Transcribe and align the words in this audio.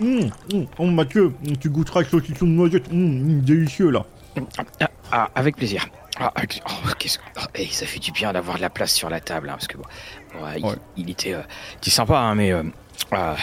Mmh, 0.00 0.30
mmh. 0.52 0.64
Oh 0.78 0.86
Mathieu, 0.86 1.32
tu 1.60 1.70
goûteras 1.70 2.00
le 2.00 2.06
saucisson 2.06 2.46
de 2.46 2.50
noisette. 2.50 2.92
Mmh, 2.92 3.40
délicieux 3.40 3.90
là. 3.90 4.04
Ah, 4.36 4.64
ah, 4.80 4.90
ah 5.12 5.30
avec 5.34 5.56
plaisir. 5.56 5.86
Ah, 6.20 6.32
avec... 6.34 6.62
Oh, 6.68 6.88
qu'est-ce. 6.98 7.18
Oh, 7.36 7.46
hey, 7.54 7.68
ça 7.68 7.86
fait 7.86 8.00
du 8.00 8.10
bien 8.12 8.32
d'avoir 8.32 8.56
de 8.56 8.62
la 8.62 8.70
place 8.70 8.92
sur 8.92 9.08
la 9.08 9.20
table, 9.20 9.48
hein, 9.48 9.52
parce 9.52 9.68
que 9.68 9.76
bon, 9.76 9.84
bon 10.34 10.44
euh, 10.44 10.52
il, 10.56 10.64
ouais. 10.64 10.74
il, 10.96 11.10
était, 11.10 11.34
euh, 11.34 11.42
il, 11.84 11.92
sympa, 11.92 12.18
hein, 12.18 12.34
mais 12.34 12.52
euh, 12.52 12.64
ah, 13.10 13.36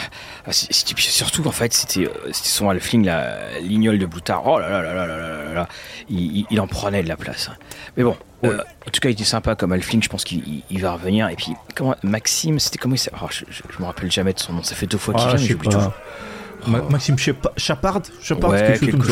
euh, 0.47 0.52
c'était 0.52 1.02
surtout 1.02 1.47
en 1.47 1.52
fait, 1.52 1.73
c'était 1.73 2.07
euh, 2.07 2.31
son 2.31 2.69
halfling, 2.69 3.05
la 3.05 3.59
lignole 3.59 3.97
de 3.97 4.05
Bloutard. 4.05 4.45
Oh 4.45 4.59
là 4.59 4.69
là 4.69 4.81
là 4.81 4.94
là 4.94 5.08
là 5.08 5.17
là, 5.17 5.53
là. 5.53 5.67
Il, 6.09 6.45
il, 6.49 6.61
en 6.61 6.67
prenait 6.67 7.02
de 7.02 7.08
la 7.08 7.17
place. 7.17 7.49
Hein. 7.49 7.55
Mais 7.97 8.03
bon, 8.03 8.16
ouais. 8.44 8.49
Euh, 8.49 8.61
en 8.88 8.91
tout 8.91 8.99
cas, 8.99 9.09
il 9.09 9.13
était 9.13 9.23
sympa 9.23 9.55
comme 9.55 9.72
halfling. 9.72 10.03
Je 10.03 10.09
pense 10.09 10.23
qu'il 10.23 10.63
va 10.72 10.94
revenir. 10.94 11.30
Et 11.30 11.35
puis, 11.35 11.53
comment 11.75 11.95
Maxime, 12.03 12.59
c'était 12.59 12.77
comment 12.77 12.94
il 12.94 12.99
s'appelle? 12.99 13.22
Oh, 13.23 13.27
je, 13.31 13.45
je, 13.49 13.63
je, 13.67 13.81
me 13.81 13.85
rappelle 13.85 14.11
jamais 14.11 14.33
de 14.33 14.39
son 14.39 14.53
nom. 14.53 14.61
Ça 14.61 14.75
fait 14.75 14.88
deux 14.88 14.99
fois 14.99 15.16
qu'il 15.16 15.23
ah, 15.23 15.35
vient, 15.35 15.39
mais 15.39 15.52
j'oublie 15.52 15.69
toujours. 15.69 15.94
Ma- 16.67 16.81
Maxime 16.89 17.15
Chapa- 17.17 17.51
Chapard 17.57 18.01
Ouais, 18.49 18.77
quelque 18.79 18.97
quelque. 18.97 19.11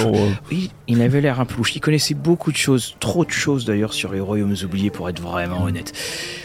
Oui, 0.52 0.72
il 0.88 1.02
avait 1.02 1.22
l'air 1.22 1.40
un 1.40 1.46
peu 1.46 1.56
louche. 1.58 1.76
Il 1.76 1.80
connaissait 1.82 2.14
beaucoup 2.14 2.52
de 2.52 2.58
choses, 2.58 2.96
trop 3.00 3.26
de 3.26 3.32
choses 3.32 3.66
d'ailleurs 3.66 3.94
sur 3.94 4.12
les 4.14 4.20
royaumes 4.20 4.56
oubliés 4.64 4.90
pour 4.90 5.10
être 5.10 5.22
vraiment 5.22 5.64
honnête. 5.64 5.92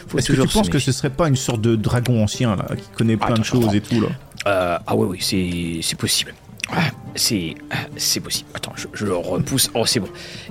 Faut 0.08 0.18
Est-ce 0.18 0.32
que 0.32 0.40
tu 0.42 0.48
penses 0.48 0.68
que 0.68 0.78
ce 0.78 0.92
serait 0.92 1.10
pas 1.10 1.28
une 1.28 1.36
sorte 1.36 1.60
de 1.60 1.76
dragon 1.76 2.22
ancien 2.22 2.56
là, 2.56 2.66
qui 2.76 2.88
connaît 2.96 3.16
plein 3.16 3.28
Attends, 3.28 3.40
de 3.40 3.44
choses 3.44 3.74
et 3.74 3.80
tout 3.80 4.00
là 4.00 4.08
Euh, 4.46 4.78
ah 4.86 4.96
ouais, 4.96 5.06
oui, 5.06 5.18
c'est 5.20 5.80
c'est 5.82 5.98
possible. 5.98 6.34
Ah, 6.70 6.82
c'est 7.14 7.54
ah, 7.70 7.76
c'est 7.96 8.20
possible. 8.20 8.48
Attends, 8.54 8.72
je, 8.76 8.86
je 8.92 9.04
le 9.06 9.16
repousse. 9.16 9.70
Oh, 9.74 9.84
c'est 9.86 10.00
bon. 10.00 10.09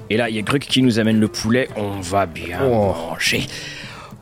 Et 0.10 0.18
là, 0.18 0.30
il 0.30 0.36
y 0.36 0.40
a 0.40 0.42
Gruc 0.42 0.66
qui 0.68 0.82
nous 0.82 0.98
amène 1.00 1.20
le 1.20 1.28
poulet. 1.28 1.70
On 1.76 2.00
va 2.02 2.26
bien 2.26 2.60
Oh. 2.64 2.94
manger. 3.12 3.46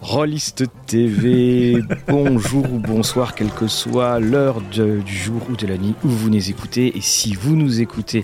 Rolliste 0.08 0.66
TV, 0.86 1.81
bonjour 2.08 2.72
ou 2.72 2.78
bonsoir, 2.78 3.34
quelle 3.34 3.50
que 3.50 3.66
soit 3.66 4.20
l'heure 4.20 4.61
du 4.61 5.02
jour 5.08 5.42
ou 5.50 5.56
de 5.56 5.66
la 5.66 5.80
nuit 5.80 5.95
où 6.03 6.09
vous 6.09 6.30
nous 6.30 6.52
écoutez. 6.52 6.95
Et 6.95 7.02
si 7.02 7.34
vous 7.34 7.56
nous 7.56 7.81
écoutez 7.81 8.23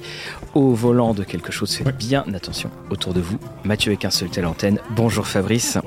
au 0.54 0.76
volant 0.76 1.16
de 1.16 1.24
quelque 1.24 1.52
chose, 1.52 1.76
faites 1.76 1.98
bien 1.98 2.24
attention 2.36 2.70
autour 2.92 3.16
de 3.16 3.20
vous. 3.20 3.40
Mathieu 3.64 3.90
avec 3.90 4.06
un 4.06 4.12
seul 4.12 4.30
tel 4.30 4.46
antenne. 4.46 4.78
Bonjour 4.96 5.26
Fabrice. 5.26 5.80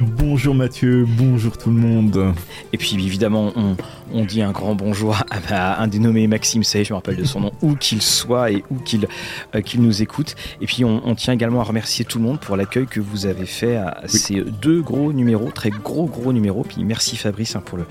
Bonjour 0.00 0.54
Mathieu, 0.54 1.06
bonjour 1.06 1.58
tout 1.58 1.68
le 1.68 1.76
monde. 1.76 2.34
Et 2.72 2.78
puis 2.78 2.94
évidemment, 2.94 3.52
on, 3.56 3.76
on 4.12 4.24
dit 4.24 4.40
un 4.40 4.50
grand 4.50 4.74
bonjour 4.74 5.16
à, 5.30 5.82
un 5.82 5.86
dénommé 5.86 6.26
Maxime 6.26 6.64
Say, 6.64 6.84
je 6.84 6.92
me 6.92 6.96
rappelle 6.96 7.16
de 7.16 7.24
son 7.24 7.40
nom, 7.40 7.52
où 7.60 7.74
qu'il 7.74 8.00
soit 8.00 8.50
et 8.50 8.64
où 8.70 8.76
qu'il 8.76 9.06
euh, 9.54 9.60
nous 9.76 10.02
écoute. 10.02 10.34
Et 10.62 10.66
puis 10.66 10.84
on, 10.84 11.06
on 11.06 11.14
tient 11.14 11.34
également 11.34 11.60
à 11.60 11.64
remercier 11.64 12.06
tout 12.06 12.18
le 12.18 12.24
monde 12.24 12.40
pour 12.40 12.56
l'accueil 12.56 12.86
que 12.86 13.00
vous 13.00 13.26
avez 13.26 13.44
fait 13.44 13.76
à 13.76 14.02
ces 14.06 14.40
deux 14.40 14.80
gros 14.80 15.12
numéros, 15.12 15.50
très 15.50 15.70
gros 15.70 16.06
gros 16.06 16.32
numéros. 16.32 16.64
Puis 16.66 16.84
merci 16.84 17.16
Fabrice 17.16 17.54
hein, 17.54 17.62
pour 17.64 17.76
le 17.76 17.84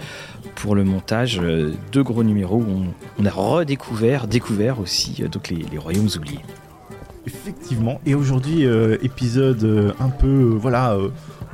pour 0.56 0.76
le 0.76 0.84
montage, 0.84 1.40
euh, 1.40 1.72
deux 1.92 2.04
gros 2.04 2.24
numéros 2.24 2.58
où 2.58 2.68
on, 2.68 2.86
on 3.20 3.26
a 3.26 3.32
redécouvert, 3.32 4.28
découvert 4.28 4.80
aussi 4.80 5.18
euh, 5.22 5.28
donc 5.28 5.50
les, 5.50 5.64
les 5.72 5.78
royaumes 5.78 6.10
oubliés. 6.16 6.40
Effectivement, 7.28 8.02
et 8.08 8.16
aujourd'hui 8.16 8.64
épisode 9.04 9.94
un 10.00 10.10
peu 10.10 10.58
voilà 10.60 10.98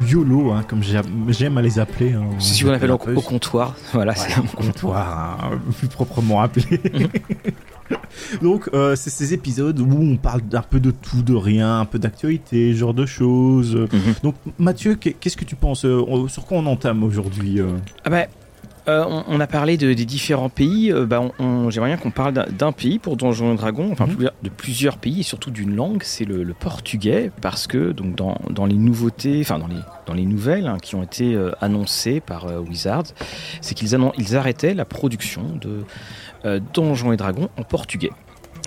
YOLO, 0.06 0.52
hein, 0.52 0.64
comme 0.68 0.82
j'aime 0.84 1.58
à 1.58 1.62
les 1.62 1.80
appeler. 1.80 2.14
hein. 2.14 2.26
C'est 2.40 2.54
ce 2.56 2.66
qu'on 2.66 2.74
appelle 2.74 2.92
au, 2.92 2.96
un 2.96 3.22
comptoir. 3.22 3.76
Voilà, 3.94 4.14
c'est 4.16 4.38
au 4.40 4.44
comptoir, 4.44 5.40
hein, 5.54 5.60
plus 5.78 5.88
proprement 5.88 6.42
appelé. 6.42 6.80
Donc, 8.42 8.70
euh, 8.74 8.96
c'est 8.96 9.10
ces 9.10 9.34
épisodes 9.34 9.80
où 9.80 9.88
on 9.90 10.18
parle 10.18 10.42
d'un 10.42 10.62
peu 10.62 10.80
de 10.82 10.92
tout, 10.92 11.22
de 11.22 11.34
rien, 11.34 11.80
un 11.80 11.86
peu 11.86 12.00
d'actualité, 12.00 12.74
genre 12.74 12.94
de 12.94 13.06
choses. 13.06 13.76
Mhm. 13.76 14.14
Donc, 14.24 14.36
Mathieu, 14.60 14.96
qu'est- 14.96 15.14
qu'est-ce 15.14 15.38
que 15.38 15.46
tu 15.46 15.56
penses 15.56 15.86
euh, 15.86 16.28
Sur 16.28 16.46
quoi 16.46 16.58
on 16.58 16.66
entame 16.66 17.04
aujourd'hui 17.04 17.62
euh? 17.62 17.68
Ah 18.04 18.10
bah, 18.10 18.26
euh, 18.88 19.04
on, 19.08 19.24
on 19.28 19.40
a 19.40 19.48
parlé 19.48 19.78
de- 19.78 19.94
des 19.94 20.06
différents 20.06 20.50
pays. 20.50 20.92
euh, 20.92 21.06
bah, 21.06 21.22
J'aimerais 21.70 21.90
bien 21.90 21.98
qu'on 21.98 22.12
parle 22.12 22.34
d'un- 22.34 22.72
pays 22.72 23.00
pour 23.00 23.18
Donjons 23.18 23.54
et 23.54 23.56
Dragons, 23.58 23.90
enfin 23.92 24.08
Mhm. 24.08 24.30
de 24.44 24.50
plusieurs 24.50 24.98
pays 24.98 25.22
et 25.22 25.24
surtout 25.24 25.52
d'une 25.52 25.76
langue, 25.76 26.04
c'est 26.04 26.26
le, 26.26 26.44
le 26.44 26.54
portugais, 26.54 27.32
parce 27.42 27.68
que 27.68 27.92
donc 27.92 28.16
dans, 28.16 28.38
dans 28.50 28.66
les 28.66 28.76
nouveautés, 28.76 29.40
enfin 29.42 29.60
dans 29.60 29.68
les, 29.68 29.80
dans 30.06 30.14
les 30.14 30.26
nouvelles 30.26 30.68
hein, 30.68 30.78
qui 30.82 30.96
ont 30.96 31.04
été 31.04 31.34
euh, 31.34 31.52
annoncées 31.62 32.20
par 32.20 32.46
Wizards, 32.68 33.14
c'est 33.62 33.74
qu'ils 33.76 33.98
ils 34.18 34.36
arrêtaient 34.36 34.74
la 34.74 34.86
production 34.86 35.44
de 35.60 35.84
Donjons 36.74 37.12
et 37.12 37.18
Dragons 37.18 37.50
en 37.58 37.64
portugais. 37.64 38.12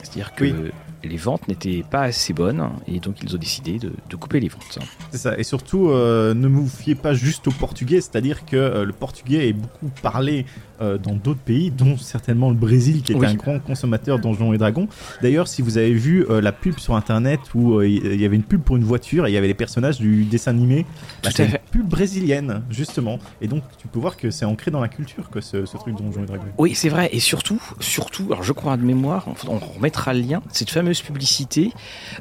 C'est-à-dire 0.03 0.35
que 0.35 0.45
Oui. 0.45 0.55
Les 1.03 1.17
ventes 1.17 1.49
n'étaient 1.49 1.85
pas 1.89 2.03
assez 2.03 2.33
bonnes 2.33 2.71
et 2.87 3.01
donc 3.01 3.17
ils 3.23 3.35
ont 3.35 3.39
décidé 3.39 3.79
de, 3.79 4.17
couper 4.17 4.41
les 4.41 4.49
ventes. 4.49 4.79
C'est 5.11 5.19
ça, 5.19 5.39
et 5.39 5.45
surtout, 5.45 5.89
euh, 5.89 6.35
ne 6.35 6.47
vous 6.47 6.69
fiez 6.69 6.95
pas 6.95 7.15
juste 7.15 7.49
au 7.49 7.53
portugais, 7.53 8.01
c'est-à-dire 8.01 8.45
que 8.45 8.57
euh, 8.57 8.85
le 8.85 8.93
portugais 8.93 9.49
est 9.49 9.53
beaucoup 9.55 9.91
parlé 10.03 10.45
euh, 10.81 10.99
dans 10.99 11.15
d'autres 11.15 11.41
pays, 11.41 11.71
dont 11.71 11.97
certainement 11.97 12.49
le 12.49 12.57
Brésil, 12.57 13.03
qui 13.03 13.13
est 13.13 13.15
Oui. 13.17 13.27
un 13.27 13.35
grand 13.35 13.59
consommateur 13.59 14.19
de 14.19 14.23
Donjons 14.23 14.53
et 14.53 14.59
Dragons. 14.59 14.89
D'ailleurs, 15.23 15.49
si 15.49 15.63
vous 15.63 15.79
avez 15.79 15.93
vu 15.93 16.25
euh, 16.31 16.41
la 16.41 16.53
pub 16.53 16.79
sur 16.79 16.95
internet 16.95 17.41
où 17.55 17.79
euh, 17.79 17.89
il 17.89 18.21
y 18.21 18.25
avait 18.25 18.37
une 18.37 18.43
pub 18.43 18.63
pour 18.63 18.77
une 18.77 18.85
voiture 18.85 19.27
et 19.27 19.31
il 19.31 19.35
y 19.35 19.37
avait 19.37 19.47
les 19.47 19.55
personnages 19.55 19.99
du 19.99 20.25
dessin 20.25 20.51
animé, 20.53 20.87
bah, 21.23 21.31
c'est 21.35 21.43
à 21.43 21.47
une 21.47 21.59
pub 21.71 21.87
brésilienne, 21.89 22.63
justement. 22.71 23.19
Et 23.41 23.49
donc, 23.49 23.63
tu 23.79 23.89
peux 23.89 23.99
voir 23.99 24.17
que 24.17 24.31
c'est 24.31 24.45
ancré 24.45 24.71
dans 24.71 24.81
la 24.81 24.89
culture, 24.89 25.31
que 25.31 25.41
ce, 25.41 25.67
ce 25.67 25.77
truc 25.77 25.97
Donjons 25.97 26.23
et 26.23 26.27
Dragons. 26.27 26.45
Oui, 26.59 26.75
c'est 26.75 26.89
vrai. 26.89 27.09
Et 27.13 27.21
surtout, 27.21 27.61
surtout, 27.81 28.27
alors 28.31 28.43
je 28.43 28.53
crois 28.53 28.77
de 28.77 28.85
mémoire, 28.85 29.27
on, 29.49 29.55
on 29.55 29.59
remettra 29.59 30.15
le 30.15 30.21
lien. 30.21 30.43
Cette 30.53 30.71
fameuse 30.71 31.01
publicité 31.03 31.73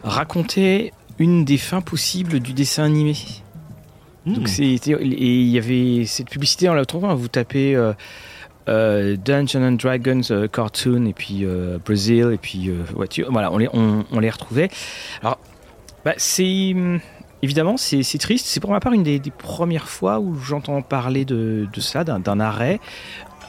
racontait 0.03 0.91
une 1.17 1.45
des 1.45 1.57
fins 1.57 1.81
possibles 1.81 2.39
du 2.39 2.53
dessin 2.53 2.83
animé. 2.83 3.15
Hmm. 4.25 4.33
Donc 4.33 4.47
c'était 4.47 4.91
et 4.91 5.41
il 5.41 5.47
y 5.47 5.57
avait 5.57 6.05
cette 6.05 6.29
publicité, 6.29 6.69
on 6.69 6.73
la 6.73 6.85
trouve. 6.85 7.05
hein, 7.05 7.13
vous 7.13 7.27
tapez 7.27 7.75
euh, 7.75 7.93
euh, 8.69 9.15
Dungeons 9.17 9.63
and 9.63 9.71
Dragons 9.73 10.21
euh, 10.31 10.47
cartoon 10.47 11.05
et 11.05 11.13
puis 11.13 11.43
euh, 11.43 11.79
Brazil 11.83 12.31
et 12.33 12.37
puis 12.37 12.69
euh. 12.69 12.83
Voilà, 13.29 13.51
on 13.51 13.57
les 13.57 13.67
on, 13.73 14.19
les 14.19 14.29
retrouvait. 14.29 14.69
Alors, 15.21 15.39
bah, 16.05 16.13
c'est 16.17 16.71
hum, 16.73 16.99
évidemment 17.41 17.77
c'est 17.77 18.03
triste. 18.19 18.45
C'est 18.45 18.59
pour 18.59 18.71
ma 18.71 18.79
part 18.79 18.93
une 18.93 19.03
des, 19.03 19.19
premières 19.37 19.89
fois 19.89 20.19
où 20.19 20.35
j'entends 20.35 20.81
parler 20.81 21.25
de, 21.25 21.67
ça, 21.77 22.03
d'un 22.03 22.39
arrêt. 22.39 22.79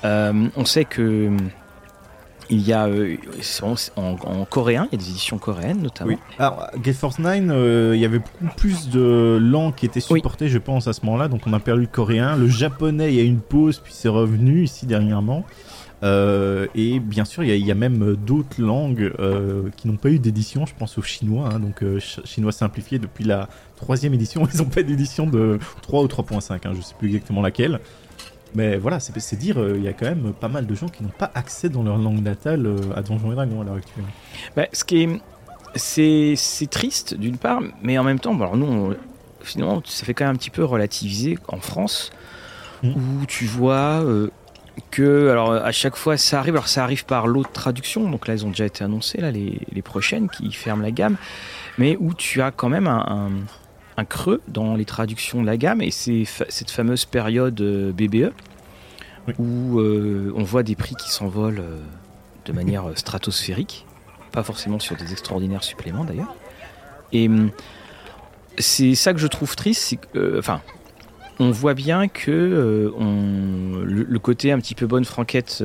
On 0.02 0.64
sait 0.64 0.84
que 0.84 1.28
hum, 1.28 1.50
il 2.50 2.60
y 2.66 2.72
a 2.72 2.86
euh, 2.86 3.16
en, 3.96 4.16
en 4.24 4.44
coréen, 4.44 4.88
il 4.90 4.98
y 4.98 5.00
a 5.00 5.04
des 5.04 5.10
éditions 5.10 5.38
coréennes 5.38 5.80
notamment. 5.82 6.10
Oui. 6.10 6.18
Alors, 6.38 6.66
Gate 6.82 6.96
Force 6.96 7.18
9, 7.18 7.44
euh, 7.50 7.92
il 7.94 8.00
y 8.00 8.04
avait 8.04 8.18
beaucoup 8.18 8.54
plus 8.56 8.88
de 8.88 9.38
langues 9.40 9.74
qui 9.74 9.86
étaient 9.86 10.00
supportées, 10.00 10.48
je 10.48 10.58
pense, 10.58 10.86
à 10.88 10.92
ce 10.92 11.04
moment-là. 11.06 11.28
Donc, 11.28 11.42
on 11.46 11.52
a 11.52 11.60
perdu 11.60 11.82
le 11.82 11.86
coréen. 11.88 12.36
Le 12.36 12.48
japonais, 12.48 13.12
il 13.12 13.16
y 13.16 13.20
a 13.20 13.22
eu 13.24 13.26
une 13.26 13.40
pause, 13.40 13.78
puis 13.82 13.92
c'est 13.94 14.08
revenu 14.08 14.64
ici 14.64 14.86
dernièrement. 14.86 15.44
Euh, 16.02 16.66
et 16.74 16.98
bien 16.98 17.26
sûr, 17.26 17.42
il 17.42 17.50
y 17.50 17.52
a, 17.52 17.56
il 17.56 17.66
y 17.66 17.70
a 17.70 17.74
même 17.74 18.16
d'autres 18.16 18.60
langues 18.60 19.12
euh, 19.20 19.64
qui 19.76 19.86
n'ont 19.86 19.96
pas 19.96 20.08
eu 20.08 20.18
d'édition. 20.18 20.64
Je 20.64 20.72
pense 20.78 20.96
au 20.96 21.02
chinois, 21.02 21.50
hein, 21.52 21.58
donc 21.60 21.82
euh, 21.82 22.00
ch- 22.00 22.20
chinois 22.24 22.52
simplifié 22.52 22.98
depuis 22.98 23.24
la 23.24 23.48
troisième 23.76 24.14
édition. 24.14 24.46
Ils 24.54 24.58
n'ont 24.58 24.64
pas 24.64 24.82
d'édition 24.82 25.26
de 25.26 25.58
3 25.82 26.02
ou 26.02 26.06
3.5, 26.06 26.54
hein, 26.66 26.72
je 26.74 26.80
sais 26.80 26.94
plus 26.98 27.08
exactement 27.08 27.42
laquelle. 27.42 27.80
Mais 28.54 28.76
voilà, 28.76 28.98
c'est 29.00 29.36
dire, 29.36 29.60
euh, 29.60 29.74
il 29.76 29.82
y 29.84 29.88
a 29.88 29.92
quand 29.92 30.06
même 30.06 30.32
pas 30.32 30.48
mal 30.48 30.66
de 30.66 30.74
gens 30.74 30.88
qui 30.88 31.02
n'ont 31.04 31.10
pas 31.16 31.30
accès 31.34 31.68
dans 31.68 31.82
leur 31.82 31.98
langue 31.98 32.20
natale 32.22 32.66
euh, 32.66 32.76
à 32.96 33.02
Donjons 33.02 33.30
et 33.30 33.34
Dragons 33.36 33.60
à 33.60 33.64
l'heure 33.64 33.76
actuelle. 33.76 34.04
Bah, 34.56 34.66
ce 34.72 34.82
qui 34.84 35.02
est, 35.02 35.20
c'est, 35.76 36.34
triste 36.70 37.14
d'une 37.14 37.36
part, 37.38 37.60
mais 37.82 37.96
en 37.98 38.02
même 38.04 38.18
temps, 38.18 38.34
bon, 38.34 38.42
alors 38.44 38.56
nous, 38.56 38.66
on- 38.66 38.96
finalement, 39.42 39.80
ça 39.84 40.04
fait 40.04 40.14
quand 40.14 40.24
même 40.24 40.34
un 40.34 40.38
petit 40.38 40.50
peu 40.50 40.64
relativiser 40.64 41.38
en 41.48 41.58
France, 41.58 42.10
Mm. 42.82 42.88
où 42.92 43.26
tu 43.26 43.44
vois 43.44 44.02
euh, 44.02 44.30
que, 44.90 45.28
alors 45.30 45.52
à 45.52 45.70
chaque 45.72 45.96
fois, 45.96 46.16
ça 46.16 46.38
arrive. 46.38 46.54
Alors 46.54 46.66
ça 46.68 46.82
arrive 46.82 47.04
par 47.04 47.26
l'autre 47.26 47.52
traduction, 47.52 48.08
donc 48.10 48.26
là, 48.26 48.34
ils 48.34 48.46
ont 48.46 48.50
déjà 48.50 48.64
été 48.66 48.82
annoncés 48.82 49.20
là, 49.20 49.30
les, 49.30 49.60
les 49.70 49.82
prochaines 49.82 50.28
qui 50.30 50.50
ferment 50.52 50.82
la 50.82 50.90
gamme, 50.90 51.16
mais 51.78 51.96
où 52.00 52.14
tu 52.14 52.40
as 52.42 52.50
quand 52.50 52.68
même 52.70 52.86
un, 52.86 53.04
un- 53.06 53.30
un 54.00 54.04
creux 54.04 54.40
dans 54.48 54.74
les 54.74 54.84
traductions 54.84 55.40
de 55.42 55.46
la 55.46 55.56
gamme, 55.56 55.82
et 55.82 55.90
c'est 55.90 56.24
fa- 56.24 56.46
cette 56.48 56.70
fameuse 56.70 57.04
période 57.04 57.60
euh, 57.60 57.92
BBE. 57.92 58.32
Oui. 59.28 59.34
Où 59.38 59.78
euh, 59.80 60.32
on 60.34 60.42
voit 60.42 60.62
des 60.62 60.74
prix 60.74 60.94
qui 60.96 61.10
s'envolent 61.10 61.60
euh, 61.60 61.78
de 62.46 62.52
manière 62.52 62.84
stratosphérique 62.96 63.86
pas 64.32 64.42
forcément 64.44 64.78
sur 64.78 64.96
des 64.96 65.10
extraordinaires 65.12 65.64
suppléments 65.64 66.04
d'ailleurs. 66.04 66.34
Et 67.12 67.26
hum, 67.28 67.50
c'est 68.58 68.94
ça 68.94 69.12
que 69.12 69.18
je 69.18 69.26
trouve 69.26 69.56
triste, 69.56 69.82
c'est 69.82 69.96
que, 69.96 70.38
enfin, 70.38 70.60
on 71.40 71.50
voit 71.50 71.74
bien 71.74 72.06
que 72.06 72.92
on, 72.96 73.80
le, 73.84 74.04
le 74.04 74.18
côté 74.20 74.52
un 74.52 74.60
petit 74.60 74.74
peu 74.76 74.86
bonne 74.86 75.04
franquette 75.04 75.64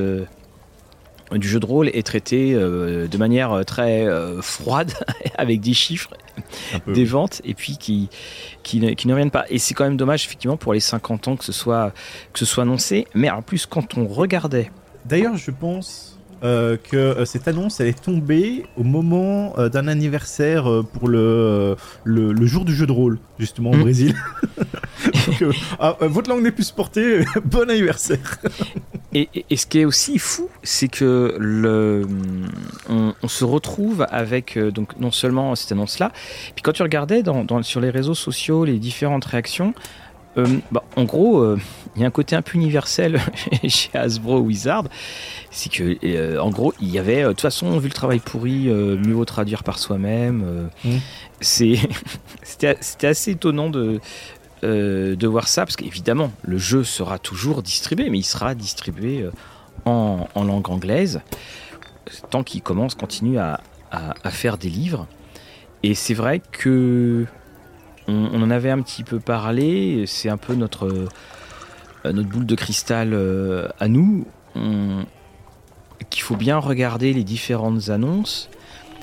du 1.32 1.48
jeu 1.48 1.60
de 1.60 1.66
rôle 1.66 1.90
est 1.90 2.06
traité 2.06 2.54
euh, 2.54 3.08
de 3.08 3.18
manière 3.18 3.52
euh, 3.52 3.64
très 3.64 4.06
euh, 4.06 4.42
froide, 4.42 4.94
avec 5.38 5.62
des 5.62 5.74
chiffres, 5.74 6.14
des 6.88 7.06
ventes, 7.06 7.42
et 7.44 7.54
puis 7.54 7.78
qui, 7.78 8.10
qui, 8.64 8.80
ne, 8.80 8.92
qui 8.92 9.08
ne 9.08 9.14
reviennent 9.14 9.32
pas. 9.32 9.46
Et 9.50 9.58
c'est 9.58 9.74
quand 9.74 9.86
même 9.86 9.98
dommage, 9.98 10.26
effectivement, 10.26 10.58
pour 10.58 10.74
les 10.74 10.80
50 10.80 11.28
ans 11.28 11.36
que 11.36 11.44
ce 11.44 11.52
soit, 11.52 11.94
que 12.34 12.40
ce 12.40 12.46
soit 12.46 12.64
annoncé. 12.64 13.08
Mais 13.16 13.30
en 13.30 13.42
plus, 13.42 13.66
quand 13.66 13.98
on 13.98 14.08
regardait 14.08 14.72
D'ailleurs, 15.06 15.38
je 15.38 15.52
pense 15.52 16.15
euh, 16.46 16.78
que 16.78 16.96
euh, 16.96 17.26
cette 17.26 17.48
annonce, 17.48 17.80
elle 17.80 17.88
est 17.88 18.04
tombée 18.04 18.68
au 18.78 18.84
moment 18.84 19.58
euh, 19.58 19.68
d'un 19.68 19.88
anniversaire 19.88 20.70
pour 20.94 21.08
le, 21.08 21.76
le, 22.04 22.34
le 22.34 22.46
jour 22.46 22.66
du 22.66 22.76
jeu 22.76 22.86
de 22.86 22.92
rôle, 22.92 23.18
justement 23.40 23.72
au 23.72 23.76
Mm. 23.76 23.82
Brésil. 23.82 24.16
Donc, 25.42 25.56
ah, 25.80 25.98
votre 26.02 26.30
langue 26.30 26.44
n'est 26.44 26.52
plus 26.52 26.66
supportée, 26.66 27.26
bon 27.46 27.68
anniversaire. 27.68 28.38
Et, 29.14 29.28
ce 29.56 29.66
qui 29.66 29.80
est 29.80 29.86
aussi 29.86 30.20
fou, 30.20 30.50
c'est 30.62 30.88
que 30.88 31.36
le, 31.40 32.06
on, 32.90 33.28
se 33.28 33.44
retrouve 33.44 34.06
avec 34.10 34.58
donc 34.58 35.00
non 35.00 35.12
seulement 35.12 35.56
cette 35.56 35.72
annonce-là, 35.72 36.12
puis 36.54 36.62
quand 36.62 36.74
tu 36.74 36.84
regardais 36.84 37.24
dans, 37.24 37.64
sur 37.64 37.80
les 37.80 37.90
réseaux 37.90 38.14
sociaux 38.14 38.66
les 38.66 38.78
différentes 38.78 39.26
réactions, 39.26 39.74
bah, 40.72 40.84
en 40.96 41.04
gros, 41.04 41.56
il 41.96 42.02
y 42.02 42.04
a 42.04 42.08
un 42.08 42.12
côté 42.12 42.36
un 42.36 42.42
peu 42.42 42.56
universel 42.56 43.22
chez 43.68 43.98
Hasbro 43.98 44.40
Wizard, 44.40 44.86
c'est 45.52 45.72
que 45.72 46.38
en 46.40 46.50
gros, 46.50 46.74
il 46.82 46.90
y 46.90 47.00
avait 47.00 47.24
de 47.24 47.30
toute 47.30 47.42
façon 47.42 47.78
vu 47.80 47.88
le 47.88 47.94
travail 47.94 48.20
pourri, 48.20 48.68
mieux 48.68 49.14
vaut 49.14 49.26
traduire 49.26 49.64
par 49.64 49.80
soi-même. 49.80 50.70
Mmh. 50.84 50.90
C'est 51.42 51.76
c'était 52.44 53.08
assez 53.08 53.32
étonnant 53.32 53.70
de 53.70 54.00
euh, 54.66 55.16
de 55.16 55.28
voir 55.28 55.48
ça, 55.48 55.64
parce 55.64 55.76
qu'évidemment, 55.76 56.32
le 56.44 56.58
jeu 56.58 56.84
sera 56.84 57.20
toujours 57.20 57.62
distribué, 57.62 58.10
mais 58.10 58.18
il 58.20 58.24
sera 58.24 58.56
distribué 58.56 59.22
euh, 59.22 59.32
en, 59.86 60.44
langue 60.44 60.70
anglaise, 60.70 61.22
tant 62.32 62.42
qu'il 62.44 62.64
commence, 62.64 62.96
continue 62.96 63.38
à, 63.38 63.60
faire 64.32 64.58
des 64.58 64.70
livres. 64.70 65.08
Et 65.84 65.94
c'est 65.94 66.16
vrai 66.16 66.42
que 66.52 67.26
on, 68.08 68.42
en 68.42 68.52
avait 68.52 68.70
un 68.70 68.82
petit 68.82 69.04
peu 69.04 69.20
parlé, 69.20 70.06
c'est 70.08 70.30
un 70.30 70.38
peu 70.38 70.54
notre, 70.56 70.88
euh, 70.88 72.12
notre 72.12 72.30
boule 72.30 72.46
de 72.46 72.56
cristal 72.56 73.18
à 73.80 73.88
nous, 73.88 74.26
qu'il 76.10 76.24
faut 76.24 76.36
bien 76.36 76.58
regarder 76.58 77.14
les 77.14 77.24
différentes 77.24 77.90
annonces, 77.90 78.50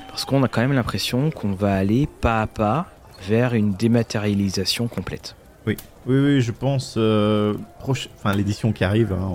parce 0.09 0.25
qu'on 0.25 0.43
a 0.43 0.49
quand 0.49 0.61
même 0.61 0.73
l'impression 0.73 1.31
qu'on 1.31 1.53
va 1.53 1.75
aller 1.75 2.09
pas 2.21 2.43
à 2.43 2.47
pas 2.47 2.87
vers 3.29 3.55
une 3.55 3.73
dématérialisation 3.73 4.89
complète. 4.89 5.37
Oui, 5.67 5.77
oui, 6.07 6.19
oui, 6.19 6.41
je 6.41 6.53
pense. 6.53 6.95
Euh, 6.97 7.55
enfin, 7.81 8.35
l'édition 8.35 8.73
qui 8.73 8.85
arrive, 8.85 9.13
hein, 9.13 9.31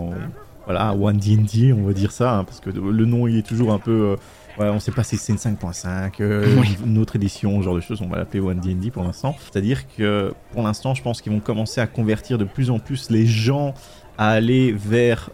voilà, 0.66 0.94
One 0.94 1.18
D&D, 1.18 1.74
on 1.74 1.86
va 1.86 1.94
dire 1.94 2.12
ça, 2.12 2.38
hein, 2.38 2.44
parce 2.44 2.60
que 2.60 2.70
le 2.70 3.06
nom 3.06 3.28
il 3.28 3.38
est 3.38 3.48
toujours 3.48 3.74
un 3.74 3.80
peu. 3.80 3.92
Euh, 3.92 4.16
voilà, 4.58 4.74
on 4.74 4.80
sait 4.80 4.92
pas 4.92 5.04
si 5.04 5.18
c'est 5.18 5.32
une 5.32 5.38
5.5, 5.38 6.14
euh, 6.20 6.64
une 6.86 6.98
autre 6.98 7.16
édition, 7.16 7.60
ce 7.60 7.64
genre 7.66 7.76
de 7.76 7.82
choses, 7.82 8.02
on 8.02 8.08
va 8.08 8.18
l'appeler 8.18 8.40
One 8.40 8.60
D&D 8.60 8.92
pour 8.92 9.04
l'instant. 9.04 9.36
C'est-à-dire 9.40 9.84
que 9.96 10.34
pour 10.52 10.64
l'instant, 10.64 10.94
je 10.94 11.02
pense 11.02 11.22
qu'ils 11.22 11.32
vont 11.32 11.40
commencer 11.40 11.80
à 11.80 11.88
convertir 11.88 12.38
de 12.38 12.44
plus 12.44 12.70
en 12.70 12.80
plus 12.80 13.10
les 13.10 13.26
gens 13.26 13.74
à 14.18 14.32
aller 14.32 14.72
vers 14.72 15.30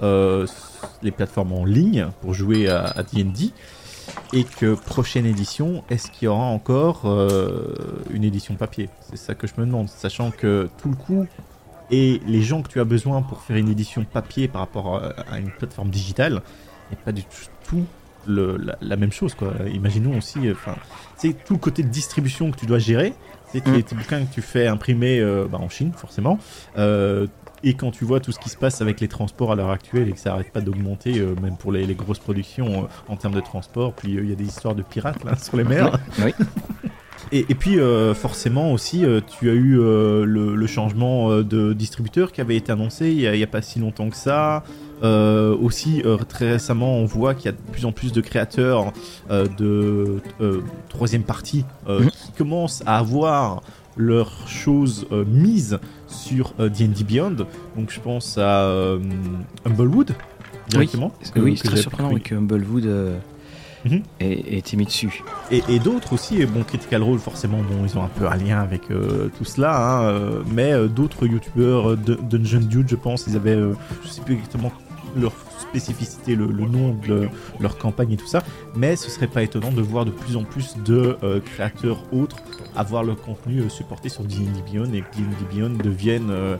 les 1.01 1.11
plateformes 1.11 1.53
en 1.53 1.63
ligne 1.63 2.07
pour 2.21 2.33
jouer 2.33 2.67
à 2.67 3.03
D&D 3.13 3.53
et 4.33 4.43
que 4.43 4.75
prochaine 4.75 5.25
édition, 5.25 5.83
est-ce 5.89 6.09
qu'il 6.09 6.25
y 6.25 6.27
aura 6.27 6.45
encore 6.45 7.01
euh, 7.05 7.75
une 8.11 8.23
édition 8.23 8.55
papier? 8.55 8.89
C'est 9.09 9.17
ça 9.17 9.35
que 9.35 9.47
je 9.47 9.53
me 9.57 9.65
demande, 9.65 9.89
sachant 9.89 10.31
que 10.31 10.69
tout 10.81 10.89
le 10.89 10.95
coup 10.95 11.27
et 11.91 12.21
les 12.25 12.41
gens 12.41 12.61
que 12.61 12.69
tu 12.69 12.79
as 12.79 12.85
besoin 12.85 13.21
pour 13.21 13.41
faire 13.41 13.57
une 13.57 13.69
édition 13.69 14.03
papier 14.05 14.47
par 14.47 14.61
rapport 14.61 15.03
à, 15.29 15.37
une 15.37 15.51
plateforme 15.51 15.89
digitale 15.89 16.41
n'est 16.89 16.97
pas 16.97 17.11
du 17.11 17.23
tout 17.67 17.85
la, 18.27 18.95
même 18.95 19.11
chose 19.11 19.35
quoi. 19.35 19.53
Imaginons 19.73 20.17
aussi, 20.17 20.39
enfin, 20.51 20.75
c'est 21.17 21.43
tout 21.43 21.53
le 21.53 21.59
côté 21.59 21.83
de 21.83 21.89
distribution 21.89 22.51
que 22.51 22.57
tu 22.57 22.65
dois 22.65 22.79
gérer. 22.79 23.13
C'est 23.51 23.65
mm. 23.65 23.83
tes 23.83 23.95
bouquins 23.95 24.25
que 24.25 24.33
tu 24.33 24.41
fais 24.41 24.67
imprimer 24.67 25.19
euh, 25.19 25.45
bah, 25.49 25.59
en 25.61 25.69
Chine 25.69 25.91
forcément. 25.93 26.39
Euh, 26.77 27.27
et 27.63 27.75
quand 27.75 27.91
tu 27.91 28.03
vois 28.03 28.19
tout 28.19 28.31
ce 28.33 28.39
qui 28.39 28.49
se 28.49 28.57
passe 28.57 28.81
avec 28.81 28.99
les 28.99 29.07
transports 29.07 29.53
à 29.53 29.55
l'heure 29.55 29.69
actuelle 29.69 30.09
et 30.09 30.11
que 30.11 30.19
ça 30.19 30.31
n'arrête 30.31 30.51
pas 30.51 30.59
d'augmenter, 30.59 31.19
euh, 31.19 31.33
même 31.41 31.55
pour 31.55 31.71
les, 31.71 31.85
grosses 31.95 32.19
productions 32.19 32.83
euh, 32.83 32.87
en 33.07 33.15
termes 33.15 33.33
de 33.33 33.39
transport, 33.39 33.93
puis 33.93 34.17
euh, 34.17 34.23
il 34.23 34.29
y 34.29 34.33
a 34.33 34.35
des 34.35 34.45
histoires 34.45 34.75
de 34.75 34.83
pirates 34.83 35.23
là 35.23 35.35
sur 35.41 35.55
les 35.55 35.63
mers. 35.63 35.97
Oui. 36.19 36.33
Et, 37.31 37.55
puis 37.55 37.77
forcément 38.13 38.71
aussi, 38.73 39.05
tu 39.39 39.49
as 39.49 39.53
eu 39.53 39.75
le, 39.75 40.67
changement 40.67 41.41
de 41.41 41.73
distributeur 41.73 42.31
qui 42.31 42.41
avait 42.41 42.55
été 42.55 42.71
annoncé 42.71 43.11
il 43.11 43.31
n'y 43.31 43.43
a, 43.43 43.47
pas 43.47 43.61
si 43.61 43.79
longtemps 43.79 44.09
que 44.09 44.15
ça. 44.15 44.63
aussi, 45.01 46.03
très 46.29 46.51
récemment, 46.51 46.97
on 46.97 47.05
voit 47.05 47.33
qu'il 47.33 47.45
y 47.45 47.49
a 47.49 47.53
de 47.53 47.71
plus 47.71 47.85
en 47.85 47.91
plus 47.91 48.11
de 48.11 48.21
créateurs 48.21 48.93
de 49.29 50.21
troisième 50.89 51.23
partie 51.23 51.65
mmh. 51.87 52.07
qui 52.07 52.31
commencent 52.37 52.83
à 52.85 52.97
avoir 52.97 53.61
leurs 53.97 54.47
choses 54.47 55.07
mises 55.27 55.79
sur 56.07 56.53
D&D 56.57 57.01
euh, 57.01 57.03
Beyond. 57.03 57.35
Donc 57.75 57.89
je 57.91 57.99
pense 57.99 58.37
à 58.37 58.65
euh, 58.65 58.99
Humblewood 59.65 60.15
directement. 60.67 61.11
Oui, 61.35 61.57
c'est 61.57 61.67
très 61.67 61.77
surprenant 61.77 62.17
que 62.17 62.35
Humblewood 62.35 62.85
euh, 63.85 63.89
mhm. 63.89 64.03
ait, 64.19 64.57
été 64.57 64.77
mis 64.77 64.85
dessus. 64.85 65.23
Et, 65.51 65.79
d'autres 65.79 66.13
aussi, 66.13 66.45
bon, 66.45 66.63
Critical 66.63 67.03
Role 67.03 67.19
forcément, 67.19 67.57
bon, 67.57 67.85
ils 67.85 67.97
ont 67.97 68.03
un 68.03 68.09
peu 68.09 68.27
un 68.27 68.35
lien 68.35 68.59
avec 68.59 68.87
tout 68.87 69.45
cela, 69.45 70.01
hein, 70.01 70.43
mais 70.51 70.87
d'autres 70.87 71.27
youtubeurs, 71.27 71.97
Dungeon 71.97 72.61
Dude, 72.61 72.89
je 72.89 72.95
pense, 72.95 73.25
ils 73.27 73.35
avaient, 73.35 73.59
je 74.03 74.07
sais 74.07 74.21
plus 74.21 74.35
exactement 74.35 74.71
leur 75.15 75.33
spécificité, 75.59 76.35
le, 76.35 76.47
nom 76.47 76.95
de 77.07 77.27
leur 77.59 77.77
campagne 77.77 78.13
et 78.13 78.17
tout 78.17 78.27
ça, 78.27 78.41
mais 78.75 78.95
ce 78.95 79.09
serait 79.09 79.27
pas 79.27 79.43
étonnant 79.43 79.71
de 79.71 79.81
voir 79.81 80.05
de 80.05 80.11
plus 80.11 80.37
en 80.37 80.43
plus 80.43 80.75
de 80.85 81.17
créateurs 81.45 82.03
autres 82.11 82.37
avoir 82.75 83.03
le 83.03 83.15
contenu 83.15 83.59
euh, 83.59 83.69
supporté 83.69 84.09
sur 84.09 84.23
D&D 84.23 84.61
Beyond 84.71 84.91
et 84.93 85.01
que 85.01 85.15
D&D 85.15 85.45
Beyond 85.51 85.77
devienne 85.83 86.29
euh, 86.29 86.57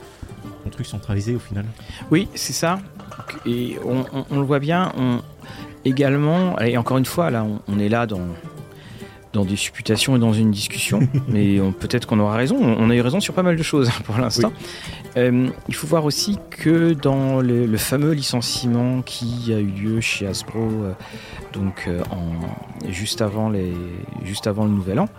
un 0.66 0.70
truc 0.70 0.86
centralisé 0.86 1.36
au 1.36 1.40
final. 1.40 1.66
Oui, 2.12 2.28
c'est 2.36 2.54
ça. 2.54 2.80
Et 3.46 3.78
on, 3.86 4.40
le 4.40 4.46
voit 4.46 4.60
bien. 4.60 4.92
On, 4.98 5.22
également, 5.86 6.60
et 6.60 6.78
encore 6.78 6.98
une 6.98 7.06
fois, 7.06 7.30
là, 7.30 7.46
on, 7.68 7.80
est 7.80 7.90
là 7.90 8.06
dans 8.06 8.22
dans 9.34 9.46
des 9.46 9.56
supputations 9.56 10.16
et 10.16 10.20
dans 10.20 10.34
une 10.34 10.52
discussion, 10.52 11.08
mais 11.28 11.58
peut-être 11.80 12.06
qu'on 12.06 12.20
aura 12.20 12.36
raison. 12.36 12.56
On 12.62 12.90
a 12.92 12.96
eu 12.96 13.02
raison 13.02 13.20
sur 13.20 13.34
pas 13.34 13.42
mal 13.42 13.56
de 13.56 13.64
choses 13.64 13.90
pour 14.06 14.18
l'instant. 14.20 14.54
Euh, 15.18 15.50
il 15.68 15.74
faut 15.74 15.88
voir 15.88 16.06
aussi 16.06 16.38
que 16.52 16.94
dans 16.94 17.42
le, 17.42 17.78
fameux 17.78 18.12
licenciement 18.12 19.02
qui 19.02 19.52
a 19.52 19.58
eu 19.58 19.66
lieu 19.66 20.02
chez 20.02 20.28
Hasbro, 20.28 20.70
donc 21.52 21.90
en, 22.12 22.92
juste 22.92 23.24
avant 23.24 23.50
les, 23.50 23.74
juste 24.24 24.46
avant 24.46 24.66
le 24.66 24.72
Nouvel 24.72 25.00
An, 25.00 25.10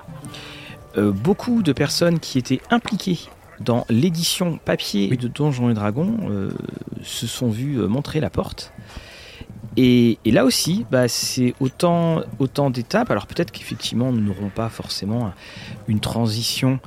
euh, 0.97 1.11
beaucoup 1.11 1.63
de 1.63 1.73
personnes 1.73 2.21
qui 2.21 2.39
étaient 2.39 2.61
impliquées 2.71 3.19
dans 3.61 3.85
l'édition 3.89 4.59
papier 4.59 5.17
de 5.17 5.29
Donjons 5.29 5.71
et 5.71 5.75
Dragons 5.75 6.17
euh, 6.29 6.51
se 7.03 7.27
sont 7.27 7.51
vues 7.51 7.81
euh, 7.81 7.89
montrer 7.89 8.21
la 8.21 8.31
porte. 8.31 8.73
Et, 9.77 10.19
là 10.27 10.45
aussi, 10.45 10.87
bah, 10.91 11.09
c'est 11.09 11.55
autant, 11.61 12.23
d'étapes. 12.71 13.11
Alors 13.11 13.27
peut-être 13.27 13.51
qu'effectivement, 13.51 14.13
nous 14.13 14.21
n'aurons 14.21 14.51
pas 14.51 14.69
forcément 14.69 15.33
une 15.89 16.01
transition 16.01 16.79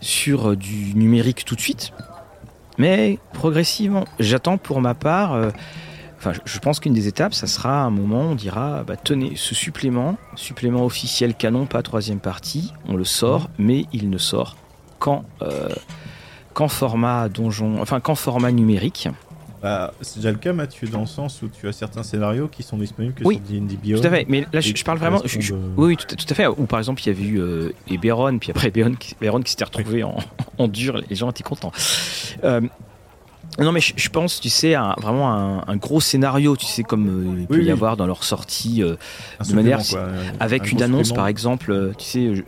sur 0.00 0.56
du 0.56 0.94
numérique 0.94 1.44
tout 1.44 1.54
de 1.54 1.60
suite, 1.60 1.92
mais 2.78 3.18
progressivement. 3.32 4.04
J'attends 4.18 4.58
pour 4.58 4.80
ma 4.80 4.94
part 4.94 5.52
je 6.44 6.58
pense 6.58 6.80
qu'une 6.80 6.92
des 6.92 7.08
étapes, 7.08 7.34
ça 7.34 7.46
sera 7.46 7.82
un 7.82 7.90
moment 7.90 8.20
où 8.20 8.30
on 8.30 8.34
dira, 8.34 8.84
bah, 8.84 8.96
tenez, 8.96 9.32
ce 9.36 9.54
supplément, 9.54 10.16
supplément 10.36 10.84
officiel 10.84 11.34
canon, 11.34 11.66
pas 11.66 11.82
troisième 11.82 12.20
partie, 12.20 12.72
on 12.88 12.96
le 12.96 13.04
sort, 13.04 13.50
mais 13.58 13.86
il 13.92 14.10
ne 14.10 14.18
sort 14.18 14.56
qu'en 14.98 15.24
euh, 15.42 15.68
format 16.68 17.28
donjon, 17.28 17.80
enfin 17.80 18.00
qu'en 18.00 18.14
format 18.14 18.52
numérique. 18.52 19.08
Bah, 19.64 19.94
c'est 20.02 20.16
déjà 20.16 20.30
le 20.30 20.36
cas, 20.36 20.52
Mathieu, 20.52 20.86
dans 20.88 21.00
le 21.00 21.06
sens 21.06 21.40
où 21.42 21.48
tu 21.48 21.66
as 21.66 21.72
certains 21.72 22.02
scénarios 22.02 22.48
qui 22.48 22.62
sont 22.62 22.76
disponibles 22.76 23.14
que 23.14 23.24
sur 23.24 23.40
D&D 23.40 23.78
Beyond. 23.82 23.98
Tout 23.98 24.06
à 24.06 24.10
fait, 24.10 24.26
mais 24.28 24.46
là, 24.52 24.60
je, 24.60 24.84
parle 24.84 24.98
vraiment... 24.98 25.22
Oui, 25.76 25.96
tout, 25.96 26.26
à 26.28 26.34
fait. 26.34 26.46
Ou 26.46 26.66
par 26.66 26.78
exemple, 26.78 27.02
il 27.02 27.06
y 27.06 27.10
avait 27.10 27.24
eu 27.24 27.40
euh, 27.40 27.72
Eberron, 27.88 28.38
puis 28.38 28.50
après 28.50 28.68
Eberron, 28.68 28.94
qui 28.94 29.50
s'était 29.50 29.64
retrouvé 29.64 30.04
en, 30.58 30.68
dur, 30.68 31.00
les 31.08 31.16
gens 31.16 31.30
étaient 31.30 31.42
contents. 31.42 31.72
Euh, 32.44 32.60
non 33.58 33.72
mais 33.72 33.80
je, 33.80 34.08
pense, 34.08 34.40
tu 34.40 34.48
sais, 34.48 34.74
vraiment 34.98 35.68
un, 35.68 35.76
gros 35.76 36.00
scénario, 36.00 36.56
tu 36.56 36.66
sais, 36.66 36.82
comme 36.82 37.08
euh, 37.08 37.40
il 37.40 37.46
peut 37.46 37.62
y 37.62 37.70
avoir 37.70 37.96
dans 37.96 38.06
leur 38.06 38.24
sortie 38.24 38.82
euh, 38.82 38.96
de 39.48 39.54
manière 39.54 39.80
avec 40.40 40.72
une 40.72 40.82
annonce 40.82 41.12
par 41.12 41.28
exemple, 41.28 41.70
euh, 41.70 41.92
tu 41.96 42.04
sais, 42.04 42.44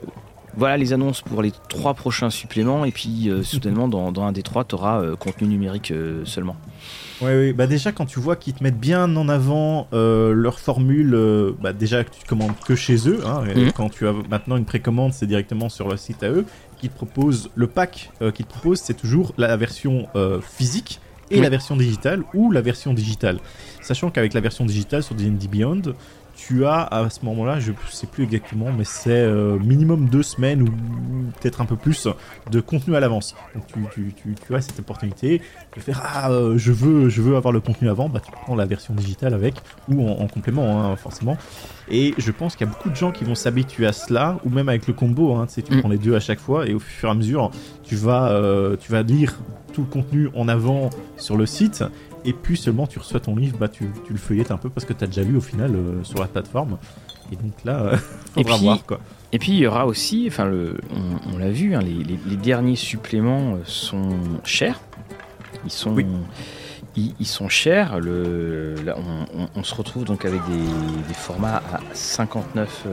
voilà 0.56 0.76
les 0.76 0.92
annonces 0.92 1.22
pour 1.22 1.42
les 1.42 1.52
trois 1.68 1.94
prochains 1.94 2.30
suppléments 2.30 2.84
et 2.84 2.90
puis 2.90 3.30
soudainement 3.42 3.88
dans, 3.88 4.22
un 4.22 4.32
des 4.32 4.42
trois 4.42 4.64
tu 4.64 4.74
auras 4.74 5.02
contenu 5.16 5.46
numérique 5.46 5.92
seulement. 6.24 6.56
Oui, 7.22 7.30
oui, 7.34 7.52
bah 7.52 7.66
déjà 7.66 7.92
quand 7.92 8.04
tu 8.04 8.20
vois 8.20 8.36
qu'ils 8.36 8.52
te 8.52 8.62
mettent 8.62 8.78
bien 8.78 9.16
en 9.16 9.28
avant 9.28 9.88
leur 9.92 10.58
formule, 10.58 11.16
bah 11.62 11.72
déjà 11.72 12.04
que 12.04 12.10
tu 12.10 12.26
commandes 12.26 12.52
que 12.66 12.74
chez 12.74 13.08
eux, 13.08 13.20
hein, 13.26 13.42
mhm. 13.42 13.72
quand 13.72 13.88
tu 13.88 14.06
as 14.06 14.12
maintenant 14.12 14.56
une 14.56 14.66
précommande, 14.66 15.12
c'est 15.12 15.26
directement 15.26 15.68
sur 15.68 15.88
le 15.88 15.96
site 15.96 16.22
à 16.22 16.28
eux, 16.28 16.44
qui 16.78 16.88
te 16.88 16.94
propose, 16.94 17.50
le 17.54 17.66
pack 17.66 18.10
euh, 18.22 18.30
qui 18.30 18.44
te 18.44 18.48
propose, 18.48 18.78
c'est 18.78 18.94
toujours 18.94 19.32
la 19.38 19.56
version 19.56 20.08
euh, 20.14 20.40
physique 20.40 21.00
et 21.30 21.40
la 21.40 21.48
version 21.48 21.76
digitale 21.76 22.22
ou 22.34 22.52
la 22.52 22.60
version 22.60 22.94
digitale. 22.94 23.40
Sachant 23.82 24.10
qu'avec 24.10 24.32
la 24.32 24.40
version 24.40 24.64
digitale 24.64 25.02
sur 25.02 25.16
D&D 25.16 25.48
Beyond, 25.48 25.82
tu 26.36 26.66
as 26.66 26.82
à 26.82 27.08
ce 27.08 27.24
moment-là, 27.24 27.58
je 27.58 27.72
sais 27.90 28.06
plus 28.06 28.24
exactement, 28.24 28.70
mais 28.70 28.84
c'est 28.84 29.10
euh, 29.10 29.58
minimum 29.58 30.08
deux 30.08 30.22
semaines 30.22 30.62
ou 30.62 30.66
peut-être 31.40 31.62
un 31.62 31.64
peu 31.64 31.76
plus 31.76 32.06
de 32.50 32.60
contenu 32.60 32.94
à 32.94 33.00
l'avance. 33.00 33.34
Donc 33.54 33.66
tu, 33.66 34.12
tu, 34.14 34.34
tu, 34.34 34.54
as 34.54 34.60
cette 34.60 34.78
opportunité 34.78 35.40
de 35.74 35.80
faire 35.80 36.02
ah 36.04 36.30
euh, 36.30 36.58
je 36.58 36.72
veux 36.72 37.08
je 37.08 37.22
veux 37.22 37.36
avoir 37.36 37.52
le 37.52 37.60
contenu 37.60 37.88
avant, 37.88 38.08
bah 38.08 38.20
tu 38.24 38.30
prends 38.30 38.54
la 38.54 38.66
version 38.66 38.94
digitale 38.94 39.32
avec 39.32 39.54
ou 39.88 40.06
en, 40.06 40.26
complément 40.28 40.82
hein, 40.82 40.96
forcément. 40.96 41.38
Et 41.88 42.14
je 42.18 42.30
pense 42.32 42.54
qu'il 42.54 42.66
y 42.66 42.70
a 42.70 42.72
beaucoup 42.72 42.90
de 42.90 42.96
gens 42.96 43.12
qui 43.12 43.24
vont 43.24 43.34
s'habituer 43.34 43.86
à 43.86 43.92
cela 43.92 44.38
ou 44.44 44.50
même 44.50 44.68
avec 44.68 44.86
le 44.86 44.92
combo. 44.92 45.34
Hein, 45.34 45.46
tu 45.46 45.54
sais, 45.54 45.62
tu 45.62 45.74
mm. 45.74 45.80
prends 45.80 45.88
les 45.88 45.98
deux 45.98 46.14
à 46.14 46.20
chaque 46.20 46.40
fois 46.40 46.68
et 46.68 46.74
au 46.74 46.80
fur 46.80 47.08
et 47.08 47.12
à 47.12 47.14
mesure 47.14 47.50
tu 47.82 47.96
vas 47.96 48.30
euh, 48.30 48.76
tu 48.78 48.92
vas 48.92 49.02
lire 49.02 49.38
tout 49.72 49.82
le 49.82 49.86
contenu 49.86 50.28
en 50.34 50.48
avant 50.48 50.90
sur 51.16 51.36
le 51.36 51.46
site 51.46 51.84
et 52.24 52.32
puis 52.32 52.56
seulement 52.56 52.86
tu 52.86 52.98
reçois 52.98 53.20
ton 53.20 53.36
livre, 53.36 53.58
bah 53.58 53.68
tu, 53.68 53.88
tu 54.04 54.12
le 54.12 54.18
feuillettes 54.18 54.50
un 54.50 54.56
peu 54.56 54.70
parce 54.70 54.86
que 54.86 54.92
tu 54.92 55.04
as 55.04 55.06
déjà 55.06 55.22
lu 55.22 55.36
au 55.36 55.40
final 55.40 55.76
sur 56.02 56.20
la 56.20 56.26
plateforme. 56.26 56.78
Et 57.32 57.36
donc 57.36 57.64
là, 57.64 57.92
et 58.36 58.44
puis, 58.44 58.54
voir 58.58 58.84
quoi. 58.84 59.00
Et 59.32 59.38
puis 59.38 59.52
il 59.52 59.58
y 59.58 59.66
aura 59.66 59.86
aussi, 59.86 60.24
enfin 60.28 60.44
le, 60.44 60.76
on, 61.32 61.38
l'a 61.38 61.50
vu, 61.50 61.74
hein, 61.74 61.80
les, 61.82 62.36
derniers 62.36 62.76
suppléments 62.76 63.58
sont 63.64 64.16
chers. 64.44 64.80
Ils 65.64 65.72
sont, 65.72 65.96
ils, 66.96 67.26
sont 67.26 67.48
chers. 67.48 67.98
Le, 67.98 68.76
on, 69.54 69.62
se 69.64 69.74
retrouve 69.74 70.04
donc 70.04 70.24
avec 70.24 70.40
des, 70.46 71.14
formats 71.14 71.62
à 71.72 71.80
59, 71.92 72.86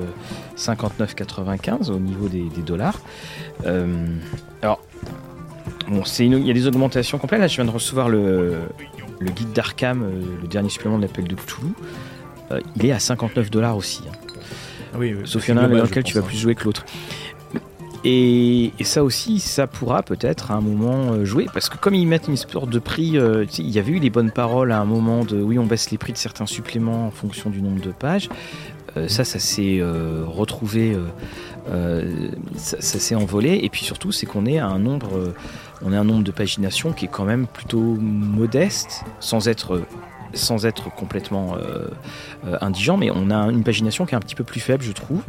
59,95 0.58 1.92
au 1.92 2.00
niveau 2.00 2.28
des, 2.28 2.50
dollars. 2.66 3.00
Euh, 3.66 4.08
alors, 4.62 4.82
bon, 5.88 6.02
il 6.20 6.46
y 6.46 6.50
a 6.50 6.54
des 6.54 6.68
augmentations 6.68 7.20
complètes. 7.20 7.42
Là, 7.42 7.48
je 7.48 7.56
viens 7.56 7.66
de 7.66 7.72
recevoir 7.72 8.10
le, 8.10 8.62
le 9.24 9.32
guide 9.32 9.52
d'Arkham, 9.54 10.04
euh, 10.04 10.22
le 10.42 10.48
dernier 10.48 10.70
supplément 10.70 10.98
de 10.98 11.04
l'appel 11.04 11.28
de 11.28 11.36
Cthulhu. 11.36 11.74
Euh, 12.52 12.60
il 12.76 12.86
est 12.86 12.92
à 12.92 13.00
59 13.00 13.50
dollars 13.50 13.78
aussi. 13.78 14.04
Hein. 14.08 14.18
Oui, 14.98 15.16
Sauf 15.26 15.46
qu'il 15.46 15.56
y 15.56 15.58
en 15.58 15.62
a 15.62 15.66
un 15.66 15.70
dans 15.70 15.84
lequel 15.84 16.04
tu 16.04 16.14
vas 16.14 16.22
plus 16.22 16.38
hein. 16.38 16.42
jouer 16.42 16.56
que 16.56 16.66
l'autre. 16.66 16.86
Et, 18.06 18.72
ça 18.82 19.04
aussi, 19.04 19.40
ça 19.40 19.66
pourra 19.66 20.04
peut-être 20.04 20.52
à 20.52 20.56
un 20.56 20.62
moment 20.62 21.14
euh, 21.14 21.26
jouer, 21.26 21.48
parce 21.54 21.70
que 21.70 21.78
comme 21.78 21.96
ils 21.96 22.06
mettent 22.06 22.28
une 22.28 22.36
sorte 22.36 22.70
de 22.70 22.80
prix, 22.80 23.18
euh, 23.18 23.46
il 23.58 23.70
y 23.70 23.80
avait 23.80 23.94
eu 23.94 24.00
les 24.00 24.10
bonnes 24.10 24.32
paroles 24.32 24.74
à 24.74 24.80
un 24.80 24.86
moment 24.86 25.24
de 25.24 25.42
oui, 25.42 25.58
on 25.58 25.66
baisse 25.66 25.90
les 25.90 25.98
prix 25.98 26.12
de 26.12 26.18
certains 26.18 26.46
suppléments 26.46 27.08
en 27.08 27.12
fonction 27.12 27.50
du 27.50 27.62
nombre 27.62 27.82
de 27.82 27.92
pages. 27.92 28.28
Euh, 28.98 29.08
ça, 29.08 29.24
ça 29.24 29.40
s'est 29.40 29.82
retrouvé, 29.82 30.98
ça, 32.58 32.82
s'est 32.82 33.16
envolé. 33.16 33.62
Et 33.64 33.70
puis 33.70 33.86
surtout, 33.86 34.12
c'est 34.12 34.26
qu'on 34.26 34.46
est 34.46 34.60
à 34.60 34.68
un 34.68 34.80
nombre, 34.80 35.34
on 35.84 35.94
est 35.94 35.98
un 35.98 36.04
nombre 36.04 36.24
de 36.24 36.32
pagination 36.32 36.94
qui 36.94 37.06
est 37.06 37.10
quand 37.10 37.26
même 37.26 37.48
plutôt 37.48 37.82
modeste, 37.82 39.04
sans 39.20 39.48
être 39.48 39.82
sans 40.36 40.66
être 40.66 40.92
complètement 40.96 41.58
indigent, 42.60 42.98
mais 42.98 43.12
on 43.12 43.30
a 43.30 43.52
une 43.52 43.64
pagination 43.64 44.08
qui 44.08 44.16
est 44.16 44.18
un 44.18 44.20
petit 44.20 44.34
peu 44.34 44.44
plus 44.44 44.60
faible, 44.60 44.84
je 44.84 44.92
trouve 44.92 45.22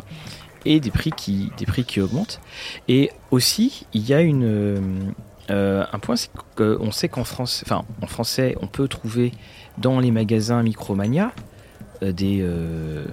et 0.65 0.81
des 0.81 0.91
prix 0.91 1.13
qui, 1.13 2.01
augmentent. 2.01 2.41
Et 2.89 3.11
aussi, 3.31 3.87
il 3.93 4.07
y 4.07 4.15
a 4.15 4.19
euh, 4.19 5.85
un 5.93 5.99
point, 5.99 6.17
c'est 6.17 6.31
qu'on 6.57 6.91
sait 6.91 7.09
qu'en 7.09 7.25
France, 7.25 7.63
enfin, 7.67 7.85
en 8.03 8.07
français, 8.07 8.57
on 8.61 8.67
peut 8.67 8.89
trouver 8.89 9.33
dans 9.79 10.01
les 10.01 10.11
magasins 10.11 10.63
Micromania 10.63 11.27
euh, 11.27 11.54
des, 12.03 12.41
euh, 12.43 13.05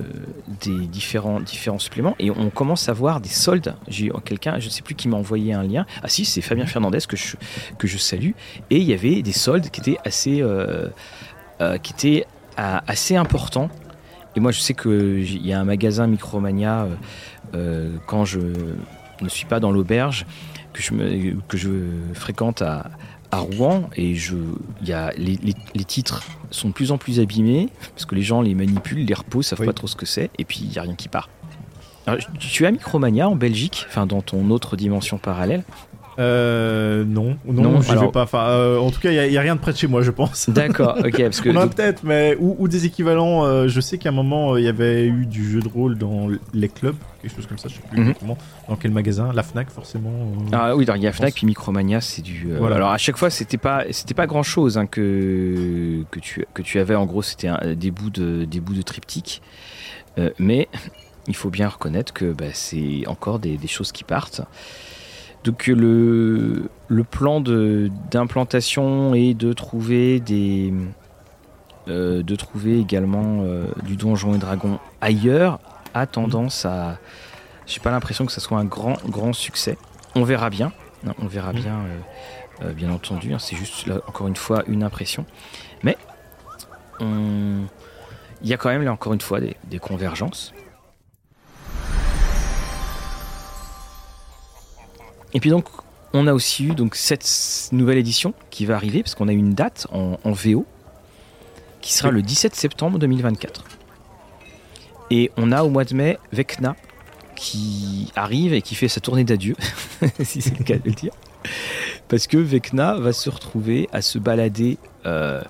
des 0.62 0.88
différents, 0.88 1.40
différents 1.40 1.80
suppléments 1.80 2.16
et 2.20 2.32
on 2.32 2.50
commence 2.50 2.90
à 2.90 2.94
voir 2.94 3.22
des 3.22 3.30
soldes. 3.30 3.76
J'ai 3.88 4.12
quelqu'un, 4.26 4.60
je 4.60 4.66
ne 4.66 4.72
sais 4.72 4.82
plus 4.82 4.96
qui 4.96 5.08
m'a 5.08 5.18
envoyé 5.18 5.54
un 5.54 5.64
lien. 5.64 5.86
Ah 6.04 6.08
si, 6.08 6.26
c'est 6.26 6.42
Fabien 6.42 6.66
Fernandez 6.66 7.00
que 7.08 7.18
je, 7.18 7.36
que 7.78 7.88
je 7.88 7.98
salue. 7.98 8.32
Et 8.70 8.78
il 8.78 8.84
y 8.84 8.94
avait 8.94 9.22
des 9.22 9.32
soldes 9.32 9.70
qui 9.70 9.82
étaient 9.82 9.98
assez, 10.04 10.44
qui 11.84 11.94
étaient 11.94 12.26
assez 12.58 13.16
importants. 13.16 13.70
Et 14.36 14.40
moi, 14.40 14.52
je 14.52 14.60
sais 14.60 14.74
qu'il 14.74 15.46
y 15.46 15.54
a 15.54 15.60
un 15.60 15.66
magasin 15.66 16.08
Micromania 16.08 16.88
euh, 17.54 17.98
quand 18.08 18.26
je 18.26 18.40
ne 19.22 19.30
suis 19.30 19.46
pas 19.46 19.60
dans 19.60 19.72
l'auberge, 19.72 20.26
que 20.74 20.82
je, 20.82 20.94
que 21.48 21.58
je 21.58 21.70
fréquente 22.14 22.62
à, 22.62 22.92
Rouen 23.40 23.90
et 23.96 24.16
je, 24.16 24.36
y 24.84 24.92
a, 24.92 25.12
les, 25.18 25.38
titres 25.86 26.24
sont 26.52 26.70
de 26.70 26.74
plus 26.74 26.92
en 26.92 26.98
plus 26.98 27.20
abîmés 27.20 27.70
parce 27.96 28.06
que 28.06 28.16
les 28.16 28.24
gens 28.24 28.42
les 28.42 28.56
manipulent, 28.56 29.06
les 29.06 29.14
reposent, 29.14 29.48
savent 29.48 29.66
pas 29.66 29.74
trop 29.74 29.88
ce 29.88 29.96
que 29.96 30.06
c'est 30.06 30.30
et 30.38 30.46
puis 30.46 30.60
il 30.64 30.70
n'y 30.70 30.78
a 30.78 30.82
rien 30.82 30.96
qui 30.96 31.08
part. 31.08 31.30
tu 32.40 32.66
as 32.66 32.72
Micromania 32.72 33.30
en 33.30 33.36
Belgique, 33.36 33.86
enfin 33.88 34.06
dans 34.06 34.22
ton 34.22 34.50
autre 34.50 34.76
dimension 34.76 35.18
parallèle 35.18 35.64
euh, 36.20 37.06
non, 37.06 37.38
non, 37.46 37.82
je 37.82 37.98
vais 37.98 38.12
pas. 38.12 38.24
Enfin, 38.24 38.50
euh, 38.50 38.78
en 38.78 38.92
tout 38.92 39.00
cas, 39.00 39.12
il 39.12 39.32
y, 39.32 39.38
a 39.38 39.42
rien 39.42 39.56
de 39.56 39.62
près 39.62 39.72
de 39.72 39.78
chez 39.78 39.88
moi, 39.88 40.02
je 40.02 40.12
pense. 40.12 40.50
D'accord, 40.50 40.98
ok. 41.00 41.24
Parce 41.24 41.42
que 41.42 41.50
on 41.50 41.56
a 41.58 41.68
peut-être, 41.68 42.04
mais 42.04 42.36
ou, 42.40 42.68
des 42.68 42.86
équivalents. 42.86 43.46
Euh, 43.46 43.68
je 43.68 43.80
sais 43.80 43.98
qu'à 43.98 44.10
un 44.10 44.14
moment, 44.14 44.58
il 44.58 44.64
y 44.66 44.68
avait 44.68 45.06
eu 45.06 45.26
du 45.26 45.50
jeu 45.50 45.62
de 45.62 45.68
rôle 45.68 45.98
dans 45.98 46.28
les 46.54 46.70
clubs, 46.70 46.96
quelque 47.22 47.36
chose 47.36 47.48
comme 47.48 47.58
ça. 47.58 47.70
Je 47.70 47.76
sais 47.76 47.82
plus 47.90 47.98
mhm. 47.98 48.10
exactement 48.10 48.38
dans 48.68 48.76
quel 48.76 48.92
magasin. 48.92 49.32
La 49.34 49.44
Fnac, 49.44 49.70
forcément. 49.70 50.12
ah 50.52 50.76
oui, 50.76 50.86
il 50.96 51.02
y 51.02 51.08
a 51.08 51.14
Fnac 51.14 51.34
puis 51.34 51.46
Micromania, 51.46 52.02
c'est 52.02 52.22
du. 52.22 52.50
Voilà. 52.58 52.76
Alors 52.76 52.92
à 52.92 52.98
chaque 52.98 53.18
fois, 53.18 53.30
c'était 53.30 53.58
pas, 53.58 53.86
c'était 53.92 54.14
pas 54.14 54.28
grand 54.28 54.44
chose 54.44 54.78
hein, 54.78 54.88
que 54.88 56.04
que 56.12 56.20
tu 56.20 56.46
que 56.54 56.62
tu 56.62 56.80
avais. 56.80 56.96
En 56.96 57.06
gros, 57.06 57.22
c'était 57.22 57.50
des 57.76 57.92
bouts 57.92 58.10
de 58.10 58.44
des 58.44 58.60
bouts 58.60 58.76
de 58.76 58.82
triptyque, 58.82 59.42
mais 60.40 60.68
il 61.28 61.36
faut 61.36 61.50
bien 61.50 61.70
reconnaître 61.70 62.12
que 62.12 62.34
bah, 62.34 62.46
c'est 62.54 63.08
encore 63.08 63.40
des, 63.40 63.58
des 63.58 63.68
choses 63.68 63.92
qui 63.92 64.04
partent. 64.04 64.42
Donc 65.44 65.68
le, 65.68 66.70
le 66.88 67.04
plan 67.04 67.42
d'implantation 67.42 69.16
est 69.16 69.34
de 69.34 69.54
trouver 69.54 70.20
des 70.20 70.74
euh, 71.88 72.22
de 72.22 72.36
trouver 72.36 72.80
également 72.80 73.42
euh, 73.42 73.66
du 73.84 73.96
donjon 73.96 74.36
et 74.36 74.38
dragon 74.38 74.78
ailleurs 75.02 75.60
a 75.96 76.06
tendance 76.06 76.64
à 76.64 77.00
j'ai 77.66 77.80
pas 77.80 77.90
l'impression 77.90 78.28
que 78.28 78.32
ça 78.32 78.40
soit 78.40 78.60
un 78.60 78.66
grand 78.66 78.98
grand 79.08 79.34
succès. 79.34 79.80
On 80.14 80.24
verra 80.24 80.52
bien, 80.52 80.72
on 81.20 81.26
verra 81.26 81.54
bien 81.54 81.80
euh, 82.62 82.72
bien 82.74 82.92
entendu. 82.92 83.34
Hein. 83.34 83.40
c'est 83.40 83.56
juste 83.56 83.88
là, 83.88 83.96
encore 84.08 84.28
une 84.28 84.36
fois 84.36 84.64
une 84.68 84.84
impression, 84.84 85.26
mais 85.82 85.98
il 87.00 87.68
y 88.44 88.54
a 88.54 88.58
quand 88.58 88.70
même 88.70 88.84
là 88.84 88.92
encore 88.92 89.14
une 89.14 89.22
fois 89.22 89.40
des 89.40 89.80
convergences. 89.80 90.54
Et 95.34 95.40
puis 95.40 95.50
donc, 95.50 95.66
on 96.14 96.28
a 96.28 96.34
aussi 96.34 96.66
eu 96.66 96.76
donc 96.76 96.96
cette 96.96 97.70
nouvelle 97.72 97.98
édition 97.98 98.34
qui 98.50 98.66
va 98.66 98.76
arriver, 98.76 99.02
parce 99.04 99.16
qu'on 99.16 99.28
a 99.28 99.34
une 99.34 99.54
date 99.54 99.88
en, 99.92 100.32
VO, 100.32 100.66
qui 101.82 101.94
sera 101.94 102.12
le 102.12 102.22
17 102.22 102.56
septembre 102.56 103.00
2024. 103.00 103.64
Et 105.10 105.32
on 105.38 105.52
a 105.52 105.64
au 105.64 105.70
mois 105.70 105.84
de 105.84 105.94
mai 105.94 106.18
Vecna 106.32 106.76
qui 107.36 108.12
arrive 108.16 108.54
et 108.54 108.62
qui 108.62 108.76
fait 108.76 108.88
sa 108.88 109.02
tournée 109.02 109.24
d'adieu, 109.24 109.56
si 110.24 110.42
c'est 110.42 110.58
le 110.58 110.64
cas 110.64 110.78
de 110.78 110.84
le 110.86 110.92
dire. 110.92 111.14
Parce 112.08 112.28
que 112.28 112.38
Vecna 112.38 112.96
va 112.96 113.14
se 113.14 113.30
retrouver 113.30 113.90
à 113.94 114.02
se 114.02 114.20
balader 114.20 114.78
euh, 115.06 115.42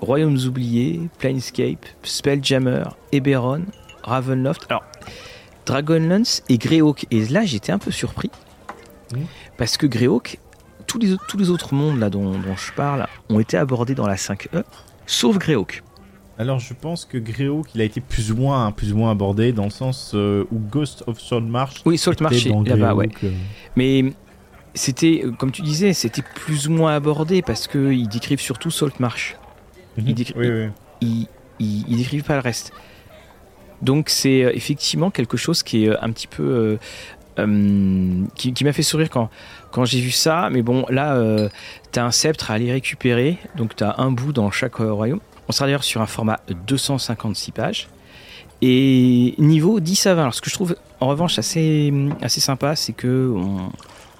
Royaumes 0.00 0.38
oubliés, 0.46 1.00
Planescape, 1.18 1.84
Spelljammer, 2.02 2.84
Eberron, 3.12 3.64
Ravenloft. 4.04 4.66
Alors, 4.70 4.84
Dragonlance 5.66 6.42
et 6.48 6.56
Greyhawk. 6.56 7.06
Et 7.10 7.26
là, 7.26 7.44
j'étais 7.44 7.72
un 7.72 7.78
peu 7.78 7.90
surpris 7.90 8.30
parce 9.56 9.76
que 9.76 9.86
Greyhawk, 9.86 10.38
tous 10.86 10.98
les, 10.98 11.16
tous 11.28 11.36
les 11.36 11.50
autres 11.50 11.74
mondes 11.74 11.98
là 11.98 12.10
dont, 12.10 12.32
je 12.56 12.72
parle 12.72 13.06
ont 13.28 13.40
été 13.40 13.56
abordés 13.56 13.94
dans 13.94 14.06
la 14.06 14.16
5e, 14.16 14.64
sauf 15.06 15.38
Greyhawk. 15.38 15.82
Alors 16.38 16.60
je 16.60 16.72
pense 16.72 17.04
que 17.04 17.18
Greyhawk 17.18 17.74
il 17.74 17.80
a 17.80 17.84
été 17.84 18.00
plus 18.00 18.30
ou 18.30 18.36
moins 18.36 18.70
plus 18.70 18.92
ou 18.92 18.96
moins 18.96 19.10
abordé 19.10 19.52
dans 19.52 19.64
le 19.64 19.70
sens 19.70 20.12
euh, 20.14 20.44
où 20.52 20.58
Ghost 20.58 21.02
of 21.06 21.20
Saltmarsh. 21.20 21.82
Oui, 21.84 21.98
Saltmarsh 21.98 22.46
là-bas, 22.46 22.94
ouais. 22.94 23.08
Euh. 23.24 23.30
Mais 23.74 24.04
c'était, 24.74 25.22
euh, 25.24 25.32
comme 25.32 25.50
tu 25.50 25.62
disais, 25.62 25.92
c'était 25.92 26.22
plus 26.22 26.68
ou 26.68 26.72
moins 26.72 26.94
abordé 26.94 27.42
parce 27.42 27.66
qu'ils 27.66 28.08
décrivent 28.08 28.40
surtout 28.40 28.70
Saltmarsh. 28.70 29.36
Mhm. 29.96 30.04
Ils, 30.06 30.14
décrivent, 30.14 30.72
Ils, 31.00 31.96
décrivent 31.96 32.22
pas 32.24 32.34
le 32.34 32.40
reste. 32.40 32.72
Donc 33.82 34.08
c'est 34.08 34.38
effectivement 34.54 35.10
quelque 35.10 35.36
chose 35.36 35.62
qui 35.62 35.84
est 35.84 35.96
un 35.98 36.10
petit 36.10 36.26
peu 36.26 36.42
euh, 36.42 36.78
qui, 38.34 38.64
m'a 38.64 38.72
fait 38.72 38.82
sourire 38.82 39.08
quand, 39.10 39.84
j'ai 39.84 40.00
vu 40.00 40.10
ça. 40.10 40.48
Mais 40.50 40.62
bon, 40.62 40.84
là, 40.88 41.14
euh, 41.14 41.48
tu 41.92 41.98
as 41.98 42.04
un 42.04 42.10
sceptre 42.10 42.50
à 42.50 42.54
aller 42.54 42.72
récupérer. 42.72 43.38
Donc, 43.56 43.76
tu 43.76 43.84
as 43.84 43.94
un 43.98 44.10
bout 44.10 44.32
dans 44.32 44.50
chaque 44.50 44.80
euh, 44.80 44.92
royaume. 44.92 45.20
On 45.48 45.52
sera 45.52 45.66
d'ailleurs 45.66 45.84
sur 45.84 46.00
un 46.00 46.06
format 46.06 46.40
256 46.66 47.52
pages. 47.52 47.88
Et 48.60 49.34
niveau 49.38 49.80
10 49.80 50.06
à 50.06 50.14
20. 50.14 50.22
Alors, 50.22 50.34
ce 50.34 50.40
que 50.40 50.50
je 50.50 50.54
trouve 50.54 50.76
en 51.00 51.08
revanche 51.08 51.38
assez, 51.38 51.92
assez 52.20 52.40
sympa, 52.40 52.74
c'est 52.76 52.92
que 52.92 53.32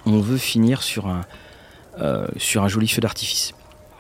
on, 0.06 0.20
veut 0.20 0.38
finir 0.38 0.82
sur 0.82 1.08
un 1.08 2.68
joli 2.68 2.88
feu 2.88 3.00
d'artifice. 3.00 3.52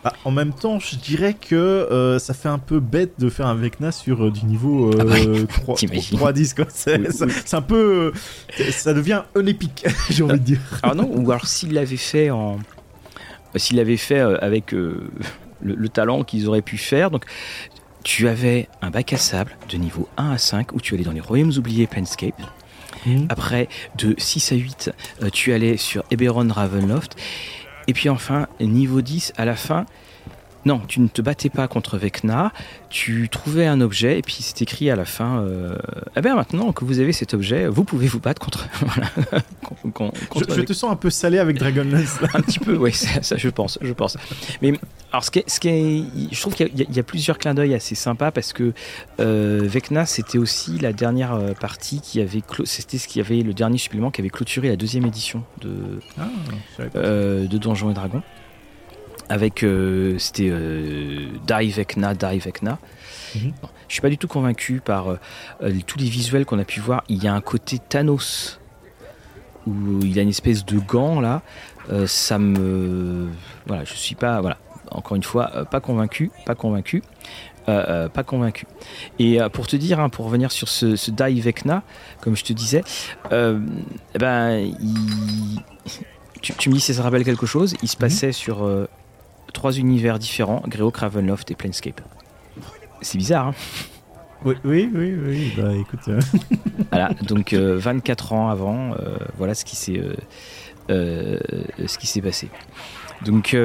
Bah, 0.08 0.16
en 0.24 0.30
même 0.30 0.54
temps, 0.54 0.78
je 0.78 0.96
dirais 0.96 1.34
que 1.34 1.54
euh, 1.54 2.18
ça 2.18 2.32
fait 2.32 2.48
un 2.48 2.58
peu 2.58 2.80
bête 2.80 3.20
de 3.20 3.28
faire 3.28 3.46
un 3.46 3.54
Vecna 3.54 3.92
sur 3.92 4.24
euh, 4.24 4.30
du 4.30 4.46
niveau 4.46 4.90
euh, 4.90 5.44
3, 5.46 5.76
3, 6.12 6.32
10 6.32 6.54
C'est 6.70 7.54
un 7.54 7.60
peu. 7.60 8.12
ça 8.70 8.94
devient 8.94 9.22
un 9.34 9.44
épique, 9.44 9.84
j'ai 10.10 10.22
envie 10.22 10.40
de 10.40 10.44
dire. 10.44 10.60
Alors 10.82 10.96
non, 10.96 11.10
ou 11.14 11.30
alors 11.30 11.46
s'il 11.46 11.74
l'avait 11.74 11.98
fait 11.98 12.30
en. 12.30 12.58
S'il 13.56 13.76
l'avait 13.76 13.98
fait 13.98 14.20
euh, 14.20 14.38
avec 14.40 14.72
le, 14.72 15.88
talent 15.92 16.24
qu'ils 16.24 16.48
auraient 16.48 16.62
pu 16.62 16.78
faire. 16.78 17.10
Donc, 17.10 17.26
tu 18.02 18.28
avais 18.28 18.68
un 18.80 18.88
bac 18.88 19.12
à 19.12 19.18
sable 19.18 19.58
de 19.68 19.76
niveau 19.76 20.08
1 20.16 20.30
à 20.30 20.38
5 20.38 20.72
où 20.72 20.80
tu 20.80 20.94
allais 20.94 21.04
dans 21.04 21.12
les 21.12 21.20
royaumes 21.20 21.52
oubliés 21.58 21.86
Planescape. 21.86 22.40
Mmh. 23.04 23.26
Après, 23.28 23.68
de 23.98 24.14
6 24.16 24.52
à 24.52 24.56
8, 24.56 24.90
tu 25.34 25.52
allais 25.52 25.76
sur 25.76 26.02
Eberron 26.10 26.48
Ravenloft. 26.50 27.16
Et 27.88 27.94
puis 27.94 28.10
enfin, 28.10 28.46
niveau 28.60 29.00
10, 29.00 29.32
à 29.36 29.46
la 29.46 29.56
fin, 29.56 29.86
non, 30.64 30.80
tu 30.86 31.00
ne 31.00 31.08
te 31.08 31.22
battais 31.22 31.50
pas 31.50 31.68
contre 31.68 31.98
Vecna, 31.98 32.52
tu 32.90 33.28
trouvais 33.30 33.66
un 33.66 33.80
objet 33.80 34.18
et 34.18 34.22
puis 34.22 34.38
c'est 34.40 34.62
écrit 34.62 34.90
à 34.90 34.96
la 34.96 35.04
fin 35.04 35.40
euh, 35.40 35.76
Eh 36.16 36.20
bien 36.20 36.34
maintenant 36.34 36.72
que 36.72 36.84
vous 36.84 36.98
avez 36.98 37.12
cet 37.12 37.34
objet, 37.34 37.66
vous 37.66 37.84
pouvez 37.84 38.06
vous 38.06 38.20
battre 38.20 38.40
contre. 38.40 38.68
je, 40.36 40.60
te 40.62 40.72
sens 40.72 40.90
un 40.90 40.96
peu 40.96 41.10
salé 41.10 41.38
avec 41.38 41.58
Dragonlance. 41.58 42.18
un 42.34 42.40
petit 42.40 42.58
peu, 42.58 42.76
oui, 42.76 42.92
ça, 42.92 43.36
je 43.36 43.48
pense, 43.48 43.78
je 43.80 43.92
pense. 43.92 44.16
Mais 44.62 44.72
alors, 45.12 45.24
ce 45.24 45.30
qui, 45.30 45.38
est, 45.38 45.48
ce 45.48 45.58
qui 45.58 45.68
est, 45.68 46.04
je 46.32 46.40
trouve 46.40 46.54
qu'il 46.54 46.70
y, 46.74 46.98
a 46.98 47.02
plusieurs 47.02 47.38
clins 47.38 47.54
d'œil 47.54 47.74
assez 47.74 47.94
sympas 47.94 48.30
parce 48.30 48.52
que 48.52 48.74
euh, 49.20 49.60
Vecna, 49.62 50.04
c'était 50.04 50.36
aussi 50.36 50.78
la 50.78 50.92
dernière 50.92 51.32
euh, 51.32 51.52
partie 51.54 52.00
qui 52.02 52.20
avait, 52.20 52.42
c'était 52.64 52.98
ce 52.98 53.08
qui 53.08 53.20
avait 53.20 53.42
le 53.42 53.54
dernier 53.54 53.78
supplément 53.78 54.10
qui 54.10 54.20
avait 54.20 54.28
clôturé 54.28 54.68
la 54.68 54.76
deuxième 54.76 55.06
édition 55.06 55.44
de 55.62 56.00
ah, 56.18 56.28
euh, 56.96 57.46
de 57.46 57.58
Donjons 57.58 57.90
et 57.90 57.94
Dragons. 57.94 58.22
Avec, 59.28 59.64
c'était 60.18 60.50
Die 60.50 61.70
Vecna, 61.70 62.14
Die 62.14 62.38
Vecna. 62.38 62.78
Mhm. 63.34 63.52
je 63.88 63.92
suis 63.92 64.00
pas 64.00 64.08
du 64.08 64.16
tout 64.16 64.28
convaincu 64.28 64.80
par 64.82 65.18
tous 65.86 65.98
les 65.98 66.08
visuels 66.08 66.46
qu'on 66.46 66.58
a 66.58 66.64
pu 66.64 66.80
voir. 66.80 67.04
Il 67.08 67.22
y 67.22 67.28
a 67.28 67.34
un 67.34 67.40
côté 67.40 67.78
Thanos 67.78 68.58
où 69.66 70.00
il 70.02 70.18
a 70.18 70.22
une 70.22 70.30
espèce 70.30 70.64
de 70.64 70.78
gant 70.78 71.20
là. 71.20 71.42
ça 72.06 72.38
me, 72.38 73.28
voilà, 73.66 73.84
je 73.84 73.94
suis 73.94 74.14
pas, 74.14 74.40
voilà 74.40 74.56
encore 74.90 75.16
une 75.16 75.22
fois, 75.22 75.50
euh, 75.54 75.64
pas 75.64 75.80
convaincu, 75.80 76.30
pas 76.46 76.54
convaincu. 76.54 77.02
Euh, 77.68 77.84
euh, 77.88 78.08
pas 78.08 78.22
convaincu. 78.22 78.66
Et 79.18 79.40
pour 79.52 79.66
te 79.66 79.76
dire, 79.76 80.00
hein, 80.00 80.08
pour 80.08 80.24
revenir 80.24 80.52
sur 80.52 80.70
ce, 80.70 80.96
ce 80.96 81.10
Dai 81.10 81.38
Vecna, 81.38 81.82
comme 82.22 82.34
je 82.34 82.42
te 82.42 82.54
disais, 82.54 82.82
eh 83.30 84.18
ben, 84.18 84.72
tu, 86.40 86.70
me 86.70 86.74
dis 86.74 86.80
si 86.80 86.94
ça 86.94 87.02
rappelle 87.02 87.24
quelque 87.24 87.44
chose. 87.44 87.74
Il 87.82 87.88
se 87.88 87.96
mhm. 87.96 88.00
passait 88.00 88.32
sur 88.32 88.66
trois 89.52 89.72
univers 89.72 90.18
différents 90.18 90.62
Greo, 90.66 90.90
Cravenloft 90.90 91.50
et 91.50 91.54
Planescape. 91.54 92.00
C'est 93.00 93.18
bizarre, 93.18 93.48
hein 93.48 93.54
oui, 94.44 94.54
oui, 94.64 94.88
oui, 94.94 95.16
oui. 95.20 95.52
Bah 95.56 95.74
écoute. 95.74 96.08
voilà, 96.90 97.10
donc 97.22 97.54
24 97.54 98.32
ans 98.32 98.50
avant, 98.50 98.94
voilà 99.36 99.54
ce 99.54 99.64
qui 99.64 99.74
s'est 99.74 100.00
ce 100.88 101.98
qui 101.98 102.06
s'est 102.06 102.22
passé. 102.22 102.48
Donc 103.24 103.56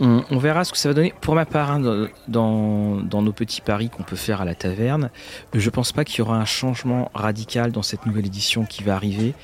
on, 0.00 0.38
verra 0.38 0.64
ce 0.64 0.72
que 0.72 0.78
ça 0.78 0.88
va 0.88 0.94
donner. 0.94 1.14
Pour 1.20 1.34
ma 1.34 1.44
part, 1.44 1.70
hein, 1.70 2.08
dans, 2.28 3.22
nos 3.22 3.32
petits 3.32 3.60
paris 3.60 3.90
qu'on 3.90 4.02
peut 4.02 4.16
faire 4.16 4.40
à 4.40 4.44
la 4.44 4.54
taverne, 4.54 5.10
je 5.54 5.70
pense 5.70 5.92
pas 5.92 6.04
qu'il 6.04 6.18
y 6.18 6.22
aura 6.22 6.36
un 6.36 6.44
changement 6.44 7.10
radical 7.14 7.72
dans 7.72 7.82
cette 7.82 8.06
nouvelle 8.06 8.26
édition 8.26 8.64
qui 8.64 8.82
va 8.82 8.94
arriver. 8.94 9.34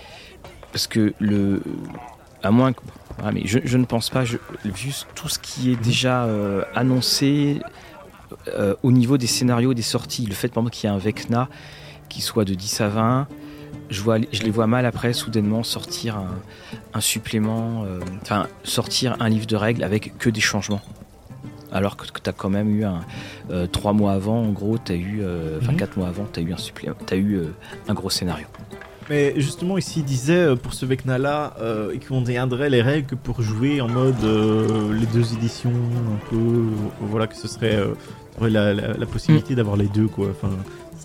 Parce 0.72 0.86
que 0.86 1.14
le. 1.18 1.62
À 2.42 2.50
moins 2.50 2.72
que. 2.72 2.80
Mais 3.32 3.42
je, 3.44 3.76
ne 3.76 3.84
pense 3.84 4.10
pas, 4.10 4.22
vu 4.22 4.92
tout 5.14 5.28
ce 5.28 5.38
qui 5.38 5.72
est 5.72 5.76
déjà 5.76 6.24
euh, 6.24 6.62
annoncé 6.74 7.60
euh, 8.48 8.74
au 8.82 8.92
niveau 8.92 9.18
des 9.18 9.26
scénarios, 9.26 9.74
des 9.74 9.82
sorties, 9.82 10.26
le 10.26 10.34
fait 10.34 10.48
par 10.48 10.64
qu'il 10.70 10.88
y 10.88 10.92
ait 10.92 10.94
un 10.94 10.98
Vecna 10.98 11.48
qui 12.08 12.20
soit 12.20 12.44
de 12.44 12.54
10 12.54 12.80
à 12.80 12.88
20, 12.88 13.28
je, 13.90 14.02
vois, 14.02 14.18
je 14.32 14.42
les 14.42 14.50
vois 14.50 14.66
mal 14.66 14.86
après 14.86 15.12
soudainement 15.12 15.62
sortir 15.62 16.22
un, 16.94 17.00
supplément, 17.00 17.84
euh, 17.84 18.00
enfin 18.22 18.46
sortir 18.64 19.16
un 19.20 19.28
livre 19.28 19.46
de 19.46 19.56
règles 19.56 19.82
avec 19.84 20.16
que 20.18 20.30
des 20.30 20.40
changements. 20.40 20.80
Alors 21.70 21.96
que, 21.98 22.06
tu 22.06 22.30
as 22.30 22.32
quand 22.32 22.48
même 22.48 22.74
eu 22.74 22.84
un. 22.84 23.00
Euh, 23.50 23.66
trois 23.66 23.92
mois 23.92 24.12
avant, 24.12 24.40
en 24.42 24.52
gros, 24.52 24.78
tu 24.78 24.92
as 24.92 24.94
eu. 24.94 25.22
Enfin, 25.60 25.72
mhm. 25.72 25.76
quatre 25.76 25.98
mois 25.98 26.08
avant, 26.08 26.26
tu 26.32 26.40
as 26.40 26.42
eu 26.42 26.52
un 26.52 26.56
supplément. 26.56 26.96
Tu 27.06 27.12
as 27.12 27.18
eu 27.18 27.42
un 27.88 27.94
gros 27.94 28.08
scénario. 28.08 28.46
Mais 29.10 29.34
justement, 29.36 29.78
ici, 29.78 30.00
il 30.00 30.04
disait 30.04 30.54
pour 30.56 30.74
ce 30.74 30.84
Vecna-là 30.86 31.56
qu'on 32.06 32.22
viendrait 32.22 32.70
les 32.70 32.82
règles 32.82 33.16
pour 33.16 33.42
jouer 33.42 33.80
en 33.80 33.88
mode 33.88 34.22
les 34.92 35.06
deux 35.06 35.32
éditions, 35.34 35.72
un 35.72 36.30
peu. 36.30 36.64
Voilà, 37.00 37.26
que 37.26 37.36
ce 37.36 37.48
serait. 37.48 37.78
La, 38.40 38.72
la, 38.72 39.06
possibilité 39.06 39.54
mm. 39.54 39.56
d'avoir 39.56 39.76
les 39.76 39.88
deux, 39.88 40.06
quoi. 40.06 40.28
Enfin, 40.30 40.50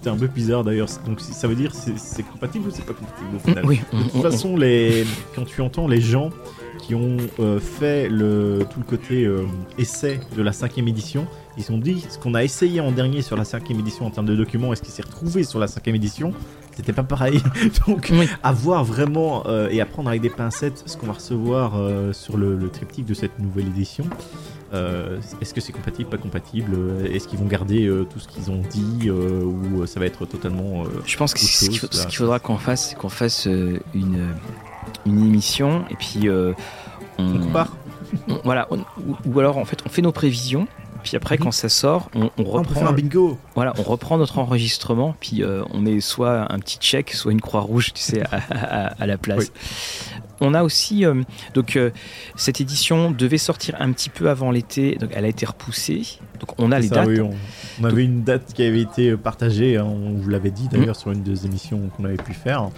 c'était 0.04 0.10
un 0.10 0.18
peu 0.18 0.28
bizarre 0.28 0.66
d'ailleurs. 0.66 0.90
Donc 1.06 1.22
ça 1.22 1.48
veut 1.48 1.56
dire 1.56 1.72
c'est 1.74 2.24
compatible 2.24 2.68
ou 2.68 2.72
c'est 2.72 2.86
pas 2.86 2.94
compatible 2.94 3.36
au 3.38 3.40
final? 3.40 3.66
Oui. 3.66 3.80
De 3.94 4.10
toute 4.10 4.22
façon, 4.22 4.58
les, 4.58 5.06
quand 5.34 5.46
tu 5.46 5.62
entends 5.62 5.88
les 5.88 6.02
gens 6.02 6.30
qui 6.80 6.96
ont 6.96 7.18
euh, 7.40 7.60
fait 7.60 8.10
le, 8.10 8.66
tout 8.70 8.80
le 8.80 8.86
côté 8.86 9.26
euh, 9.26 9.46
essai 9.78 10.20
de 10.36 10.42
la 10.42 10.52
cinquième 10.52 10.88
édition, 10.88 11.28
ils 11.58 11.72
ont 11.72 11.78
dit 11.78 12.06
ce 12.10 12.18
qu'on 12.18 12.34
a 12.34 12.44
essayé 12.44 12.82
en 12.82 12.92
dernier 12.92 13.22
sur 13.22 13.38
la 13.38 13.46
cinquième 13.46 13.80
édition 13.80 14.06
en 14.06 14.10
termes 14.10 14.26
de 14.26 14.36
documents, 14.36 14.74
est-ce 14.74 14.82
qu'il 14.82 14.92
s'est 14.92 15.04
retrouvé 15.04 15.44
sur 15.44 15.60
la 15.60 15.68
cinquième 15.68 15.96
édition? 15.96 16.34
C'était 16.76 16.94
pas 16.94 17.04
pareil. 17.04 17.40
Donc, 17.88 18.12
avoir 18.42 18.84
vraiment 18.84 19.44
euh, 19.46 19.70
et 19.70 19.80
apprendre 19.80 20.10
avec 20.10 20.22
des 20.22 20.32
pincettes 20.32 20.84
ce 20.88 20.98
qu'on 20.98 21.06
va 21.06 21.14
recevoir 21.14 21.74
sur 22.14 22.38
le, 22.38 22.56
le, 22.56 22.70
triptyque 22.70 23.06
de 23.06 23.14
cette 23.14 23.38
nouvelle 23.40 23.68
édition. 23.68 24.06
Euh, 24.74 25.20
est-ce 25.40 25.54
que 25.54 25.62
c'est 25.62 25.72
compatible, 25.72 26.10
pas 26.10 26.18
compatible? 26.18 26.76
Est-ce 27.06 27.28
qu'ils 27.28 27.38
vont 27.38 27.46
garder 27.46 27.86
euh, 27.86 28.06
tout 28.06 28.20
ce 28.20 28.28
qu'ils 28.28 28.50
ont 28.50 28.62
dit 28.72 29.08
euh, 29.08 29.44
ou 29.44 29.86
ça 29.86 30.00
va 30.00 30.08
être 30.08 30.26
totalement. 30.26 30.84
Je 31.06 31.16
pense 31.18 31.34
que 31.34 31.40
ce 31.40 31.70
qu'il 31.70 32.18
faudra 32.18 32.40
qu'on 32.40 32.58
fasse, 32.58 32.90
c'est 32.90 32.96
qu'on 32.96 33.10
fasse 33.10 33.46
une, 33.46 34.34
une 35.06 35.26
émission 35.26 35.86
et 35.90 35.96
puis 35.96 36.30
on, 36.30 36.54
on 37.18 37.40
compare. 37.40 37.76
voilà, 38.44 38.68
ou, 39.26 39.40
alors 39.40 39.58
en 39.58 39.66
fait 39.66 39.80
on 39.86 39.90
fait 39.90 40.02
nos 40.02 40.12
prévisions. 40.12 40.68
Puis 41.04 41.18
après, 41.18 41.38
quand 41.38 41.52
ça 41.52 41.68
sort, 41.68 42.10
on, 42.16 42.32
on 42.38 42.56
ah, 42.56 42.60
reprend. 42.60 42.88
un 42.88 42.94
bingo. 42.94 43.38
Voilà, 43.56 43.74
on 43.78 43.84
reprend 43.84 44.18
notre 44.18 44.40
enregistrement, 44.40 45.18
puis 45.20 45.44
on 45.74 45.80
met 45.80 46.00
soit 46.00 46.50
un 46.50 46.60
petit 46.60 46.78
check, 46.78 47.12
soit 47.12 47.34
une 47.34 47.42
croix 47.42 47.60
rouge, 47.60 47.92
tu 47.92 48.02
sais, 48.02 48.24
à, 48.32 49.06
la 49.06 49.18
place. 49.18 49.52
On 50.44 50.54
a 50.54 50.64
aussi 50.64 51.06
euh, 51.06 51.24
donc 51.54 51.76
euh, 51.76 51.92
cette 52.36 52.60
édition 52.60 53.12
devait 53.12 53.38
sortir 53.38 53.76
un 53.80 53.92
petit 53.94 54.10
peu 54.10 54.30
avant 54.30 54.52
l'été, 54.52 54.96
donc 54.96 55.12
elle 55.14 55.26
a 55.26 55.30
été 55.30 55.46
repoussée. 55.46 56.04
Donc 56.40 56.60
on 56.60 56.72
a 56.72 56.80
les 56.80 56.90
dates. 56.90 57.08
on, 57.80 57.84
avait 57.86 58.04
une 58.04 58.24
date 58.24 58.54
qui 58.54 58.64
avait 58.64 58.82
été 58.82 59.16
partagée, 59.16 59.78
hein, 59.78 59.86
on 59.86 60.14
vous 60.14 60.30
l'avait 60.30 60.52
dit 60.52 60.68
d'ailleurs 60.68 60.96
mm. 60.96 61.00
sur 61.00 61.12
une 61.12 61.24
des 61.24 61.46
émissions 61.46 61.90
qu'on 61.96 62.04
avait 62.04 62.18
pu 62.18 62.34
faire, 62.34 62.70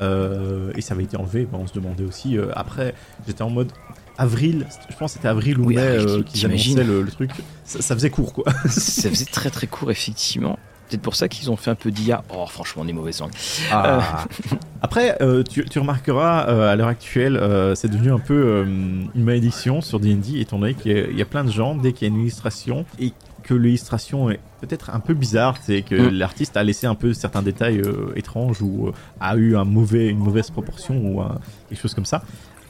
euh, 0.00 0.72
et 0.76 0.80
ça 0.80 0.94
avait 0.94 1.04
été 1.04 1.16
enlevé. 1.16 1.46
on 1.52 1.66
se 1.66 1.72
demandait 1.72 2.04
aussi. 2.04 2.36
après, 2.54 2.94
j'étais 3.26 3.42
en 3.42 3.50
mode 3.50 3.72
avril, 4.16 4.66
je 4.90 4.96
pense 4.96 5.12
que 5.12 5.18
c'était 5.18 5.28
avril 5.28 5.58
ou 5.58 5.70
mai 5.70 5.98
qu'ils 6.26 6.46
annonçaient 6.46 6.84
le, 6.84 7.06
truc. 7.06 7.30
Ça, 7.64 7.94
faisait 7.94 8.10
court 8.10 8.32
quoi. 8.32 8.44
ça 8.68 9.08
faisait 9.10 9.24
très 9.24 9.50
très 9.50 9.66
court 9.66 9.90
effectivement 9.90 10.58
peut-être 10.94 11.02
pour 11.02 11.16
ça 11.16 11.28
qu'ils 11.28 11.50
ont 11.50 11.56
fait 11.56 11.70
un 11.70 11.74
peu 11.74 11.90
d'IA. 11.90 12.22
Oh, 12.32 12.46
franchement, 12.46 12.82
on 12.84 12.88
est 12.88 12.92
mauvais 12.92 13.10
langues. 13.18 13.32
Ah. 13.72 14.24
Euh. 14.52 14.56
Après, 14.82 15.16
euh, 15.22 15.42
tu, 15.42 15.78
remarqueras, 15.78 16.48
euh, 16.48 16.72
à 16.72 16.76
l'heure 16.76 16.88
actuelle, 16.88 17.40
c'est 17.74 17.88
devenu 17.88 18.12
un 18.12 18.18
peu 18.18 18.64
une 18.64 19.24
malédiction 19.24 19.80
sur 19.80 19.98
D&D, 19.98 20.40
étant 20.40 20.58
donné 20.58 20.74
qu'il 20.74 21.16
y, 21.16 21.22
a 21.22 21.24
plein 21.24 21.42
de 21.42 21.50
gens, 21.50 21.74
dès 21.74 21.92
qu'il 21.92 22.06
y 22.06 22.10
a 22.10 22.14
une 22.14 22.20
illustration, 22.20 22.84
et 23.00 23.12
que 23.42 23.54
l'illustration 23.54 24.30
est 24.30 24.40
peut-être 24.60 24.90
un 24.90 25.00
peu 25.00 25.14
bizarre, 25.14 25.56
c'est 25.60 25.82
que 25.82 25.94
mm. 25.94 26.10
l'artiste 26.10 26.56
a 26.56 26.62
laissé 26.62 26.86
un 26.86 26.94
peu 26.94 27.12
certains 27.12 27.42
détails 27.42 27.82
étranges 28.14 28.62
ou 28.62 28.92
a 29.20 29.36
eu 29.36 29.56
un 29.56 29.64
mauvais, 29.64 30.08
une 30.08 30.18
mauvaise 30.18 30.50
proportion 30.50 30.96
ou 30.96 31.22
quelque 31.68 31.80
chose 31.80 31.94
comme 31.94 32.06
ça. 32.06 32.22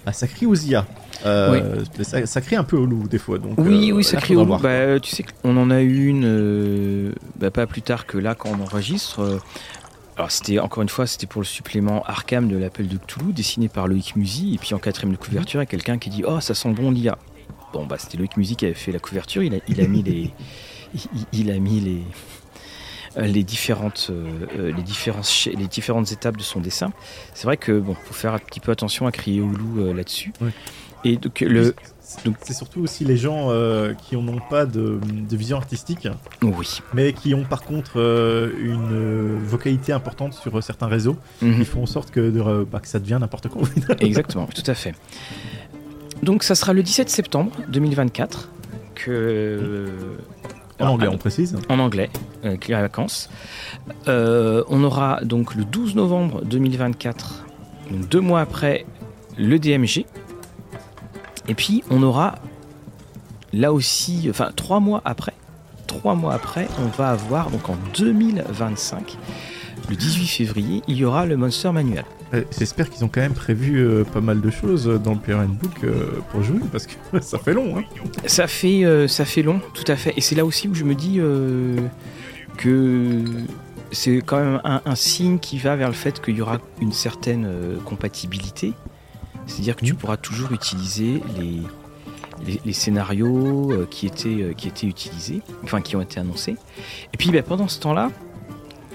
Bah, 0.04 0.12
ça 0.12 0.26
crie 0.26 0.46
aux 0.46 0.54
IA. 0.54 0.86
Euh, 1.24 1.84
ça, 2.02 2.40
crie 2.40 2.56
un 2.56 2.64
peu 2.64 2.76
au 2.76 2.84
loup 2.84 3.08
des 3.08 3.18
fois. 3.18 3.38
Donc, 3.38 3.54
oui, 3.58 3.92
oui, 3.92 4.04
ça 4.04 4.18
crie 4.18 4.36
au 4.36 4.44
loup. 4.44 4.58
Bah, 4.58 5.00
tu 5.00 5.10
sais 5.10 5.24
qu'on 5.24 5.56
en 5.56 5.70
a 5.70 5.80
eu 5.80 6.06
une 6.06 6.24
euh, 6.26 7.12
bah, 7.36 7.50
pas 7.50 7.66
plus 7.66 7.82
tard 7.82 8.06
que 8.06 8.18
là 8.18 8.34
quand 8.34 8.50
on 8.50 8.62
enregistre. 8.62 9.40
Alors 10.16 10.30
c'était 10.30 10.60
encore 10.60 10.82
une 10.82 10.88
fois 10.88 11.08
c'était 11.08 11.26
pour 11.26 11.40
le 11.40 11.46
supplément 11.46 12.04
Arkham 12.04 12.48
de 12.48 12.56
l'appel 12.56 12.86
de 12.86 12.98
Cthulhu 12.98 13.32
dessiné 13.32 13.68
par 13.68 13.88
Loïc 13.88 14.14
Musi 14.14 14.54
et 14.54 14.58
puis 14.58 14.72
en 14.72 14.78
quatrième 14.78 15.12
de 15.12 15.16
couverture 15.18 15.58
il 15.60 15.62
y 15.62 15.66
a 15.66 15.66
quelqu'un 15.66 15.98
qui 15.98 16.08
dit 16.08 16.22
oh 16.24 16.40
ça 16.40 16.54
sent 16.54 16.70
bon 16.70 16.92
l'IA. 16.92 17.18
Bon 17.72 17.84
bah 17.84 17.96
c'était 17.98 18.18
Loïc 18.18 18.36
Musi 18.36 18.54
qui 18.54 18.64
avait 18.64 18.74
fait 18.74 18.92
la 18.92 19.00
couverture 19.00 19.42
il 19.42 19.54
a, 19.54 19.58
il 19.66 19.80
a 19.80 19.88
mis 19.88 20.04
les 20.04 20.30
il, 21.32 21.50
a 21.50 21.58
mis 21.58 21.80
les 21.80 21.96
euh, 21.96 22.43
les 23.16 23.44
différentes, 23.44 24.10
les, 24.56 24.82
différentes, 24.82 25.30
les 25.46 25.66
différentes 25.66 26.12
étapes 26.12 26.36
de 26.36 26.42
son 26.42 26.60
dessin. 26.60 26.92
C'est 27.34 27.44
vrai 27.44 27.56
que 27.56 27.78
bon, 27.78 27.94
faut 27.94 28.14
faire 28.14 28.34
un 28.34 28.38
petit 28.38 28.60
peu 28.60 28.72
attention 28.72 29.06
à 29.06 29.12
crier 29.12 29.40
au 29.40 29.48
loup 29.48 29.92
là-dessus. 29.92 30.32
Et 31.04 31.16
donc 31.16 31.40
le 31.40 31.74
c'est 32.42 32.54
surtout 32.54 32.80
aussi 32.80 33.04
les 33.04 33.16
gens 33.16 33.50
euh, 33.50 33.94
qui 33.94 34.16
n'ont 34.16 34.40
pas 34.50 34.66
de, 34.66 34.98
vision 35.32 35.56
artistique, 35.56 36.08
oui. 36.42 36.80
mais 36.92 37.12
qui 37.12 37.34
ont 37.34 37.44
par 37.44 37.62
contre 37.62 37.92
euh, 37.96 38.52
une 38.60 38.92
euh, 38.92 39.38
vocalité 39.42 39.92
importante 39.92 40.34
sur 40.34 40.62
certains 40.62 40.86
réseaux. 40.86 41.16
Mhm. 41.42 41.56
Ils 41.58 41.64
font 41.64 41.82
en 41.82 41.86
sorte 41.86 42.10
que, 42.10 42.64
bah, 42.64 42.80
que 42.80 42.88
ça 42.88 42.98
devient 42.98 43.18
n'importe 43.20 43.48
quoi. 43.48 43.62
Exactement, 44.00 44.46
tout 44.46 44.68
à 44.70 44.74
fait. 44.74 44.94
Donc 46.22 46.42
ça 46.42 46.54
sera 46.54 46.72
le 46.72 46.82
17 46.82 47.08
septembre 47.08 47.52
2024 47.68 48.50
que... 48.94 49.88
En 50.80 50.88
anglais, 50.88 51.08
on 51.08 51.18
précise 51.18 51.56
En 51.68 51.78
anglais, 51.78 52.10
euh, 52.44 52.56
les 52.66 52.74
vacances. 52.74 53.30
on 54.06 54.84
aura 54.84 55.20
donc 55.22 55.54
le 55.54 55.64
12 55.64 55.94
novembre 55.94 56.44
2024, 56.44 57.44
donc 57.90 58.08
deux 58.08 58.20
mois 58.20 58.40
après 58.40 58.84
le 59.36 59.58
DMG, 59.58 60.04
et 61.48 61.54
puis 61.54 61.82
on 61.90 62.02
aura 62.02 62.36
là 63.52 63.72
aussi, 63.72 64.26
enfin 64.30 64.50
trois 64.54 64.80
mois 64.80 65.00
après, 65.04 65.34
trois 65.86 66.14
mois 66.14 66.34
après, 66.34 66.68
on 66.80 66.88
va 66.88 67.10
avoir 67.10 67.50
donc 67.50 67.68
en 67.68 67.76
2025, 67.96 69.16
le 69.88 69.96
18 69.96 70.26
février, 70.26 70.82
il 70.88 70.96
y 70.96 71.04
aura 71.04 71.26
le 71.26 71.36
Monster 71.36 71.72
Manual. 71.72 72.04
J'espère 72.58 72.90
qu'ils 72.90 73.04
ont 73.04 73.08
quand 73.08 73.20
même 73.20 73.34
prévu 73.34 73.78
euh, 73.78 74.04
pas 74.04 74.20
mal 74.20 74.40
de 74.40 74.50
choses 74.50 74.86
dans 75.02 75.12
le 75.12 75.18
PRN 75.18 75.52
Book 75.52 75.72
euh, 75.84 76.20
pour 76.30 76.42
jouer 76.42 76.60
parce 76.72 76.86
que 76.86 76.94
ça 77.20 77.38
fait 77.38 77.52
long. 77.52 77.78
Hein. 77.78 77.82
Ça 78.26 78.46
fait 78.46 78.84
euh, 78.84 79.08
ça 79.08 79.24
fait 79.24 79.42
long, 79.42 79.60
tout 79.74 79.84
à 79.88 79.96
fait. 79.96 80.14
Et 80.16 80.20
c'est 80.20 80.34
là 80.34 80.44
aussi 80.44 80.68
où 80.68 80.74
je 80.74 80.84
me 80.84 80.94
dis 80.94 81.20
que 82.56 83.24
c'est 83.92 84.16
quand 84.18 84.38
même 84.38 84.60
un, 84.64 84.82
un, 84.84 84.94
signe 84.94 85.38
qui 85.38 85.58
va 85.58 85.76
vers 85.76 85.88
le 85.88 85.94
fait 85.94 86.20
qu'il 86.20 86.36
y 86.36 86.40
aura 86.40 86.58
une 86.80 86.92
certaine 86.92 87.48
compatibilité 87.84 88.72
c'est-à-dire 89.46 89.76
que 89.76 89.84
tu 89.84 89.92
mmh. 89.92 89.96
pourras 89.96 90.16
toujours 90.16 90.52
utiliser 90.52 91.20
les, 91.38 92.56
les, 92.64 92.72
scénarios 92.72 93.86
qui, 93.90 94.06
étaient, 94.06 94.54
qui 94.56 94.68
étaient 94.68 94.86
utilisés, 94.86 95.42
enfin 95.64 95.82
qui 95.82 95.96
ont 95.96 96.00
été 96.00 96.18
annoncés. 96.18 96.56
Et 97.12 97.18
puis 97.18 97.30
ben, 97.30 97.42
pendant 97.42 97.68
ce 97.68 97.78
temps-là, 97.80 98.10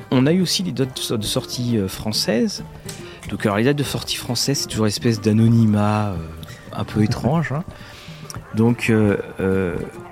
on 0.09 0.25
a 0.25 0.33
eu 0.33 0.41
aussi 0.41 0.63
des 0.63 0.71
dates 0.71 1.13
de 1.13 1.23
sortie 1.23 1.77
françaises. 1.87 2.63
Donc 3.29 3.45
alors 3.45 3.57
les 3.57 3.63
dates 3.63 3.77
de 3.77 3.83
sortie 3.83 4.15
françaises, 4.15 4.59
c'est 4.59 4.67
toujours 4.67 4.85
une 4.85 4.89
espèce 4.89 5.21
d'anonymat 5.21 6.15
un 6.73 6.83
peu 6.83 7.03
étrange. 7.03 7.51
Hein. 7.51 7.63
Donc 8.55 8.91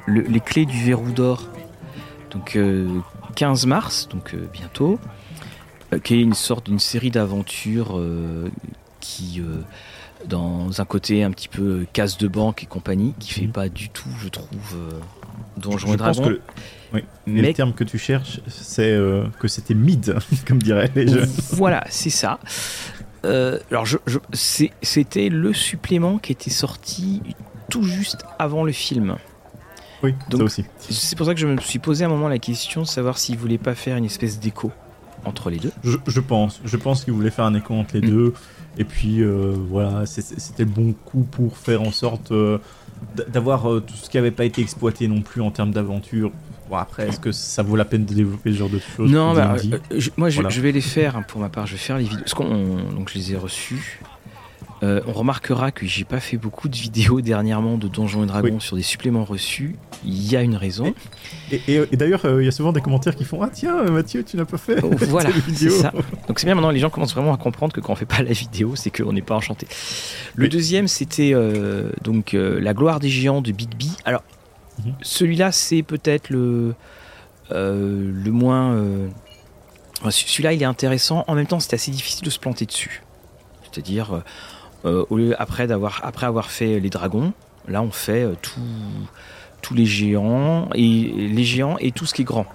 les 0.08 0.40
clés 0.40 0.66
du 0.66 0.84
verrou 0.84 1.12
d'or, 1.12 1.50
donc 2.32 2.58
15 3.36 3.66
mars, 3.66 4.08
donc 4.10 4.36
bientôt. 4.54 5.00
Euh, 5.94 6.00
qui 6.00 6.16
est 6.16 6.22
une 6.22 6.34
sorte 6.34 6.66
d'une 6.66 6.80
série 6.80 7.12
d'aventures 7.12 7.98
euh, 7.98 8.52
qui, 9.00 9.40
euh, 9.40 9.62
dans 10.26 10.82
un 10.82 10.86
côté 10.86 11.24
un 11.24 11.32
petit 11.32 11.48
peu 11.48 11.86
casse 11.94 12.18
de 12.18 12.28
banque 12.28 12.64
et 12.64 12.66
compagnie, 12.66 13.14
qui 13.20 13.32
fait 13.32 13.46
mhm. 13.46 13.52
pas 13.52 13.70
du 13.70 13.88
tout, 13.90 14.10
je 14.22 14.28
trouve, 14.28 14.78
Donjons 15.56 15.94
et 15.94 15.98
Dragons. 15.98 16.30
le... 16.30 16.42
Mais 17.26 17.42
le 17.42 17.54
terme 17.54 17.74
que 17.74 17.84
tu 17.86 17.98
cherches, 17.98 18.42
c'est 18.48 18.98
que 19.40 19.48
c'était 19.48 19.74
mid, 19.74 20.16
comme 20.48 20.62
diraient 20.62 20.92
les 20.96 21.08
jeunes. 21.08 21.30
Voilà, 21.52 21.86
c'est 21.90 22.10
ça. 22.10 22.40
Alors, 23.28 23.86
je, 23.86 23.98
c'était 24.32 25.30
le 25.30 25.54
supplément 25.54 26.18
qui 26.18 26.32
était 26.32 26.50
sorti 26.50 27.22
tout 27.70 27.84
juste 27.84 28.24
avant 28.40 28.64
le 28.64 28.72
film. 28.72 29.18
Oui, 30.04 30.14
Donc, 30.30 30.40
ça 30.40 30.46
aussi. 30.46 30.66
C'est 30.90 31.18
pour 31.18 31.26
ça 31.26 31.34
que 31.34 31.40
je 31.40 31.48
me 31.48 31.58
suis 31.58 31.80
posé 31.80 32.04
à 32.04 32.08
un 32.08 32.12
moment 32.12 32.28
la 32.28 32.40
question 32.40 32.82
de 32.82 32.88
savoir 32.88 33.18
s'il 33.18 33.38
voulait 33.38 33.58
pas 33.58 33.76
faire 33.76 33.98
une 33.98 34.06
espèce 34.06 34.40
d'écho 34.40 34.72
entre 35.26 35.50
les 35.50 35.58
deux 35.58 35.72
je, 35.84 36.20
pense. 36.20 36.62
Je 36.64 36.78
pense 36.78 37.04
qu'il 37.04 37.14
voulait 37.14 37.32
faire 37.32 37.46
un 37.46 37.56
écho 37.56 37.74
entre 37.74 37.96
les 37.96 38.08
mm. 38.08 38.10
deux. 38.10 38.34
Et 38.78 38.84
puis 38.84 39.22
euh, 39.22 39.56
voilà, 39.70 40.06
c'était 40.06 40.64
le 40.64 40.70
bon 40.70 40.94
coup 40.94 41.24
pour 41.24 41.58
faire 41.58 41.82
en 41.82 41.92
sorte 41.92 42.32
euh, 42.32 42.60
d'avoir 43.28 43.72
euh, 43.72 43.80
tout 43.80 43.96
ce 43.96 44.08
qui 44.10 44.18
n'avait 44.18 44.32
pas 44.32 44.46
été 44.46 44.62
exploité 44.62 45.08
non 45.08 45.22
plus 45.22 45.42
en 45.42 45.50
termes 45.50 45.72
d'aventure. 45.72 46.32
Bon, 46.70 46.76
après, 46.76 47.08
est-ce 47.08 47.20
que 47.20 47.32
ça 47.32 47.64
vaut 47.64 47.76
la 47.76 47.86
peine 47.86 48.06
de 48.06 48.14
développer 48.14 48.52
ce 48.52 48.58
genre 48.58 48.70
de 48.70 48.80
choses 48.80 49.12
Non, 49.12 49.34
bah, 49.34 49.56
moi 50.18 50.30
je, 50.30 50.62
vais 50.62 50.72
les 50.72 50.82
faire 50.82 51.16
hein, 51.16 51.24
pour 51.28 51.40
ma 51.40 51.50
part. 51.50 51.66
Je 51.66 51.74
vais 51.74 51.78
faire 51.78 51.98
les 51.98 52.04
vidéos. 52.04 52.20
Parce 52.20 52.34
qu'on, 52.34 52.78
donc 52.94 53.10
je 53.10 53.18
les 53.18 53.34
ai 53.34 53.38
reçus. 53.38 54.00
Euh, 54.84 55.02
on 55.08 55.14
remarquera 55.14 55.72
que 55.72 55.88
j'ai 55.88 56.04
pas 56.04 56.20
fait 56.20 56.38
beaucoup 56.38 56.70
de 56.70 56.76
vidéos 56.76 57.22
dernièrement 57.22 57.78
de 57.78 57.88
Donjons 57.88 58.24
et 58.24 58.28
Dragons 58.28 58.60
sur 58.60 58.76
des 58.76 58.84
suppléments 58.84 59.24
reçus. 59.24 59.76
Il 60.06 60.32
y 60.32 60.36
a 60.36 60.44
une 60.44 60.56
raison. 60.56 60.94
Et, 61.52 61.82
d'ailleurs, 61.94 62.26
euh, 62.26 62.44
il 62.44 62.46
y 62.46 62.48
a 62.48 62.52
souvent 62.52 62.72
des 62.72 62.82
commentaires 62.82 63.16
qui 63.16 63.24
font 63.24 63.42
Ah 63.42 63.50
tiens, 63.52 63.84
Mathieu, 63.86 64.24
tu 64.24 64.38
n'as 64.38 64.46
pas 64.46 64.58
fait. 64.58 64.80
Oh, 64.84 64.92
voilà, 65.08 65.32
c'est 65.54 65.70
ça. 65.72 65.92
Donc 66.28 66.40
c'est 66.40 66.46
bien 66.46 66.54
maintenant, 66.54 66.70
les 66.70 66.80
gens 66.80 66.92
commencent 66.92 67.16
vraiment 67.16 67.34
à 67.34 67.38
comprendre 67.38 67.74
que 67.74 67.82
quand 67.82 67.94
on 67.94 67.96
fait 67.96 68.06
pas 68.06 68.22
la 68.22 68.34
vidéo, 68.34 68.76
c'est 68.76 68.92
qu'on 68.92 69.14
n'est 69.14 69.22
pas 69.22 69.36
enchanté. 69.36 69.68
Le 70.36 70.48
deuxième, 70.48 70.88
c'était 70.88 71.32
euh, 71.34 71.90
donc 72.04 72.34
La 72.34 72.74
gloire 72.74 73.00
des 73.00 73.10
géants 73.10 73.42
de 73.42 73.52
Big 73.52 73.70
B. 73.72 73.86
Alors, 74.06 74.22
mhm. 74.84 74.94
celui-là, 75.02 75.52
c'est 75.52 75.84
peut-être 75.84 76.30
le, 76.30 76.76
le 77.52 78.32
moins. 78.32 78.76
celui-là, 80.10 80.54
il 80.54 80.62
est 80.62 80.66
intéressant. 80.66 81.24
En 81.28 81.36
même 81.36 81.48
temps, 81.48 81.60
c'est 81.60 81.74
assez 81.74 81.92
difficile 81.92 82.26
de 82.26 82.30
se 82.30 82.40
planter 82.40 82.66
dessus. 82.66 83.04
C'est-à-dire 83.64 84.22
euh, 84.86 85.06
au 85.10 85.18
lieu, 85.18 85.42
après, 85.42 85.68
d'avoir, 85.68 86.02
après 86.04 86.26
avoir 86.26 86.50
fait 86.50 86.80
les 86.80 86.90
dragons, 86.90 87.34
là 87.68 87.82
on 87.82 87.92
fait 87.92 88.24
euh, 88.24 88.36
tous 89.62 89.74
les 89.74 89.86
géants 89.86 90.70
et 90.74 90.84
les 90.84 91.44
géants 91.44 91.78
et 91.80 91.92
tout 91.92 92.06
ce 92.06 92.14
qui 92.14 92.22
est 92.22 92.26
grand. 92.26 92.46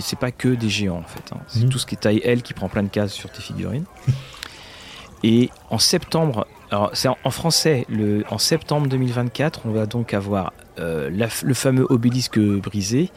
C'est 0.00 0.18
pas 0.18 0.30
que 0.30 0.48
des 0.48 0.68
géants 0.68 0.98
en 0.98 1.08
fait. 1.08 1.34
Hein. 1.34 1.40
C'est 1.48 1.64
mhm. 1.64 1.68
tout 1.68 1.78
ce 1.78 1.86
qui 1.86 1.94
est 1.94 1.98
taille 1.98 2.20
L 2.24 2.42
qui 2.42 2.54
prend 2.54 2.68
plein 2.68 2.82
de 2.82 2.88
cases 2.88 3.12
sur 3.12 3.30
tes 3.30 3.42
figurines. 3.42 3.84
et 5.22 5.50
en 5.70 5.78
septembre, 5.78 6.46
alors 6.70 6.90
c'est 6.94 7.08
en, 7.08 7.30
français, 7.30 7.84
le, 7.88 8.24
en 8.30 8.38
septembre 8.38 8.86
2024, 8.86 9.62
on 9.66 9.72
va 9.72 9.86
donc 9.86 10.14
avoir 10.14 10.52
euh, 10.78 11.10
le 11.10 11.54
fameux 11.54 11.86
obélisque 11.90 12.38
brisé, 12.38 13.10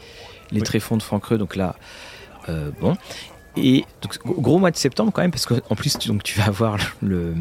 les 0.50 0.62
tréfonds 0.62 0.96
de 0.96 1.02
Franck 1.02 1.32
donc 1.34 1.56
là, 1.56 1.76
bon. 2.80 2.96
Et 3.58 3.86
donc, 4.02 4.18
gros 4.24 4.58
mois 4.58 4.70
de 4.70 4.76
septembre 4.76 5.12
quand 5.14 5.22
même, 5.22 5.30
parce 5.30 5.46
qu'en 5.46 5.74
plus, 5.74 5.96
donc, 6.06 6.22
tu 6.22 6.38
vas 6.38 6.44
avoir 6.44 6.76
le 7.00 7.34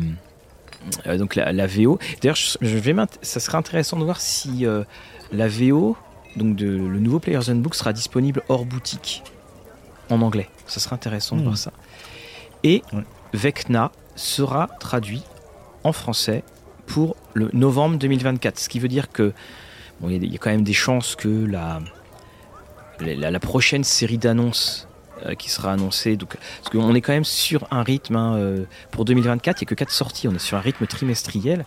euh, 1.08 1.18
donc 1.18 1.36
la, 1.36 1.68
VO. 1.68 2.00
D'ailleurs, 2.22 2.36
je, 2.36 2.78
vais 2.78 2.96
ça 3.22 3.40
serait 3.40 3.58
intéressant 3.58 3.98
de 3.98 4.04
voir 4.04 4.22
si 4.22 4.66
euh, 4.66 4.84
la 5.32 5.48
VO, 5.48 5.98
donc 6.36 6.56
de, 6.56 6.68
le 6.68 7.00
nouveau 7.00 7.20
Player's 7.20 7.50
Handbook, 7.50 7.76
sera 7.76 7.94
disponible 7.94 8.44
hors 8.50 8.66
boutique 8.66 9.24
en 10.10 10.22
anglais. 10.22 10.50
Ça 10.68 10.80
serait 10.80 10.96
intéressant 10.96 11.36
de 11.36 11.42
hmm. 11.42 11.46
voir 11.46 11.58
ça. 11.58 11.72
Et 12.64 12.84
Vecna 13.34 13.92
sera 14.16 14.70
traduit 14.80 15.24
en 15.84 15.92
français 15.92 16.44
pour 16.88 17.16
le 17.34 17.50
novembre 17.54 17.98
2024. 17.98 18.60
Ce 18.60 18.70
qui 18.70 18.80
veut 18.80 18.88
dire 18.88 19.12
que 19.12 19.34
il 20.04 20.32
y, 20.32 20.36
a 20.36 20.38
quand 20.38 20.52
même 20.52 20.64
des 20.64 20.74
chances 20.74 21.16
que 21.16 21.46
la, 21.46 21.82
la 23.00 23.40
prochaine 23.40 23.84
série 23.84 24.18
d'annonces 24.18 24.88
euh, 25.26 25.34
qui 25.34 25.50
sera 25.50 25.72
annoncé. 25.72 26.18
Donc, 26.18 26.36
parce 26.62 26.70
qu'on 26.70 26.94
est 26.94 27.00
quand 27.00 27.14
même 27.14 27.24
sur 27.24 27.68
un 27.72 27.84
rythme 27.84 28.18
hein, 28.18 28.36
euh, 28.36 28.66
pour 28.92 29.06
2024, 29.06 29.62
il 29.62 29.64
n'y 29.64 29.68
a 29.68 29.70
que 29.70 29.76
4 29.76 29.90
sorties, 29.90 30.28
on 30.28 30.34
est 30.34 30.40
sur 30.40 30.58
un 30.58 30.62
rythme 30.62 30.86
trimestriel. 30.88 31.64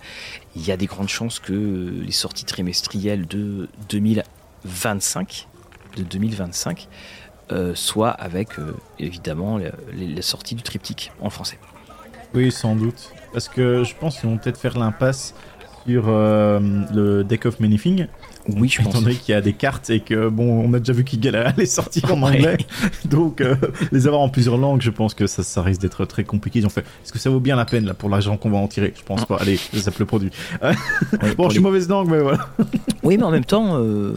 Il 0.55 0.67
y 0.67 0.71
a 0.71 0.77
des 0.77 0.85
grandes 0.85 1.09
chances 1.09 1.39
que 1.39 1.55
euh, 1.55 2.03
les 2.05 2.13
sorties 2.13 2.45
trimestrielles 2.45 3.27
de 3.27 3.71
2025, 3.89 5.49
de 5.97 6.03
2025 6.03 6.89
soient 7.73 8.11
avec 8.11 8.51
évidemment 8.99 9.59
les, 9.95 10.21
sorties 10.21 10.55
du 10.55 10.63
triptyque 10.63 11.13
en 11.19 11.31
français. 11.31 11.59
Oui, 12.35 12.53
sans 12.53 12.77
doute. 12.77 13.11
Parce 13.33 13.49
que 13.49 13.85
je 13.85 13.95
pense 13.95 14.21
qu'ils 14.21 14.29
vont 14.29 14.37
peut-être 14.37 14.59
faire 14.59 14.79
l'impasse 14.79 15.35
sur 15.89 16.07
le 16.07 17.23
Deck 17.23 17.47
of 17.47 17.61
Many 17.61 17.79
Things 17.79 18.07
oui, 18.57 18.69
je 18.69 18.83
pense. 18.83 18.95
Donné 18.95 19.15
qu'il 19.15 19.35
y 19.35 19.37
a 19.37 19.41
des 19.41 19.53
cartes 19.53 19.91
et 19.91 20.01
que, 20.01 20.29
bon, 20.29 20.65
on 20.65 20.73
a 20.73 20.79
déjà 20.79 20.93
vu 20.93 21.05
qu'ils 21.05 21.21
galéraient 21.21 21.51
à 21.51 21.55
les 21.57 21.67
sortir 21.67 22.13
en 22.15 22.23
anglais. 22.23 22.57
Donc, 23.05 23.41
euh, 23.41 23.55
les 23.93 24.07
avoir 24.07 24.23
en 24.23 24.29
plusieurs 24.29 24.57
langues, 24.57 24.81
je 24.81 24.91
pense 24.91 25.15
que 25.15 25.27
ça, 25.27 25.43
ça 25.43 25.63
risque 25.63 25.81
d'être 25.81 26.05
très 26.07 26.25
compliqué. 26.25 26.61
Ils 26.61 26.67
ont 26.67 26.71
fait, 26.71 26.81
est-ce 26.81 27.13
que 27.13 27.19
ça 27.19 27.31
vaut 27.31 27.41
bien 27.41 27.57
la 27.57 27.67
peine, 27.67 27.85
là, 27.85 27.95
pour 27.95 28.09
l'argent 28.09 28.37
qu'on 28.37 28.51
va 28.51 28.59
en 28.59 28.69
tirer? 28.69 28.95
Je 28.97 29.03
pense 29.03 29.25
pas. 29.27 29.37
Allez, 29.37 29.57
ça 29.57 29.91
le 29.99 30.07
produit. 30.07 30.31
bon, 31.37 31.49
je 31.49 31.55
suis 31.55 31.63
mauvaise 31.63 31.89
langue, 31.89 32.09
mais 32.09 32.21
voilà. 32.21 32.49
oui, 33.03 33.19
mais 33.19 33.25
en 33.25 33.31
même 33.31 33.45
temps, 33.45 33.77
euh, 33.77 34.15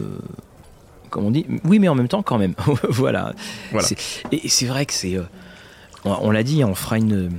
comme 1.10 1.26
on 1.26 1.30
dit, 1.30 1.46
oui, 1.64 1.78
mais 1.78 1.88
en 1.88 1.94
même 1.94 2.08
temps, 2.08 2.22
quand 2.22 2.38
même. 2.38 2.54
voilà. 2.88 3.34
voilà. 3.70 3.88
Et 4.30 4.48
c'est 4.48 4.66
vrai 4.66 4.86
que 4.86 4.94
c'est. 4.94 5.16
Euh, 5.16 5.24
on 6.04 6.30
l'a 6.30 6.42
dit, 6.42 6.64
on 6.64 6.74
fera 6.74 6.96
une 6.96 7.30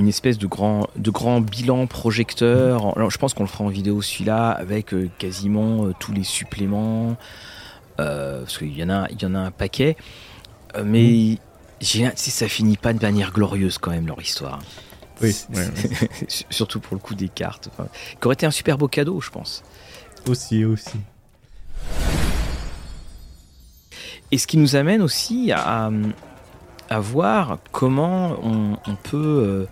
une 0.00 0.08
espèce 0.08 0.38
de 0.38 0.46
grand, 0.46 0.88
de 0.96 1.10
grand 1.10 1.42
bilan 1.42 1.86
projecteur. 1.86 2.96
Alors, 2.96 3.10
je 3.10 3.18
pense 3.18 3.34
qu'on 3.34 3.42
le 3.42 3.48
fera 3.48 3.64
en 3.64 3.68
vidéo 3.68 4.00
celui-là 4.00 4.50
avec 4.50 4.94
euh, 4.94 5.10
quasiment 5.18 5.84
euh, 5.84 5.94
tous 6.00 6.12
les 6.12 6.24
suppléments. 6.24 7.16
Euh, 8.00 8.40
parce 8.40 8.56
qu'il 8.56 8.76
y, 8.76 8.82
en 8.82 8.88
a, 8.88 9.08
il 9.10 9.20
y 9.20 9.26
en 9.26 9.34
a 9.34 9.38
un 9.38 9.50
paquet. 9.50 9.96
mais 10.82 11.38
mmh. 11.82 12.12
ça 12.16 12.48
finit 12.48 12.78
pas 12.78 12.94
de 12.94 13.02
manière 13.02 13.30
glorieuse 13.30 13.76
quand 13.76 13.90
même 13.90 14.06
leur 14.06 14.20
histoire. 14.22 14.60
Oui, 15.20 15.36
surtout 16.48 16.80
pour 16.80 16.94
le 16.94 17.00
coup 17.00 17.14
des 17.14 17.28
cartes. 17.28 17.68
qui 18.18 18.26
aurait 18.26 18.32
été 18.32 18.46
un 18.46 18.50
super 18.50 18.78
beau 18.78 18.88
cadeau, 18.88 19.20
je 19.20 19.28
pense. 19.28 19.62
Aussi, 20.26 20.64
aussi. 20.64 20.98
Et 24.30 24.38
ce 24.38 24.46
qui 24.46 24.56
nous 24.56 24.76
amène 24.76 25.02
aussi 25.02 25.52
à, 25.52 25.86
à 25.86 25.90
voir 26.98 27.58
comment 27.70 28.36
on, 28.42 28.96
peut 28.96 29.16
euh, 29.16 29.66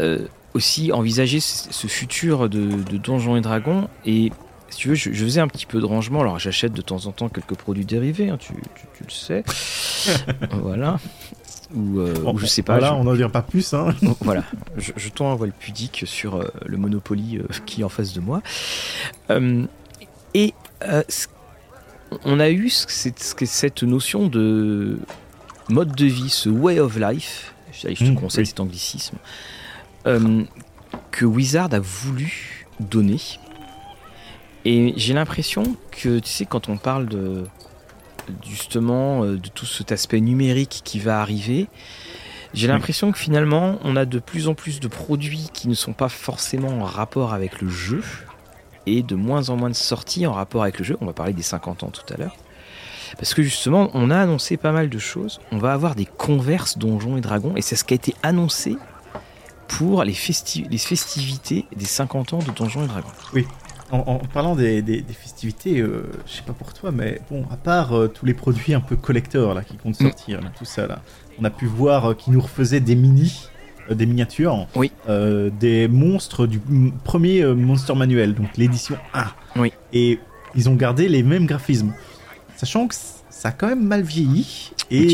euh, 0.00 0.28
aussi 0.54 0.92
envisager 0.92 1.40
ce, 1.40 1.86
futur 1.88 2.48
de, 2.48 2.68
Donjons 2.96 3.36
et 3.36 3.40
Dragons. 3.40 3.88
Et 4.06 4.30
si 4.68 4.78
tu 4.78 4.88
veux, 4.88 4.94
je, 4.94 5.10
faisais 5.10 5.40
un 5.40 5.48
petit 5.48 5.66
peu 5.66 5.80
de 5.80 5.84
rangement. 5.84 6.20
Alors 6.20 6.38
j'achète 6.38 6.72
de 6.72 6.82
temps 6.82 7.06
en 7.06 7.12
temps 7.12 7.28
quelques 7.28 7.56
produits 7.56 7.84
dérivés, 7.84 8.30
hein, 8.30 8.38
tu, 8.38 8.52
le 8.54 9.10
sais. 9.10 9.42
voilà. 10.62 11.00
Ou, 11.74 11.98
euh, 11.98 12.14
je 12.36 12.46
sais 12.46 12.62
pas. 12.62 12.78
Voilà, 12.78 12.94
on 12.94 13.04
n'en 13.04 13.14
dira 13.14 13.28
pas 13.28 13.42
plus. 13.42 13.74
Hein. 13.74 13.94
voilà, 14.20 14.44
je, 14.76 14.92
je 14.96 15.08
tends 15.08 15.32
un 15.32 15.34
voile 15.34 15.52
pudique 15.58 16.04
sur 16.06 16.42
le 16.64 16.76
Monopoly 16.76 17.40
qui 17.66 17.80
est 17.80 17.84
en 17.84 17.88
face 17.88 18.12
de 18.12 18.20
moi. 18.20 18.42
et 20.34 20.54
on 22.24 22.40
a 22.40 22.50
eu 22.50 22.70
cette 22.70 23.82
notion 23.82 24.28
de 24.28 24.98
mode 25.68 25.94
de 25.94 26.06
vie, 26.06 26.30
ce 26.30 26.48
way 26.48 26.80
of 26.80 26.96
life, 26.96 27.54
je 27.72 27.88
te 27.88 28.04
mmh, 28.04 28.14
conseille 28.14 28.46
cet 28.46 28.60
anglicisme, 28.60 29.16
euh, 30.06 30.44
que 31.10 31.24
Wizard 31.24 31.72
a 31.72 31.80
voulu 31.80 32.66
donner. 32.80 33.20
Et 34.64 34.94
j'ai 34.96 35.14
l'impression 35.14 35.76
que, 35.90 36.18
tu 36.18 36.28
sais, 36.28 36.46
quand 36.46 36.68
on 36.68 36.76
parle 36.76 37.06
de 37.06 37.44
justement 38.46 39.24
euh, 39.24 39.36
de 39.36 39.48
tout 39.48 39.66
cet 39.66 39.92
aspect 39.92 40.20
numérique 40.20 40.82
qui 40.84 40.98
va 40.98 41.20
arriver, 41.20 41.68
j'ai 42.54 42.66
l'impression 42.66 43.12
que 43.12 43.18
finalement, 43.18 43.78
on 43.84 43.96
a 43.96 44.04
de 44.04 44.18
plus 44.18 44.48
en 44.48 44.54
plus 44.54 44.80
de 44.80 44.88
produits 44.88 45.48
qui 45.52 45.68
ne 45.68 45.74
sont 45.74 45.92
pas 45.92 46.08
forcément 46.08 46.80
en 46.80 46.84
rapport 46.84 47.34
avec 47.34 47.60
le 47.60 47.68
jeu 47.68 48.02
et 48.86 49.02
de 49.02 49.14
moins 49.14 49.50
en 49.50 49.56
moins 49.56 49.68
de 49.68 49.74
sorties 49.74 50.26
en 50.26 50.32
rapport 50.32 50.62
avec 50.62 50.78
le 50.78 50.84
jeu. 50.84 50.96
On 51.00 51.06
va 51.06 51.12
parler 51.12 51.34
des 51.34 51.42
50 51.42 51.82
ans 51.82 51.90
tout 51.90 52.12
à 52.12 52.16
l'heure. 52.16 52.34
Parce 53.16 53.34
que 53.34 53.42
justement, 53.42 53.90
on 53.94 54.10
a 54.10 54.18
annoncé 54.18 54.56
pas 54.56 54.72
mal 54.72 54.88
de 54.88 54.98
choses. 54.98 55.40
On 55.52 55.58
va 55.58 55.72
avoir 55.72 55.94
des 55.94 56.06
converses 56.06 56.78
Donjons 56.78 57.16
et 57.16 57.20
Dragons, 57.20 57.54
et 57.56 57.62
c'est 57.62 57.76
ce 57.76 57.84
qui 57.84 57.94
a 57.94 57.96
été 57.96 58.14
annoncé 58.22 58.76
pour 59.68 60.02
les, 60.04 60.16
les 60.70 60.78
festivités 60.78 61.66
des 61.76 61.84
50 61.84 62.32
ans 62.32 62.38
de 62.38 62.50
Donjons 62.50 62.84
et 62.84 62.88
Dragons. 62.88 63.08
Oui. 63.34 63.46
en, 63.90 64.18
parlant 64.18 64.56
des, 64.56 65.04
festivités, 65.12 65.80
euh, 65.80 66.10
je 66.26 66.32
sais 66.32 66.42
pas 66.42 66.52
pour 66.52 66.72
toi, 66.72 66.90
mais 66.90 67.20
bon, 67.30 67.44
à 67.50 67.56
part 67.56 67.96
euh, 67.96 68.08
tous 68.08 68.26
les 68.26 68.34
produits 68.34 68.74
un 68.74 68.80
peu 68.80 68.96
collecteurs 68.96 69.54
là 69.54 69.62
qui 69.62 69.76
comptent 69.76 70.00
mm. 70.00 70.08
sortir, 70.08 70.40
tout 70.58 70.64
ça 70.64 70.86
là, 70.86 71.00
on 71.38 71.44
a 71.44 71.50
pu 71.50 71.66
voir 71.66 72.16
qu'ils 72.16 72.32
nous 72.32 72.40
refaisaient 72.40 72.80
des 72.80 72.94
mini, 72.94 73.48
des 73.90 74.06
miniatures, 74.06 74.66
oui. 74.74 74.92
des 75.06 75.88
monstres 75.88 76.46
du 76.46 76.60
premier 77.04 77.44
Monster 77.44 77.94
Manuel, 77.94 78.34
donc 78.34 78.56
l'édition 78.56 78.96
1. 79.14 79.24
Oui. 79.56 79.72
Et 79.92 80.18
ils 80.54 80.68
ont 80.68 80.74
gardé 80.74 81.08
les 81.08 81.22
mêmes 81.22 81.46
graphismes, 81.46 81.92
sachant 82.58 82.86
que 82.88 82.94
ça 82.94 83.48
a 83.48 83.52
quand 83.52 83.68
même 83.68 83.84
mal 83.84 84.02
vieilli 84.02 84.72
et 84.90 85.06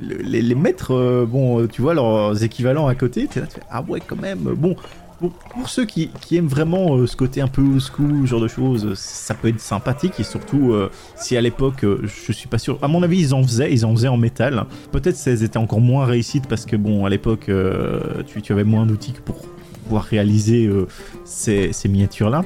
les, 0.00 0.42
les, 0.42 0.54
maîtres, 0.54 1.26
bon, 1.28 1.66
tu 1.66 1.82
vois 1.82 1.94
leurs 1.94 2.42
équivalents 2.42 2.86
à 2.86 2.94
côté, 2.94 3.26
tu 3.26 3.40
fais 3.40 3.60
ah 3.70 3.82
ouais 3.82 4.00
quand 4.00 4.20
même, 4.20 4.40
bon 4.40 4.76
pour, 5.50 5.68
ceux 5.68 5.84
qui, 5.84 6.10
aiment 6.32 6.48
vraiment 6.48 6.96
euh, 6.96 7.06
ce 7.06 7.16
côté 7.16 7.40
un 7.40 7.48
peu 7.48 7.62
old 7.62 7.80
school, 7.80 8.26
genre 8.26 8.40
de 8.40 8.48
choses, 8.48 8.94
ça 8.94 9.34
peut 9.34 9.48
être 9.48 9.60
sympathique 9.60 10.18
et 10.18 10.24
surtout 10.24 10.72
euh, 10.72 10.90
si 11.16 11.36
à 11.36 11.40
l'époque, 11.40 11.84
euh, 11.84 12.00
je 12.04 12.32
suis 12.32 12.48
pas 12.48 12.58
sûr. 12.58 12.78
À 12.82 12.88
mon 12.88 13.02
avis, 13.02 13.20
ils 13.20 13.34
en 13.34 13.42
faisaient, 13.42 13.72
ils 13.72 13.84
en 13.86 13.94
faisaient 13.94 14.08
en 14.08 14.16
métal. 14.16 14.64
Peut-être 14.92 15.22
qu'elles 15.22 15.42
étaient 15.42 15.58
encore 15.58 15.80
moins 15.80 16.04
réussites 16.04 16.46
parce 16.48 16.66
que 16.66 16.76
bon, 16.76 17.04
à 17.04 17.10
l'époque, 17.10 17.50
tu, 18.26 18.42
tu, 18.42 18.52
avais 18.52 18.64
moins 18.64 18.86
d'outils 18.86 19.14
pour 19.24 19.36
pouvoir 19.84 20.04
réaliser 20.04 20.70
ces, 21.24 21.70
miniatures 21.86 22.30
là. 22.30 22.42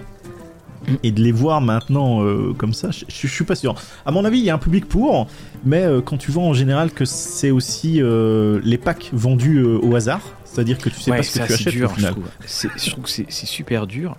Mm. 0.89 0.95
Et 1.03 1.13
de 1.13 1.23
les 1.23 1.33
voir 1.33 1.61
maintenant 1.61 2.23
comme 2.57 2.73
ça, 2.73 2.91
je, 2.91 3.05
je, 3.09 3.27
suis 3.27 3.45
pas 3.45 3.55
sûr. 3.55 3.75
À 4.07 4.11
mon 4.11 4.25
avis, 4.25 4.39
il 4.39 4.45
y 4.45 4.51
a 4.51 4.55
un 4.55 4.59
public 4.59 4.87
pour, 4.87 5.29
mais 5.65 5.85
quand 6.05 6.17
tu 6.17 6.31
vois 6.31 6.45
en 6.45 6.55
général 6.55 6.91
que 6.91 7.05
c'est 7.05 7.51
aussi 7.51 8.01
les 8.01 8.79
packs 8.79 9.11
vendus 9.13 9.63
au 9.63 9.95
hasard, 9.95 10.21
c'est-à-dire 10.45 10.79
que 10.79 10.89
tu 10.89 11.01
sais 11.01 11.11
pas 11.11 11.23
ce 11.23 11.39
que 11.39 11.47
tu 11.47 11.53
achètes 11.53 11.75
dur, 11.75 11.91
au 11.91 11.95
final. 11.95 12.15
Je 12.47 12.91
trouve, 12.91 13.05
que 13.05 13.11
c'est 13.11 13.47
super 13.47 13.87
dur. 13.87 14.17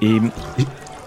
Et 0.00 0.20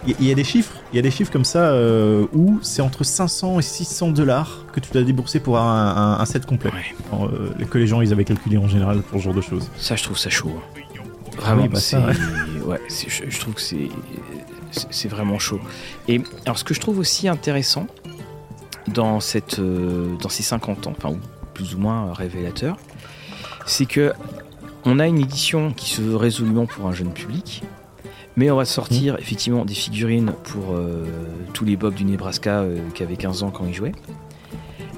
il 0.07 0.25
y 0.25 0.31
a 0.31 0.35
des 0.35 0.43
chiffres, 0.43 0.73
il 0.91 0.95
y 0.95 0.99
a 0.99 1.01
des 1.01 1.11
chiffres 1.11 1.31
comme 1.31 1.45
ça 1.45 1.71
euh, 1.71 2.25
où 2.33 2.59
c'est 2.61 2.81
entre 2.81 3.03
500 3.03 3.59
et 3.59 3.61
600 3.61 4.09
dollars 4.09 4.65
que 4.71 4.79
tu 4.79 4.91
dois 4.91 5.03
débourser 5.03 5.39
pour 5.39 5.57
un, 5.57 6.17
un, 6.19 6.25
set 6.25 6.45
complet. 6.45 6.71
Euh, 7.13 7.65
que 7.69 7.77
les 7.77 7.87
gens 7.87 8.01
ils 8.01 8.11
avaient 8.13 8.23
calculé 8.23 8.57
en 8.57 8.67
général 8.67 9.01
pour 9.01 9.19
ce 9.19 9.25
genre 9.25 9.33
de 9.33 9.41
choses. 9.41 9.69
Ça, 9.77 9.95
je 9.95 10.03
trouve 10.03 10.17
ça 10.17 10.29
chaud. 10.29 10.51
Hein. 10.55 10.81
Vraiment, 11.37 11.67
bah, 11.67 11.79
ouais. 12.65 12.81
je, 12.89 13.39
trouve 13.39 13.53
que 13.53 13.61
c'est 13.61 13.89
c'est 14.71 15.07
vraiment 15.07 15.39
chaud. 15.39 15.59
Et 16.07 16.21
alors, 16.45 16.57
ce 16.57 16.63
que 16.63 16.73
je 16.73 16.79
trouve 16.79 16.99
aussi 16.99 17.27
intéressant 17.27 17.87
dans 18.87 19.19
cette 19.19 19.59
euh, 19.59 20.15
dans 20.17 20.29
ces 20.29 20.43
50 20.43 20.87
ans, 20.87 20.93
enfin 20.97 21.15
plus 21.53 21.75
ou 21.75 21.79
moins 21.79 22.13
révélateur, 22.13 22.77
c'est 23.65 23.85
que 23.85 24.13
on 24.85 24.99
a 24.99 25.07
une 25.07 25.19
édition 25.19 25.73
qui 25.73 25.89
se 25.89 26.01
veut 26.01 26.15
résolument 26.15 26.65
pour 26.65 26.87
un 26.87 26.93
jeune 26.93 27.11
public, 27.11 27.63
mais 28.37 28.49
on 28.49 28.55
va 28.55 28.65
sortir 28.65 29.15
mmh. 29.15 29.19
effectivement 29.19 29.65
des 29.65 29.73
figurines 29.73 30.33
pour 30.45 30.73
euh, 30.73 31.05
tous 31.53 31.65
les 31.65 31.75
Bob 31.75 31.93
du 31.93 32.05
Nebraska 32.05 32.61
euh, 32.61 32.77
qui 32.93 33.03
avaient 33.03 33.17
15 33.17 33.43
ans 33.43 33.51
quand 33.51 33.65
ils 33.65 33.73
jouaient. 33.73 33.91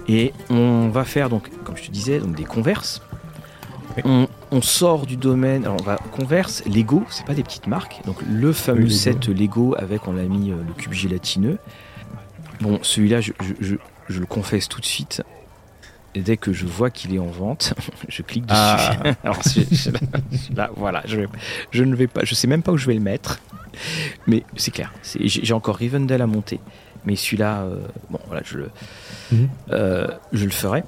Et 0.07 0.33
on 0.49 0.89
va 0.89 1.03
faire 1.03 1.29
donc, 1.29 1.49
comme 1.63 1.77
je 1.77 1.83
te 1.83 1.91
disais, 1.91 2.19
donc 2.19 2.35
des 2.35 2.43
converses. 2.43 3.01
On, 4.51 4.61
sort 4.61 5.05
du 5.05 5.17
domaine, 5.17 5.63
alors 5.63 5.77
on 5.79 5.83
va 5.83 5.95
converse, 5.97 6.63
Lego, 6.65 7.03
c'est 7.09 7.25
pas 7.25 7.33
des 7.33 7.43
petites 7.43 7.67
marques. 7.67 8.01
Donc 8.05 8.17
le 8.29 8.51
fameux 8.53 8.89
set 8.89 9.27
Lego 9.27 9.75
avec, 9.77 10.07
on 10.07 10.13
l'a 10.13 10.23
mis 10.23 10.51
euh, 10.51 10.55
le 10.67 10.73
cube 10.73 10.93
gélatineux. 10.93 11.57
Bon, 12.59 12.79
celui-là, 12.81 13.21
je, 13.21 13.31
le 14.07 14.25
confesse 14.25 14.67
tout 14.67 14.81
de 14.81 14.85
suite, 14.85 15.23
et 16.13 16.21
dès 16.21 16.37
que 16.37 16.53
je 16.53 16.65
vois 16.65 16.89
qu'il 16.89 17.15
est 17.15 17.19
en 17.19 17.27
vente, 17.27 17.73
je 18.07 18.21
clique 18.21 18.45
dessus. 18.45 18.59
Ah. 18.59 19.01
Alors, 19.23 19.39
là, 20.55 20.69
voilà, 20.75 21.01
je, 21.05 21.21
je, 21.71 21.83
ne 21.83 21.95
vais 21.95 22.07
pas, 22.07 22.21
je 22.23 22.35
sais 22.35 22.47
même 22.47 22.61
pas 22.61 22.71
où 22.71 22.77
je 22.77 22.87
vais 22.87 22.93
le 22.93 22.99
mettre, 22.99 23.39
mais 24.27 24.43
c'est 24.57 24.71
clair. 24.71 24.93
J'ai 25.03 25.53
encore 25.53 25.77
Rivendell 25.77 26.21
à 26.21 26.27
monter, 26.27 26.59
mais 27.05 27.15
celui-là, 27.15 27.61
euh, 27.61 27.79
bon, 28.09 28.19
voilà, 28.27 28.41
je 28.45 28.57
le, 28.57 28.69
mhm. 29.31 29.49
euh, 29.71 30.07
je 30.33 30.45
le 30.45 30.51
ferai. 30.51 30.83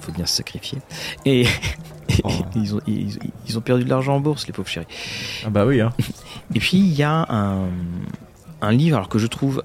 Il 0.00 0.04
faut 0.04 0.12
bien 0.12 0.26
se 0.26 0.36
sacrifier. 0.36 0.78
Et, 1.24 1.46
oh. 2.24 2.30
ils, 2.56 2.74
ont, 2.74 2.80
ils, 2.86 3.58
ont, 3.58 3.60
perdu 3.60 3.84
de 3.84 3.90
l'argent 3.90 4.16
en 4.16 4.20
bourse, 4.20 4.46
les 4.46 4.52
pauvres 4.52 4.68
chéris. 4.68 4.86
Ah 5.44 5.50
bah 5.50 5.66
oui. 5.66 5.80
Hein. 5.80 5.92
Et 6.54 6.58
puis 6.58 6.78
il 6.78 6.92
y 6.92 7.02
a 7.02 7.26
un, 7.28 7.68
un 8.60 8.72
livre 8.72 8.96
alors 8.96 9.08
que 9.08 9.18
je 9.18 9.26
trouve 9.26 9.62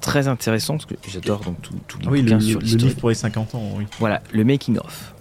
très 0.00 0.28
intéressant 0.28 0.74
parce 0.74 0.86
que 0.86 0.94
j'adore 1.08 1.40
donc 1.40 1.60
tout, 1.60 1.74
tout 1.86 1.98
ah 2.06 2.08
oui, 2.10 2.22
le, 2.22 2.40
sur 2.40 2.60
le 2.60 2.66
livre 2.66 2.96
pour 2.96 3.10
les 3.10 3.14
50 3.14 3.54
ans. 3.54 3.62
Oui. 3.74 3.84
Voilà, 3.98 4.22
le 4.32 4.44
making 4.44 4.78
of. 4.78 5.14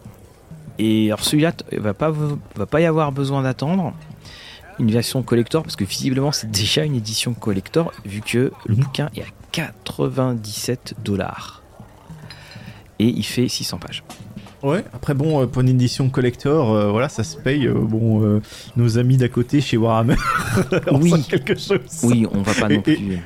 Et 0.78 1.08
alors 1.08 1.24
celui-là, 1.24 1.52
il 1.72 1.80
va 1.80 1.94
pas 1.94 2.12
va 2.12 2.66
pas 2.66 2.82
y 2.82 2.86
avoir 2.86 3.12
besoin 3.12 3.44
d'attendre 3.44 3.94
une 4.80 4.92
version 4.92 5.22
collector 5.24 5.64
parce 5.64 5.76
que 5.76 5.84
visiblement 5.84 6.32
c'est 6.32 6.50
déjà 6.50 6.86
une 6.86 6.96
édition 6.96 7.34
collector 7.34 7.92
vu 8.06 8.22
que 8.22 8.52
le 8.66 8.76
mhm. 8.76 8.84
bouquin 8.84 9.10
est 9.16 9.24
à 9.24 9.26
97 9.52 10.96
dollars 11.04 11.59
et 13.00 13.06
il 13.06 13.24
fait 13.24 13.48
600 13.48 13.78
pages. 13.78 14.04
Ouais, 14.62 14.84
après 14.94 15.14
bon, 15.14 15.42
euh, 15.42 15.46
pour 15.48 15.62
une 15.62 15.70
édition 15.70 16.10
collector, 16.10 16.74
euh, 16.74 16.92
voilà, 16.92 17.08
ça 17.08 17.24
se 17.24 17.38
paye. 17.38 17.66
Euh, 17.66 17.74
bon, 17.74 18.42
nos 18.76 18.98
amis 18.98 19.16
d'à 19.16 19.30
côté 19.30 19.62
chez 19.62 19.78
Warhammer, 19.78 20.16
oui, 20.92 21.14
quelque 21.30 21.58
chose. 21.58 21.80
Oui, 22.04 22.26
on 22.32 22.42
va 22.42 22.54
pas 22.54 22.68
non 22.68 22.82
plus. 22.82 23.20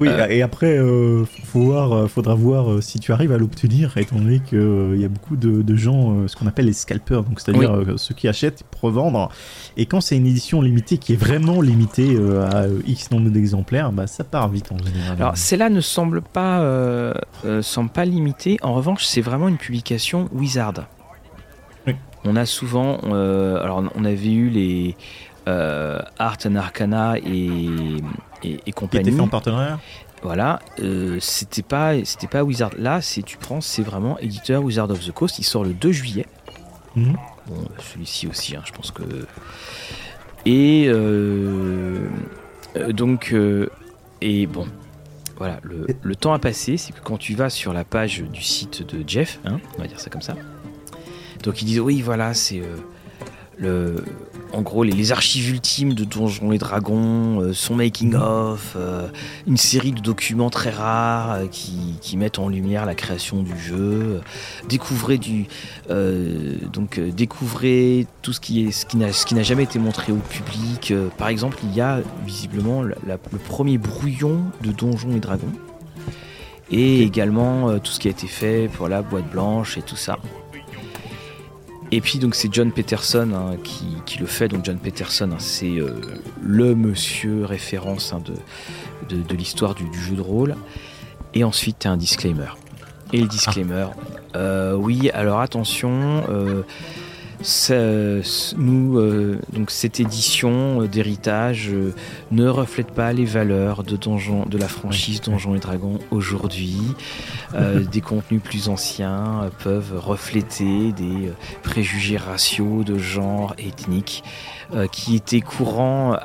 Oui, 0.00 0.08
euh, 0.08 0.26
et 0.28 0.42
après, 0.42 0.76
euh, 0.76 1.24
faut 1.44 1.60
voir, 1.60 1.92
euh, 1.92 2.06
faudra 2.08 2.34
voir 2.34 2.82
si 2.82 2.98
tu 2.98 3.12
arrives 3.12 3.32
à 3.32 3.38
l'obtenir, 3.38 3.96
étant 3.96 4.16
donné 4.16 4.40
qu'il 4.40 4.96
y 4.98 5.04
a 5.04 5.08
beaucoup 5.08 5.36
de, 5.36 5.76
gens, 5.76 6.28
ce 6.28 6.36
qu'on 6.36 6.46
appelle 6.46 6.66
les 6.66 6.72
scalpers, 6.72 7.22
donc 7.22 7.40
c'est-à-dire 7.40 7.84
ceux 7.96 8.14
qui 8.14 8.28
achètent 8.28 8.64
pour 8.70 8.80
revendre. 8.82 9.30
Et 9.76 9.86
quand 9.86 10.00
c'est 10.00 10.16
une 10.16 10.26
édition 10.26 10.62
limitée 10.62 10.98
qui 10.98 11.12
est 11.12 11.16
vraiment 11.16 11.60
limitée 11.60 12.16
à 12.50 12.66
X 12.86 13.10
nombre 13.10 13.30
d'exemplaires, 13.30 13.92
bah, 13.92 14.06
ça 14.06 14.24
part 14.24 14.48
vite 14.48 14.70
en 14.72 14.78
général. 14.78 15.16
Alors 15.18 15.36
celle-là 15.36 15.68
ne 15.68 15.80
semble 15.80 16.22
pas, 16.22 17.12
semble 17.62 17.90
pas 17.90 18.04
limitée. 18.04 18.58
En 18.62 18.74
revanche, 18.74 19.04
c'est 19.04 19.20
vraiment 19.20 19.48
une 19.48 19.58
publication 19.58 20.28
Wizard. 20.32 20.86
Oui. 21.86 21.94
On 22.24 22.36
a 22.36 22.46
souvent, 22.46 22.98
alors 22.98 23.82
on 23.94 24.04
avait 24.04 24.32
eu 24.32 24.48
les 24.48 24.96
Art 25.46 26.38
and 26.46 26.54
Arcana 26.54 27.16
et 27.18 27.68
et, 28.44 28.72
compagnie. 28.72 29.04
Qui 29.04 29.08
était 29.10 29.16
fait 29.16 29.22
en 29.22 29.28
partenariat 29.28 29.78
voilà, 30.24 30.60
euh, 30.80 31.18
c'était 31.20 31.62
pas 31.62 32.02
c'était 32.04 32.26
pas 32.26 32.42
Wizard. 32.44 32.70
Là, 32.78 33.02
c'est 33.02 33.22
tu 33.22 33.36
prends, 33.36 33.60
c'est 33.60 33.82
vraiment 33.82 34.18
éditeur 34.18 34.64
Wizard 34.64 34.90
of 34.90 35.06
the 35.06 35.12
Coast. 35.12 35.38
Il 35.38 35.44
sort 35.44 35.64
le 35.64 35.74
2 35.74 35.92
juillet. 35.92 36.26
Mhm. 36.96 37.14
Bon, 37.46 37.68
celui-ci 37.78 38.26
aussi, 38.26 38.56
hein, 38.56 38.62
je 38.64 38.72
pense 38.72 38.90
que. 38.90 39.02
Et 40.46 40.86
euh, 40.88 42.08
euh, 42.76 42.92
donc 42.92 43.34
et 44.22 44.46
bon, 44.46 44.66
voilà, 45.36 45.60
le, 45.62 46.16
temps 46.16 46.32
a 46.32 46.38
passé. 46.38 46.78
C'est 46.78 46.94
que 46.94 47.00
quand 47.04 47.18
tu 47.18 47.34
vas 47.34 47.50
sur 47.50 47.74
la 47.74 47.84
page 47.84 48.22
du 48.22 48.42
site 48.42 48.82
de 48.82 49.06
Jeff, 49.06 49.40
hein, 49.44 49.60
on 49.76 49.82
va 49.82 49.88
dire 49.88 50.00
ça 50.00 50.08
comme 50.08 50.22
ça. 50.22 50.36
Donc 51.42 51.60
ils 51.60 51.66
disent 51.66 51.80
oui, 51.80 52.00
voilà, 52.00 52.32
c'est 52.32 52.62
le 53.58 53.96
en 54.54 54.62
gros 54.62 54.84
les, 54.84 55.12
archives 55.12 55.50
ultimes 55.50 55.94
de 55.94 56.04
Donjons 56.04 56.52
et 56.52 56.58
Dragons, 56.58 57.40
euh, 57.40 57.52
son 57.52 57.74
making 57.74 58.14
of, 58.14 58.74
euh, 58.76 59.08
une 59.46 59.56
série 59.56 59.92
de 59.92 60.00
documents 60.00 60.50
très 60.50 60.70
rares 60.70 61.32
euh, 61.32 61.46
qui, 61.46 62.16
mettent 62.16 62.38
en 62.38 62.48
lumière 62.48 62.86
la 62.86 62.94
création 62.94 63.42
du 63.42 63.58
jeu. 63.58 64.20
découvrez 64.68 65.18
du 65.18 65.46
donc 66.72 67.00
découvrez 67.00 68.06
tout 68.22 68.32
ce 68.32 68.38
qui 68.38 68.64
est 68.64 68.70
ce 68.70 68.86
qui 68.86 68.96
n'a 68.96 69.12
ce 69.12 69.26
qui 69.26 69.34
n'a 69.34 69.42
jamais 69.42 69.64
été 69.64 69.80
montré 69.80 70.12
au 70.12 70.18
public. 70.30 70.94
par 71.18 71.26
exemple, 71.26 71.58
il 71.64 71.74
y 71.74 71.80
a 71.80 72.02
visiblement 72.24 72.82
le 72.82 73.18
premier 73.48 73.78
brouillon 73.78 74.42
de 74.62 74.70
Donjons 74.70 75.16
et 75.16 75.20
Dragons 75.20 75.52
et 76.70 77.02
également 77.02 77.80
tout 77.80 77.90
ce 77.90 77.98
qui 77.98 78.06
a 78.06 78.12
été 78.12 78.28
fait 78.28 78.70
pour 78.72 78.88
la 78.88 79.02
boîte 79.02 79.28
blanche 79.28 79.76
et 79.76 79.82
tout 79.82 79.96
ça. 79.96 80.18
Et 81.92 82.00
puis 82.00 82.18
donc 82.18 82.34
c'est 82.34 82.52
John 82.52 82.72
Peterson 82.72 83.30
hein, 83.34 83.56
qui, 83.62 84.18
le 84.18 84.26
fait. 84.26 84.48
Donc 84.48 84.64
John 84.64 84.78
Peterson, 84.78 85.30
hein, 85.32 85.36
c'est 85.38 85.78
euh, 85.78 86.00
le 86.42 86.74
monsieur 86.74 87.44
référence 87.44 88.12
hein, 88.12 88.22
de, 89.08 89.16
de, 89.16 89.34
l'histoire 89.34 89.74
du, 89.74 89.86
jeu 89.92 90.16
de 90.16 90.20
rôle. 90.20 90.56
Et 91.34 91.44
ensuite 91.44 91.86
as 91.86 91.90
un 91.90 91.96
disclaimer. 91.96 92.48
Et 93.12 93.20
le 93.20 93.28
disclaimer, 93.28 93.86
euh, 94.34 94.74
oui, 94.74 95.10
alors 95.10 95.40
attention, 95.40 96.24
euh, 96.30 96.62
nous, 98.56 98.98
euh, 98.98 99.38
donc 99.52 99.70
cette 99.70 100.00
édition 100.00 100.80
euh, 100.80 100.88
d'héritage 100.88 101.68
euh, 101.68 101.94
ne 102.30 102.48
reflète 102.48 102.90
pas 102.90 103.12
les 103.12 103.26
valeurs 103.26 103.84
de, 103.84 103.96
donjon, 103.96 104.46
de 104.46 104.56
la 104.56 104.68
franchise 104.68 105.20
Donjons 105.20 105.54
et 105.54 105.58
Dragons 105.58 105.98
aujourd'hui. 106.10 106.78
des 107.92 108.00
contenus 108.00 108.42
plus 108.42 108.68
anciens 108.68 109.48
peuvent 109.62 109.96
refléter 109.96 110.90
des 110.92 111.30
préjugés 111.62 112.16
raciaux 112.16 112.82
de 112.82 112.98
genre 112.98 113.54
ethnique 113.58 114.24
qui 114.90 115.14
étaient 115.14 115.40
courants 115.40 116.18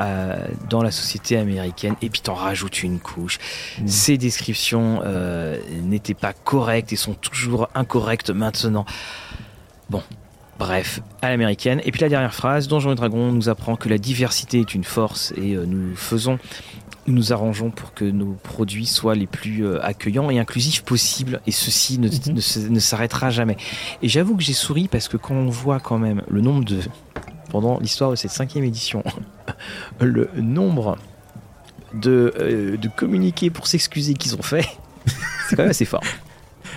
dans 0.69 0.81
la 0.81 0.89
société 0.89 1.37
américaine. 1.37 1.95
Et 2.01 2.09
puis 2.09 2.21
t'en 2.21 2.33
rajoutes 2.33 2.81
une 2.81 2.99
couche. 2.99 3.37
Mm. 3.79 3.87
Ces 3.87 4.17
descriptions 4.17 5.03
n'étaient 5.83 6.15
pas 6.15 6.33
correctes 6.33 6.93
et 6.93 6.95
sont 6.95 7.13
toujours 7.13 7.69
incorrectes 7.75 8.31
maintenant. 8.31 8.85
Bon, 9.91 10.01
Bref, 10.59 10.99
à 11.21 11.29
l'américaine. 11.29 11.81
Et 11.85 11.91
puis 11.91 12.01
la 12.01 12.09
dernière 12.09 12.33
phrase, 12.35 12.67
Donjons 12.67 12.91
et 12.91 12.95
Dragons 12.95 13.31
nous 13.31 13.47
apprend 13.49 13.75
que 13.77 13.87
la 13.87 13.97
diversité 13.97 14.59
est 14.59 14.75
une 14.75 14.83
force 14.83 15.33
et 15.37 15.53
euh, 15.55 15.65
nous 15.65 15.95
faisons, 15.95 16.37
nous 17.07 17.13
nous 17.13 17.31
arrangeons 17.31 17.71
pour 17.71 17.93
que 17.93 18.03
nos 18.03 18.33
produits 18.43 18.85
soient 18.85 19.15
les 19.15 19.25
plus 19.25 19.65
euh, 19.65 19.81
accueillants 19.83 20.29
et 20.29 20.37
inclusifs 20.37 20.83
possibles. 20.83 21.39
Et 21.47 21.51
ceci 21.51 21.97
ne, 21.97 22.09
Mhm. 22.09 22.73
ne 22.73 22.79
s'arrêtera 22.79 23.29
jamais. 23.29 23.55
Et 24.01 24.09
j'avoue 24.09 24.35
que 24.35 24.43
j'ai 24.43 24.53
souri 24.53 24.89
parce 24.89 25.07
que 25.07 25.15
quand 25.17 25.33
on 25.33 25.49
voit 25.49 25.79
quand 25.79 25.97
même 25.97 26.23
le 26.29 26.41
nombre 26.41 26.65
de, 26.65 26.79
pendant 27.51 27.79
l'histoire 27.79 28.11
de 28.11 28.15
cette 28.17 28.31
cinquième 28.31 28.65
édition, 28.65 29.01
le 30.01 30.29
nombre 30.35 30.97
de, 31.93 32.33
euh, 32.37 32.75
de 32.77 32.87
communiqués 32.89 33.49
pour 33.49 33.65
s'excuser 33.65 34.13
qu'ils 34.13 34.35
ont 34.35 34.41
fait, 34.41 34.67
c'est 35.47 35.55
quand 35.55 35.63
même 35.63 35.71
assez 35.71 35.85
fort. 35.85 36.03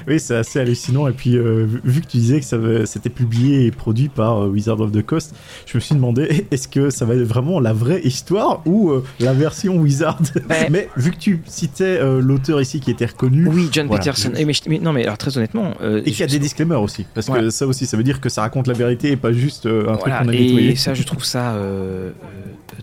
Oui, 0.09 0.19
c'est 0.21 0.37
assez 0.37 0.61
hallucinant. 0.61 1.07
Et 1.09 1.13
puis, 1.13 1.37
euh, 1.37 1.67
vu- 1.85 2.01
que 2.01 2.07
tu 2.07 2.17
disais 2.19 2.41
que 2.41 2.85
c'était 2.87 3.11
publié 3.11 3.67
et 3.67 3.71
produit 3.71 4.09
par 4.09 4.43
euh, 4.45 4.49
Wizard 4.49 4.81
of 4.81 4.93
the 4.93 5.03
Coast, 5.05 5.35
je 5.67 5.77
me 5.77 5.81
suis 5.81 5.95
demandé 5.95 6.47
est-ce 6.51 6.69
que 6.69 6.91
ça 6.91 7.05
va 7.05 7.15
être 7.15 7.23
vraiment 7.23 7.61
la 7.61 7.73
vraie 7.73 8.01
histoire 8.03 8.63
ou 8.67 8.91
euh, 8.91 9.05
la 9.21 9.33
version 9.33 9.77
Wizard? 9.77 10.21
Ouais. 10.51 10.69
Mais 10.71 10.89
vu 10.97 11.11
que 11.13 11.17
tu 11.19 11.41
citais 11.47 12.01
l'auteur 12.21 12.61
ici 12.61 12.81
qui 12.81 12.91
était 12.91 13.07
reconnu, 13.07 13.47
Oui, 13.49 13.69
John 13.73 13.87
Voilà. 13.87 14.01
Peterson. 14.03 14.33
Eh, 14.37 14.45
mais, 14.45 14.79
non, 14.81 14.93
mais 14.93 15.05
alors 15.05 15.19
très 15.19 15.37
honnêtement. 15.37 15.73
et 15.83 16.03
qu'il 16.11 16.21
y 16.21 16.23
a 16.23 16.27
des 16.27 16.39
disclaimers 16.39 16.81
aussi, 16.83 17.07
parce 17.15 17.29
que 17.29 17.51
ça 17.51 17.67
aussi, 17.67 17.87
ça 17.87 17.97
veut 17.97 18.03
dire 18.05 18.21
que 18.21 18.29
ça 18.29 18.43
raconte 18.43 18.67
la 18.67 18.75
vérité 18.75 19.11
et 19.13 19.17
pas 19.17 19.33
juste 19.33 19.67
un 19.67 19.71
Voilà, 19.83 19.97
truc 19.99 20.13
qu'on 20.23 20.29
a 20.29 20.35
et 20.35 20.41
nettoyé. 20.47 20.77
ça, 20.77 20.95
je 20.95 21.03
trouve 21.05 21.25
ça 21.25 21.57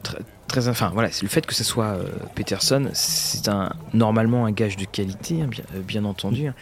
très, 0.04 0.20
très- 0.50 0.68
Enfin, 0.68 0.92
voilà, 0.94 1.10
c'est 1.12 1.24
le 1.24 1.30
fait 1.30 1.46
que 1.46 1.56
ce 1.56 1.64
soit 1.64 1.86
euh, 1.86 2.04
Peterson, 2.36 2.90
c'est 2.94 3.48
un 3.48 3.72
normalement 3.94 4.46
un 4.46 4.52
gage 4.52 4.76
de 4.76 4.84
qualité, 4.86 5.42
hein, 5.42 5.48
bien, 5.48 5.64
euh, 5.76 5.80
bien 5.82 6.04
entendu. 6.06 6.48
hein. 6.48 6.54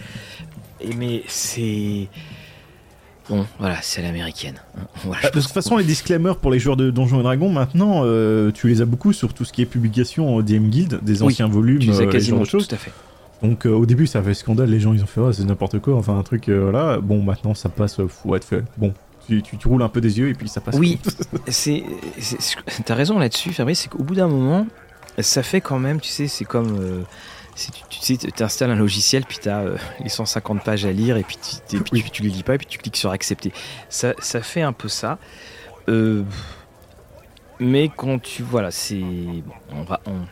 Et 0.80 0.94
mais 0.94 1.24
c'est 1.28 2.08
bon, 3.30 3.46
voilà, 3.60 3.78
c'est 3.82 4.02
à 4.02 4.04
l'américaine. 4.04 4.56
hein. 4.78 4.82
Voilà, 5.04 5.22
Bah, 5.24 5.30
de 5.32 5.42
toute 5.42 5.52
façon, 5.52 5.78
les 5.78 5.84
disclaimers 5.84 6.36
pour 6.38 6.52
les 6.52 6.60
joueurs 6.60 6.78
de 6.78 6.92
Donjons 6.92 7.20
et 7.20 7.24
Dragons, 7.24 7.50
maintenant, 7.52 8.02
euh, 8.04 8.52
tu 8.52 8.68
les 8.68 8.82
as 8.82 8.86
beaucoup 8.86 9.14
sur 9.14 9.34
tout 9.34 9.44
ce 9.46 9.52
qui 9.54 9.62
est 9.62 9.66
publication 9.66 10.40
euh, 10.40 10.44
DM 10.44 10.70
Guild, 10.70 11.00
des 11.04 11.22
Oui, 11.24 11.34
anciens 11.34 11.48
volumes, 11.48 11.80
tu 11.80 11.88
ce 11.94 12.02
genre 12.04 12.12
quasiment 12.12 12.44
tout 12.46 12.62
à 12.72 12.76
fait. 12.78 12.92
Donc 13.44 13.66
euh, 13.68 13.72
au 13.72 13.86
début, 13.86 14.08
ça 14.08 14.22
fait 14.24 14.34
scandale, 14.34 14.70
les 14.70 14.80
gens 14.80 14.94
ils 14.94 15.04
ont 15.04 15.08
fait, 15.08 15.22
oh, 15.22 15.32
c'est 15.32 15.44
n'importe 15.46 15.78
quoi, 15.80 15.96
enfin 15.96 16.18
un 16.18 16.24
truc, 16.24 16.50
euh, 16.50 16.70
voilà. 16.72 17.00
Bon, 17.00 17.22
maintenant 17.22 17.54
ça 17.54 17.70
passe, 17.70 17.98
faut 18.08 18.36
être 18.36 18.46
fait. 18.46 18.64
Bon, 18.78 18.94
tu, 19.28 19.42
tu, 19.44 19.58
tu 19.58 19.68
roules 19.68 19.82
un 19.84 19.90
peu 19.90 20.02
des 20.02 20.18
yeux 20.20 20.30
et 20.30 20.34
puis 20.34 20.48
ça 20.50 20.62
passe. 20.62 20.76
Oui, 20.76 21.00
c'est, 21.48 21.84
t'as 22.86 22.96
raison 22.96 23.20
là-dessus, 23.20 23.54
Fabrice, 23.54 23.82
c'est 23.82 23.90
qu'au 23.90 24.04
bout 24.04 24.16
d'un 24.16 24.28
moment, 24.28 24.66
ça 25.20 25.44
fait 25.44 25.62
quand 25.62 25.80
même, 25.80 26.00
tu 26.02 26.10
sais, 26.10 26.28
c'est 26.28 26.46
comme, 26.46 26.78
euh, 26.80 27.02
si 27.56 27.72
tu, 27.72 27.82
tu 27.90 28.00
sais, 28.02 28.18
t'installes 28.32 28.72
un 28.72 28.76
logiciel, 28.76 29.24
puis 29.28 29.38
t'as 29.42 29.62
euh, 29.62 29.78
les 30.02 30.10
150 30.10 30.64
pages 30.64 30.86
à 30.86 30.92
lire, 30.92 31.18
et 31.18 31.24
puis, 31.24 31.38
tu, 31.70 31.82
tu, 31.84 32.10
tu 32.12 32.24
les 32.24 32.30
lis 32.30 32.44
pas, 32.44 32.56
et 32.56 32.58
puis 32.58 32.68
tu 32.68 32.78
cliques 32.78 32.98
sur 32.98 33.12
accepter. 33.12 33.52
Ça, 33.90 34.14
ça 34.20 34.42
fait 34.42 34.62
un 34.62 34.74
peu 34.74 34.88
ça. 34.88 35.18
Euh, 35.90 36.24
mais 37.60 37.90
quand 37.96 38.20
tu, 38.20 38.44
voilà, 38.44 38.72
c'est, 38.72 39.00
bon, 39.00 39.54
on 39.72 39.84
va, 39.84 40.00
on- 40.06 40.26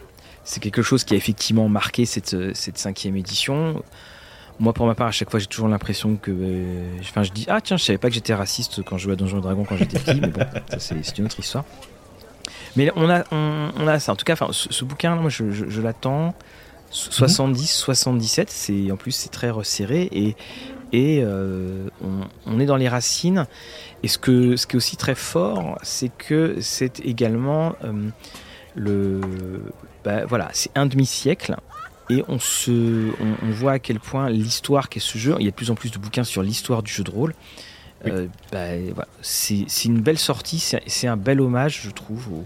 c'est 0.43 0.59
quelque 0.59 0.83
chose 0.83 1.03
qui 1.03 1.15
a 1.15 1.17
effectivement 1.17 1.67
marqué 1.69 2.05
cette, 2.05 2.53
cette 2.55 2.77
cinquième 2.77 3.15
édition. 3.15 3.81
Moi, 4.59 4.71
pour 4.73 4.85
ma 4.87 4.95
part, 4.95 5.07
à 5.07 5.11
chaque 5.11 5.29
fois, 5.29 5.39
j'ai 5.39 5.47
toujours 5.47 5.67
l'impression 5.67 6.15
que. 6.15 6.31
euh, 6.31 6.97
Enfin, 7.01 7.23
je 7.23 7.31
dis 7.31 7.45
Ah, 7.49 7.59
tiens, 7.61 7.75
je 7.77 7.83
savais 7.83 7.97
pas 7.97 8.07
que 8.09 8.13
j'étais 8.15 8.33
raciste 8.33 8.81
quand 8.83 8.97
je 8.97 9.03
jouais 9.03 9.13
à 9.13 9.15
Donjons 9.17 9.39
et 9.39 9.41
Dragons 9.41 9.65
quand 9.65 9.75
j'étais 9.77 9.99
petit, 9.99 10.19
mais 10.21 10.27
bon, 10.29 10.41
ça, 10.69 10.79
c'est 10.79 11.17
une 11.17 11.25
autre 11.25 11.39
histoire. 11.39 11.65
Mais 12.77 12.91
on 12.95 13.09
a, 13.09 13.23
on, 13.31 13.69
on 13.77 13.87
a 13.87 13.99
ça. 13.99 14.13
En 14.13 14.15
tout 14.15 14.25
cas, 14.25 14.35
ce, 14.51 14.71
ce 14.71 14.85
bouquin, 14.85 15.15
moi, 15.15 15.29
je, 15.29 15.51
je- 15.51 15.69
je 15.69 15.81
l'attends. 15.81 16.33
70, 16.91 17.67
77, 17.73 18.49
c'est 18.49 18.91
en 18.91 18.95
plus 18.95 19.11
c'est 19.11 19.29
très 19.29 19.49
resserré 19.49 20.03
et, 20.13 20.35
et 20.93 21.21
euh, 21.23 21.87
on, 22.01 22.21
on 22.45 22.59
est 22.59 22.65
dans 22.65 22.77
les 22.77 22.87
racines. 22.87 23.47
Et 24.03 24.07
ce, 24.07 24.17
que, 24.17 24.55
ce 24.55 24.65
qui 24.67 24.75
est 24.75 24.77
aussi 24.77 24.95
très 24.95 25.15
fort, 25.15 25.77
c'est 25.83 26.09
que 26.15 26.57
c'est 26.61 27.01
également 27.01 27.75
euh, 27.83 27.91
le, 28.75 29.19
bah, 30.05 30.25
voilà, 30.25 30.49
c'est 30.53 30.71
un 30.75 30.85
demi-siècle 30.85 31.55
et 32.09 32.23
on, 32.27 32.39
se, 32.39 33.09
on, 33.19 33.47
on 33.47 33.51
voit 33.51 33.73
à 33.73 33.79
quel 33.79 33.99
point 33.99 34.29
l'histoire 34.29 34.89
qu'est 34.89 34.99
ce 34.99 35.17
jeu, 35.17 35.35
il 35.39 35.45
y 35.45 35.47
a 35.47 35.51
de 35.51 35.55
plus 35.55 35.71
en 35.71 35.75
plus 35.75 35.91
de 35.91 35.97
bouquins 35.97 36.23
sur 36.23 36.43
l'histoire 36.43 36.83
du 36.83 36.91
jeu 36.91 37.03
de 37.03 37.11
rôle. 37.11 37.33
Oui. 38.03 38.11
Euh, 38.11 38.27
bah, 38.51 38.77
voilà, 38.93 39.07
c'est 39.21 39.65
une 39.85 40.01
belle 40.01 40.19
sortie, 40.19 40.59
c'est 40.59 41.07
un 41.07 41.17
bel 41.17 41.41
hommage, 41.41 41.81
je 41.83 41.89
trouve, 41.89 42.27
au- 42.31 42.45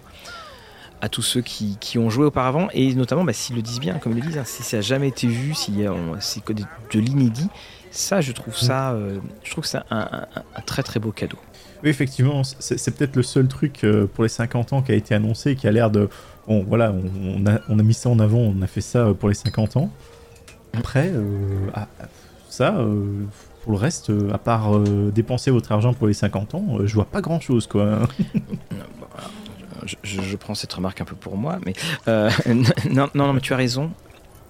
à 1.01 1.07
tous 1.09 1.21
ceux 1.21 1.41
qui, 1.41 1.77
qui 1.79 1.97
ont 1.97 2.09
joué 2.09 2.25
auparavant 2.25 2.67
et 2.73 2.93
notamment 2.93 3.23
bah, 3.23 3.31
s'ils 3.33 3.55
le 3.55 3.61
disent 3.61 3.79
bien, 3.79 3.99
comme 3.99 4.11
ils 4.13 4.21
le 4.21 4.27
disent, 4.27 4.37
hein, 4.37 4.43
si 4.45 4.63
ça 4.63 4.77
n'a 4.77 4.81
jamais 4.81 5.07
été 5.07 5.27
vu, 5.27 5.53
si 5.53 5.73
c'est 6.19 6.53
de, 6.53 6.63
de 6.93 6.99
l'inédit, 6.99 7.47
ça, 7.91 8.21
je 8.21 8.31
trouve 8.33 8.55
ça, 8.57 8.91
euh, 8.91 9.19
je 9.43 9.51
trouve 9.51 9.65
un, 9.73 9.81
un- 9.91 10.27
un 10.55 10.61
très 10.61 10.83
très 10.83 10.99
beau 10.99 11.11
cadeau. 11.11 11.37
Oui, 11.83 11.89
effectivement, 11.89 12.43
c'est 12.43 12.91
peut-être 12.97 13.15
le 13.15 13.23
seul 13.23 13.47
truc 13.47 13.83
euh, 13.83 14.05
pour 14.05 14.23
les 14.23 14.29
50 14.29 14.73
ans 14.73 14.81
qui 14.81 14.91
a 14.91 14.95
été 14.95 15.15
annoncé, 15.15 15.55
qui 15.55 15.67
a 15.67 15.71
l'air 15.71 15.89
de. 15.89 16.09
Bon, 16.47 16.65
voilà, 16.67 16.91
on, 16.91 17.41
on 17.41 17.45
a, 17.45 17.59
on 17.69 17.79
a 17.79 17.83
mis 17.83 17.93
ça 17.93 18.09
en 18.09 18.19
avant, 18.19 18.39
on 18.39 18.61
a 18.61 18.67
fait 18.67 18.81
ça 18.81 18.99
euh, 19.07 19.13
pour 19.13 19.29
les 19.29 19.35
50 19.35 19.77
ans. 19.77 19.89
Après, 20.73 21.09
euh, 21.13 21.67
ah, 21.73 21.87
ça, 22.49 22.75
euh, 22.79 23.23
pour 23.63 23.71
le 23.71 23.77
reste, 23.77 24.11
à 24.33 24.37
part 24.37 24.75
euh, 24.75 25.11
dépenser 25.13 25.51
votre 25.51 25.71
argent 25.71 25.93
pour 25.93 26.07
les 26.07 26.13
50 26.13 26.55
ans, 26.55 26.77
je 26.83 26.93
vois 26.95 27.05
pas 27.05 27.21
grand-chose, 27.21 27.65
quoi. 27.67 27.99
Je, 29.85 29.95
je- 30.03 30.21
je 30.21 30.35
prends 30.35 30.55
cette 30.55 30.73
remarque 30.73 30.99
un 30.99 31.05
peu 31.05 31.15
pour 31.15 31.37
moi, 31.37 31.57
mais 31.65 31.73
non, 32.53 33.07
non, 33.15 33.27
non, 33.27 33.33
mais 33.33 33.39
tu 33.39 33.53
as 33.53 33.57
raison. 33.57 33.91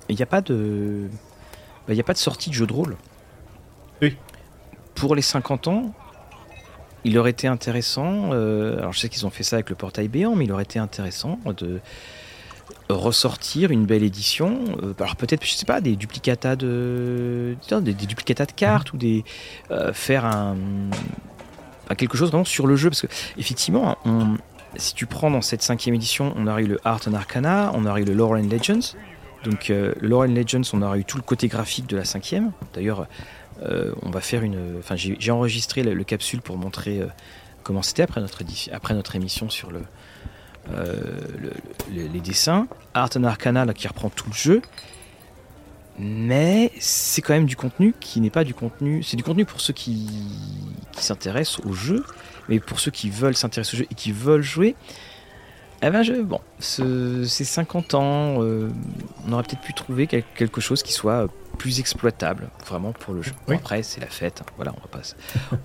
Il 0.10 0.16
n'y 0.16 0.24
a 0.24 0.26
pas 0.26 0.42
de, 0.42 1.08
il 1.88 1.94
y 1.96 2.00
a 2.00 2.04
pas 2.04 2.14
de 2.14 2.18
sortie 2.18 2.50
de 2.50 2.56
jeu 2.56 2.66
de 2.66 2.74
rôle. 2.74 2.96
Oui. 4.02 4.18
Pour 4.96 5.14
les 5.16 5.22
50 5.22 5.68
ans, 5.68 5.94
il 7.06 7.18
aurait 7.18 7.32
été 7.32 7.48
intéressant. 7.48 8.32
euh, 8.34 8.78
alors 8.80 8.94
je 8.94 9.00
sais 9.00 9.10
qu'ils 9.10 9.26
ont 9.26 9.30
fait 9.30 9.44
ça 9.44 9.56
avec 9.58 9.70
le 9.70 9.76
portail 9.76 10.08
béant, 10.08 10.36
mais 10.36 10.46
il 10.46 10.52
aurait 10.52 10.64
été 10.64 10.80
intéressant 10.80 11.40
de 11.46 11.80
ressortir 12.90 13.72
une 13.72 13.86
belle 13.86 14.04
édition. 14.04 14.60
euh, 14.84 14.94
alors 15.00 15.16
peut-être, 15.16 15.46
je 15.46 15.54
sais 15.54 15.66
pas, 15.66 15.82
des 15.82 15.96
duplicata 15.96 16.56
de, 16.56 17.56
des, 17.82 17.94
de 17.94 18.52
cartes 18.56 18.94
ou 18.94 18.98
des 18.98 19.24
euh, 19.72 19.94
faire 19.94 20.26
un, 20.26 20.56
quelque 21.98 22.18
chose 22.18 22.30
vraiment 22.30 22.46
sur 22.46 22.68
le 22.68 22.76
jeu, 22.76 22.90
parce 22.90 23.02
que 23.02 23.08
effectivement, 23.38 23.98
on, 24.06 24.38
si 24.76 24.94
tu 24.94 25.06
prends 25.06 25.32
dans 25.32 25.42
cette 25.42 25.62
cinquième 25.62 25.96
édition, 25.96 26.34
on 26.36 26.48
aurait 26.48 26.64
eu 26.64 26.68
le 26.68 26.80
Art 26.84 27.02
and 27.08 27.14
Arcana, 27.14 27.72
on 27.74 27.86
aurait 27.86 28.02
eu 28.02 28.06
le 28.06 28.14
Lore 28.14 28.34
and 28.34 28.50
Legends. 28.50 28.96
Donc 29.44 29.70
le 29.70 29.96
Lore 30.02 30.24
and 30.24 30.34
Legends, 30.34 30.70
on 30.74 30.82
aurait 30.82 31.00
eu 31.00 31.06
tout 31.06 31.18
le 31.18 31.24
côté 31.24 31.48
graphique 31.48 31.88
de 31.88 31.96
la 31.96 32.06
cinquième. 32.06 32.52
D'ailleurs, 32.74 33.08
euh, 33.64 33.94
on 34.04 34.10
va 34.10 34.22
faire 34.22 34.44
une. 34.44 34.78
Enfin, 34.80 34.96
j'ai 34.96 35.32
enregistré 35.32 35.84
le, 35.84 35.94
le 35.94 36.04
capsule 36.04 36.42
pour 36.42 36.58
montrer 36.58 37.00
euh, 37.02 37.08
comment 37.64 37.82
c'était 37.82 38.04
après 38.04 38.94
notre 38.94 39.16
émission 39.16 39.50
sur 39.50 39.70
euh, 39.70 41.04
le- 41.38 41.52
le- 41.94 42.08
les 42.08 42.20
dessins. 42.22 42.68
Art 42.94 43.10
and 43.18 43.24
Arcana 43.24 43.66
qui 43.74 43.88
reprend 43.88 44.10
tout 44.10 44.28
le 44.30 44.36
jeu. 44.36 44.62
Mais 46.02 46.72
c'est 46.80 47.22
quand 47.22 47.34
même 47.34 47.46
du 47.46 47.58
contenu 47.58 47.94
qui 48.00 48.22
n'est 48.22 48.30
pas 48.30 48.46
du 48.46 48.54
contenu. 48.54 49.04
C'est 49.04 49.18
du 49.18 49.24
contenu 49.24 49.44
pour 49.44 49.60
ceux 49.60 49.74
qui, 49.74 50.08
s'intéressent 50.98 51.60
au 51.66 51.74
jeu, 51.74 52.06
mais 52.48 52.60
pour 52.60 52.80
ceux 52.80 52.92
qui 52.92 53.10
veulent 53.10 53.36
s'intéresser 53.36 53.76
au 53.76 53.80
jeu 53.80 53.88
et 53.92 53.96
qui 53.96 54.12
veulent 54.14 54.42
jouer, 54.42 54.76
eh 55.82 55.90
ben 55.90 56.04
bon, 56.24 56.40
ce- 56.60 57.24
ces 57.26 57.44
50 57.46 57.94
ans, 57.96 58.38
on 58.42 59.32
aurait 59.32 59.44
peut-être 59.44 59.62
pu 59.62 59.74
trouver 59.74 60.08
quel- 60.08 60.24
quelque 60.36 60.62
chose 60.62 60.84
qui 60.84 60.94
soit 60.94 61.28
plus 61.60 61.80
exploitable, 61.80 62.50
vraiment 62.68 62.92
pour 62.94 63.14
le 63.14 63.22
jeu. 63.22 63.32
Bon, 63.46 63.54
Oui. 63.54 63.56
après, 63.58 63.84
c'est 63.84 64.02
la 64.02 64.08
fête, 64.08 64.42
hein, 64.42 64.50
voilà, 64.56 64.72
on 64.76 64.82
va 64.82 64.88
pas, 64.90 65.02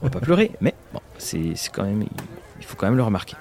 on 0.02 0.04
va 0.06 0.10
pas 0.10 0.20
pleurer, 0.20 0.50
mais 0.60 0.74
bon, 0.92 1.00
c'est 1.16 1.54
quand 1.72 1.84
même, 1.84 2.04
il 2.60 2.64
faut 2.66 2.76
quand 2.76 2.86
même 2.86 2.96
le 2.96 3.02
remarquer. 3.02 3.36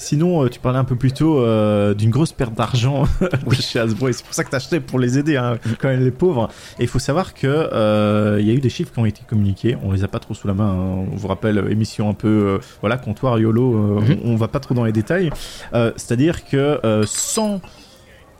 Sinon, 0.00 0.44
euh, 0.44 0.48
tu 0.48 0.60
parlais 0.60 0.78
un 0.78 0.84
peu 0.84 0.94
plus 0.94 1.10
tôt 1.10 1.40
euh, 1.40 1.92
d'une 1.92 2.10
grosse 2.10 2.30
perte 2.32 2.54
d'argent 2.54 3.02
chez 3.58 3.80
Hasbro, 3.80 4.06
et 4.08 4.12
c'est 4.12 4.24
pour 4.24 4.32
ça 4.32 4.44
que 4.44 4.50
t'achetais 4.50 4.78
pour 4.78 5.00
les 5.00 5.18
aider, 5.18 5.36
hein, 5.36 5.58
quand 5.80 5.88
même 5.88 6.04
les 6.04 6.12
pauvres. 6.12 6.50
Et 6.78 6.82
il 6.84 6.88
faut 6.88 7.00
savoir 7.00 7.34
que 7.34 7.48
euh, 7.48 8.36
il 8.40 8.46
y 8.46 8.50
a 8.52 8.54
eu 8.54 8.60
des 8.60 8.68
chiffres 8.70 8.92
qui 8.92 8.98
ont 9.00 9.06
été 9.06 9.22
communiqués, 9.28 9.76
on 9.82 9.90
les 9.90 10.04
a 10.04 10.08
pas 10.08 10.20
trop 10.20 10.34
sous 10.34 10.46
la 10.46 10.54
main. 10.54 10.70
hein. 10.70 11.06
On 11.12 11.16
vous 11.16 11.26
rappelle, 11.26 11.58
émission 11.68 12.08
un 12.08 12.14
peu, 12.14 12.28
euh, 12.28 12.58
voilà, 12.80 12.96
comptoir 12.96 13.40
YOLO, 13.40 13.72
Mhm. 14.00 14.18
on, 14.24 14.30
on 14.34 14.36
va 14.36 14.46
pas 14.46 14.60
trop 14.60 14.72
dans 14.74 14.84
les 14.84 14.92
détails. 14.92 15.30
C'est-à-dire 15.72 16.44
que 16.44 16.80
sans 17.06 17.60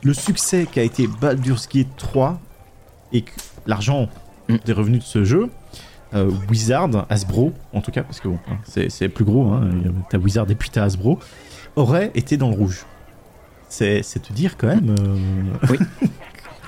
le 0.01 0.13
succès 0.13 0.65
qu'a 0.71 0.83
été 0.83 1.07
Baldur's 1.19 1.67
Gate 1.67 1.89
3 1.97 2.39
et 3.13 3.21
que 3.23 3.31
l'argent 3.67 4.07
Mhm. 4.49 4.59
des 4.65 4.73
revenus 4.73 4.99
de 4.99 5.05
ce 5.05 5.23
jeu, 5.23 5.49
euh, 6.15 6.31
Wizard, 6.49 7.05
Hasbro, 7.09 7.53
en 7.73 7.81
tout 7.81 7.91
cas, 7.91 8.01
parce 8.03 8.19
que 8.19 8.27
bon, 8.27 8.39
hein, 8.49 8.57
c'est 8.65 9.09
plus 9.09 9.25
gros, 9.25 9.45
hein, 9.51 9.69
t'as 10.09 10.17
Wizard 10.17 10.49
et 10.49 10.55
puis 10.55 10.69
t'as 10.71 10.83
Hasbro, 10.83 11.19
aurait 11.75 12.09
été 12.15 12.35
dans 12.37 12.49
le 12.49 12.55
rouge. 12.55 12.85
C'est 13.67 14.01
te 14.01 14.33
dire 14.33 14.57
quand 14.57 14.67
même. 14.67 14.95
euh, 14.99 15.17
Oui. 15.69 15.77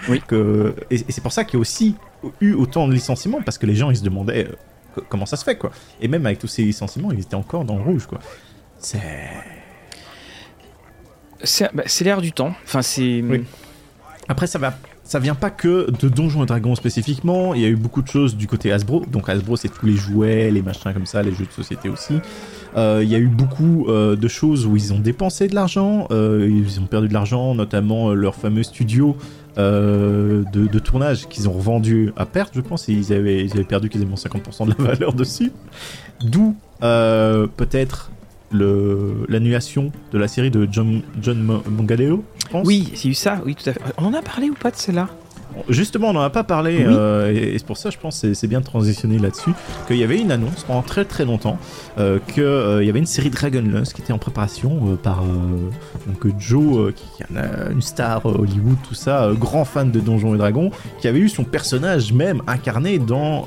Oui. 0.09 0.21
que, 0.27 0.75
et 0.89 0.95
et 0.95 1.11
c'est 1.11 1.21
pour 1.21 1.31
ça 1.31 1.43
qu'il 1.43 1.55
y 1.55 1.57
a 1.57 1.59
aussi 1.61 1.95
eu 2.39 2.53
autant 2.53 2.87
de 2.87 2.93
licenciements, 2.93 3.41
parce 3.43 3.57
que 3.59 3.65
les 3.67 3.75
gens 3.75 3.89
ils 3.91 3.97
se 3.97 4.03
demandaient 4.03 4.47
euh, 4.47 4.55
co- 4.95 5.03
comment 5.09 5.25
ça 5.27 5.37
se 5.37 5.43
fait, 5.43 5.55
quoi. 5.57 5.71
Et 6.01 6.07
même 6.07 6.25
avec 6.25 6.39
tous 6.39 6.47
ces 6.47 6.63
licenciements, 6.63 7.11
ils 7.11 7.19
étaient 7.19 7.35
encore 7.35 7.65
dans 7.65 7.75
le 7.77 7.83
rouge, 7.83 8.05
quoi. 8.07 8.19
C'est. 8.79 8.99
C'est 11.43 11.73
bah, 11.73 11.83
l'air 12.01 12.21
du 12.21 12.31
temps, 12.31 12.53
enfin 12.63 12.81
c'est... 12.83 13.21
Oui. 13.21 13.43
Après, 14.27 14.45
ça 14.47 14.59
va 14.59 14.75
ça 15.03 15.19
vient 15.19 15.35
pas 15.35 15.49
que 15.49 15.91
de 15.91 16.09
Donjons 16.09 16.43
et 16.43 16.45
Dragons 16.45 16.75
spécifiquement, 16.75 17.53
il 17.53 17.61
y 17.61 17.65
a 17.65 17.67
eu 17.67 17.75
beaucoup 17.75 18.01
de 18.01 18.07
choses 18.07 18.35
du 18.35 18.47
côté 18.47 18.71
Hasbro. 18.71 19.03
Donc 19.11 19.29
Hasbro, 19.29 19.57
c'est 19.57 19.69
tous 19.69 19.85
les 19.85 19.95
jouets, 19.95 20.51
les 20.51 20.61
machins 20.61 20.93
comme 20.93 21.05
ça, 21.05 21.21
les 21.21 21.33
jeux 21.33 21.45
de 21.45 21.51
société 21.51 21.89
aussi. 21.89 22.19
Euh, 22.77 23.01
il 23.03 23.09
y 23.09 23.15
a 23.15 23.17
eu 23.17 23.27
beaucoup 23.27 23.87
euh, 23.87 24.15
de 24.15 24.27
choses 24.27 24.65
où 24.65 24.75
ils 24.75 24.93
ont 24.93 24.99
dépensé 24.99 25.47
de 25.47 25.55
l'argent, 25.55 26.07
euh, 26.11 26.47
ils 26.49 26.79
ont 26.79 26.85
perdu 26.85 27.07
de 27.07 27.13
l'argent, 27.13 27.53
notamment 27.55 28.13
leur 28.13 28.35
fameux 28.35 28.63
studio 28.63 29.17
de, 29.57 30.79
tournage 30.79 31.27
qu'ils 31.27 31.49
ont 31.49 31.51
revendu 31.51 32.13
à 32.15 32.25
perte, 32.25 32.53
je 32.55 32.61
pense, 32.61 32.87
et 32.87 32.93
ils 32.93 33.11
avaient, 33.11 33.45
perdu 33.67 33.89
quasiment 33.89 34.15
50% 34.15 34.65
de 34.65 34.75
la 34.77 34.91
valeur 34.91 35.13
dessus. 35.13 35.51
D'où 36.23 36.55
peut-être 36.79 38.11
l'annulation 38.53 39.91
de 40.13 40.17
la 40.17 40.27
série 40.27 40.51
de 40.51 40.67
John, 40.71 41.01
John 41.21 41.61
Mongaleo, 41.69 42.23
je 42.39 42.40
pense. 42.51 42.67
Oui, 42.67 42.91
c'est 42.95 43.07
eu 43.07 43.13
ça, 43.13 43.41
oui, 43.45 43.55
tout 43.55 43.69
à 43.69 43.73
fait. 43.73 43.81
On 43.97 44.05
en 44.05 44.13
a 44.13 44.21
parlé 44.21 44.49
ou 44.49 44.53
pas 44.53 44.71
de 44.71 44.75
celle-là 44.75 45.07
Justement, 45.69 46.09
on 46.09 46.13
n'en 46.13 46.21
a 46.21 46.29
pas 46.29 46.43
parlé, 46.43 46.83
euh, 46.85 47.31
et, 47.31 47.57
c'est 47.57 47.65
pour 47.65 47.77
ça, 47.77 47.89
je 47.89 47.97
pense, 47.97 48.25
c'est 48.33 48.47
bien 48.47 48.61
de 48.61 48.65
transitionner 48.65 49.19
là-dessus, 49.19 49.51
qu'il 49.87 49.97
y 49.97 50.03
avait 50.03 50.19
une 50.19 50.31
annonce 50.31 50.63
pendant 50.63 50.81
très 50.81 51.05
très 51.05 51.25
longtemps, 51.25 51.57
euh, 51.97 52.19
qu'il 52.33 52.43
euh, 52.43 52.83
y 52.83 52.89
avait 52.89 52.99
une 52.99 53.05
série 53.05 53.29
Dragonlance 53.29 53.93
qui 53.93 54.01
était 54.01 54.13
en 54.13 54.17
préparation 54.17 54.97
par 55.03 55.23
donc 56.07 56.39
Joe, 56.39 56.93
qui 56.93 57.23
est 57.23 57.71
une 57.71 57.81
star 57.81 58.25
Hollywood, 58.25 58.77
tout 58.87 58.95
ça, 58.95 59.31
grand 59.37 59.65
fan 59.65 59.91
de 59.91 59.99
Donjons 59.99 60.35
et 60.35 60.37
Dragons, 60.37 60.71
qui 60.99 61.07
avait 61.07 61.19
eu 61.19 61.29
son 61.29 61.43
personnage 61.43 62.13
même 62.13 62.41
incarné 62.47 62.97
dans 62.99 63.45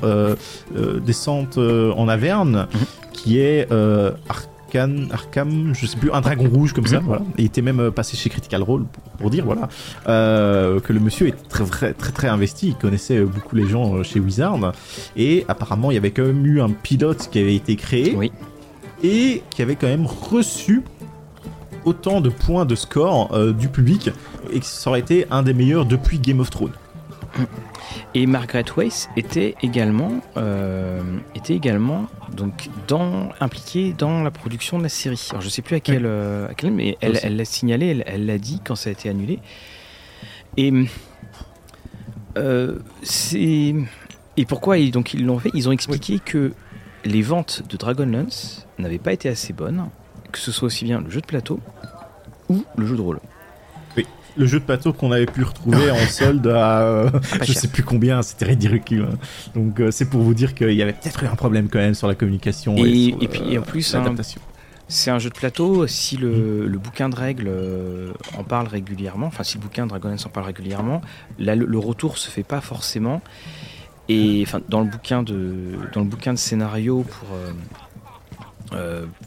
Descente 1.05 1.57
en 1.57 2.07
Averne, 2.07 2.67
mhm. 2.71 2.85
qui 3.13 3.39
est 3.39 3.67
Arkham, 5.11 5.73
je 5.73 5.85
sais 5.85 5.97
plus, 5.97 6.11
un 6.11 6.21
dragon 6.21 6.49
rouge 6.49 6.73
comme 6.73 6.85
ça. 6.85 6.99
Mhm. 6.99 7.05
Voilà. 7.05 7.21
il 7.37 7.45
était 7.45 7.61
même 7.61 7.79
euh, 7.79 7.91
passé 7.91 8.17
chez 8.17 8.29
Critical 8.29 8.63
Role 8.63 8.85
pour, 9.19 9.29
dire 9.29 9.45
voilà 9.45 9.69
euh, 10.07 10.79
que 10.79 10.93
le 10.93 10.99
monsieur 10.99 11.27
est 11.27 11.47
très, 11.49 11.63
très 11.65 11.93
très 11.93 12.11
très 12.11 12.27
investi. 12.27 12.69
Il 12.69 12.75
connaissait 12.75 13.17
euh, 13.17 13.25
beaucoup 13.25 13.55
les 13.55 13.67
gens 13.67 14.03
chez 14.03 14.19
Wizard 14.19 14.73
et 15.15 15.45
apparemment 15.47 15.91
il 15.91 15.95
y 15.95 15.97
avait 15.97 16.11
quand 16.11 16.25
même 16.25 16.45
eu 16.45 16.61
un 16.61 16.69
pilote 16.69 17.29
qui 17.31 17.39
avait 17.39 17.55
été 17.55 17.75
créé 17.75 18.17
et 19.03 19.43
qui 19.49 19.61
avait 19.61 19.75
quand 19.75 19.87
même 19.87 20.05
reçu 20.05 20.83
autant 21.83 22.21
de 22.21 22.29
points 22.29 22.65
de 22.65 22.75
score 22.75 23.37
du 23.53 23.67
public 23.67 24.09
et 24.51 24.59
que 24.59 24.65
ça 24.65 24.89
aurait 24.89 24.99
été 24.99 25.27
un 25.29 25.43
des 25.43 25.53
meilleurs 25.53 25.85
depuis 25.85 26.19
Game 26.19 26.39
of 26.39 26.49
Thrones. 26.49 26.71
Et 28.13 28.27
Margaret 28.27 28.65
Weiss 28.77 29.09
était 29.17 29.55
également, 29.61 30.21
euh, 30.37 31.01
était 31.35 31.53
également 31.53 32.07
donc 32.31 32.69
dans, 32.87 33.29
impliquée 33.39 33.93
dans 33.97 34.23
la 34.23 34.31
production 34.31 34.77
de 34.77 34.83
la 34.83 34.89
série. 34.89 35.27
Alors 35.31 35.41
je 35.41 35.49
sais 35.49 35.61
plus 35.61 35.75
à 35.75 35.79
quel, 35.79 36.05
euh, 36.05 36.47
mais 36.71 36.97
elle 37.01 37.35
l'a 37.35 37.45
signalé, 37.45 38.03
elle 38.05 38.25
l'a 38.25 38.37
dit 38.37 38.61
quand 38.63 38.75
ça 38.75 38.89
a 38.89 38.93
été 38.93 39.09
annulé. 39.09 39.39
Et 40.57 40.71
euh, 42.37 42.79
c'est 43.03 43.75
et 44.37 44.45
pourquoi 44.45 44.77
ils, 44.77 44.91
donc 44.91 45.13
ils 45.13 45.25
l'ont 45.25 45.39
fait? 45.39 45.51
Ils 45.53 45.67
ont 45.69 45.71
expliqué 45.71 46.19
que 46.19 46.53
les 47.03 47.21
ventes 47.21 47.63
de 47.69 47.77
Dragonlance 47.77 48.67
n'avaient 48.79 48.97
pas 48.97 49.13
été 49.13 49.29
assez 49.29 49.53
bonnes, 49.53 49.89
que 50.31 50.39
ce 50.39 50.51
soit 50.51 50.67
aussi 50.67 50.85
bien 50.85 51.01
le 51.01 51.09
jeu 51.09 51.21
de 51.21 51.25
plateau 51.25 51.59
ou 52.49 52.63
le 52.77 52.85
jeu 52.85 52.95
de 52.95 53.01
rôle 53.01 53.19
le 54.37 54.45
jeu 54.45 54.59
de 54.59 54.65
plateau 54.65 54.93
qu'on 54.93 55.11
avait 55.11 55.25
pu 55.25 55.43
retrouver 55.43 55.91
en 55.91 55.97
solde 56.09 56.47
à 56.47 56.81
euh, 56.81 57.09
je 57.41 57.53
sais 57.53 57.67
plus 57.67 57.83
combien, 57.83 58.21
c'était 58.21 58.45
ridicule. 58.45 59.07
Hein. 59.11 59.17
Donc 59.53 59.79
euh, 59.79 59.91
c'est 59.91 60.05
pour 60.05 60.21
vous 60.21 60.33
dire 60.33 60.53
qu'il 60.53 60.73
y 60.73 60.81
avait 60.81 60.93
peut-être 60.93 61.23
eu 61.23 61.27
un 61.27 61.35
problème 61.35 61.69
quand 61.69 61.79
même 61.79 61.93
sur 61.93 62.07
la 62.07 62.15
communication 62.15 62.75
et, 62.77 63.15
et, 63.19 63.27
puis 63.27 63.57
en 63.57 63.61
plus 63.61 63.95
hein, 63.95 64.15
c'est 64.87 65.09
un 65.09 65.17
jeu 65.17 65.29
de 65.29 65.35
plateau. 65.35 65.87
Si 65.87 66.17
le, 66.17 66.67
mm. 66.67 66.77
bouquin 66.77 67.09
de 67.09 67.15
règles 67.15 67.47
euh, 67.47 68.11
en 68.37 68.43
parle 68.43 68.67
régulièrement, 68.67 69.27
enfin 69.27 69.43
si 69.43 69.57
le 69.57 69.63
bouquin 69.63 69.85
de 69.85 69.89
Dragonlance 69.89 70.25
en 70.25 70.29
parle 70.29 70.47
régulièrement, 70.47 71.01
là 71.39 71.55
le, 71.55 71.79
retour 71.79 72.17
se 72.17 72.29
fait 72.29 72.43
pas 72.43 72.61
forcément. 72.61 73.21
Et 74.07 74.43
enfin 74.45 74.61
dans 74.69 74.81
le 74.81 74.89
bouquin 74.89 75.23
de 75.23 75.77
dans 75.93 76.01
le 76.01 76.07
bouquin 76.07 76.33
de 76.33 76.37
scénario 76.37 77.03
pour 77.03 77.29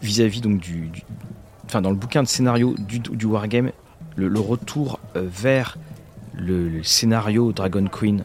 vis-à-vis 0.02 0.40
donc 0.40 0.60
du, 0.60 0.90
enfin 1.64 1.80
dans 1.80 1.90
le 1.90 1.96
bouquin 1.96 2.22
de 2.22 2.28
scénario 2.28 2.74
du, 2.78 2.98
du 3.00 3.26
wargame 3.26 3.72
le, 4.18 4.40
retour 4.40 4.98
euh, 5.16 5.24
vers 5.24 5.76
le, 6.34 6.82
scénario 6.82 7.52
Dragon 7.52 7.86
Queen 7.86 8.24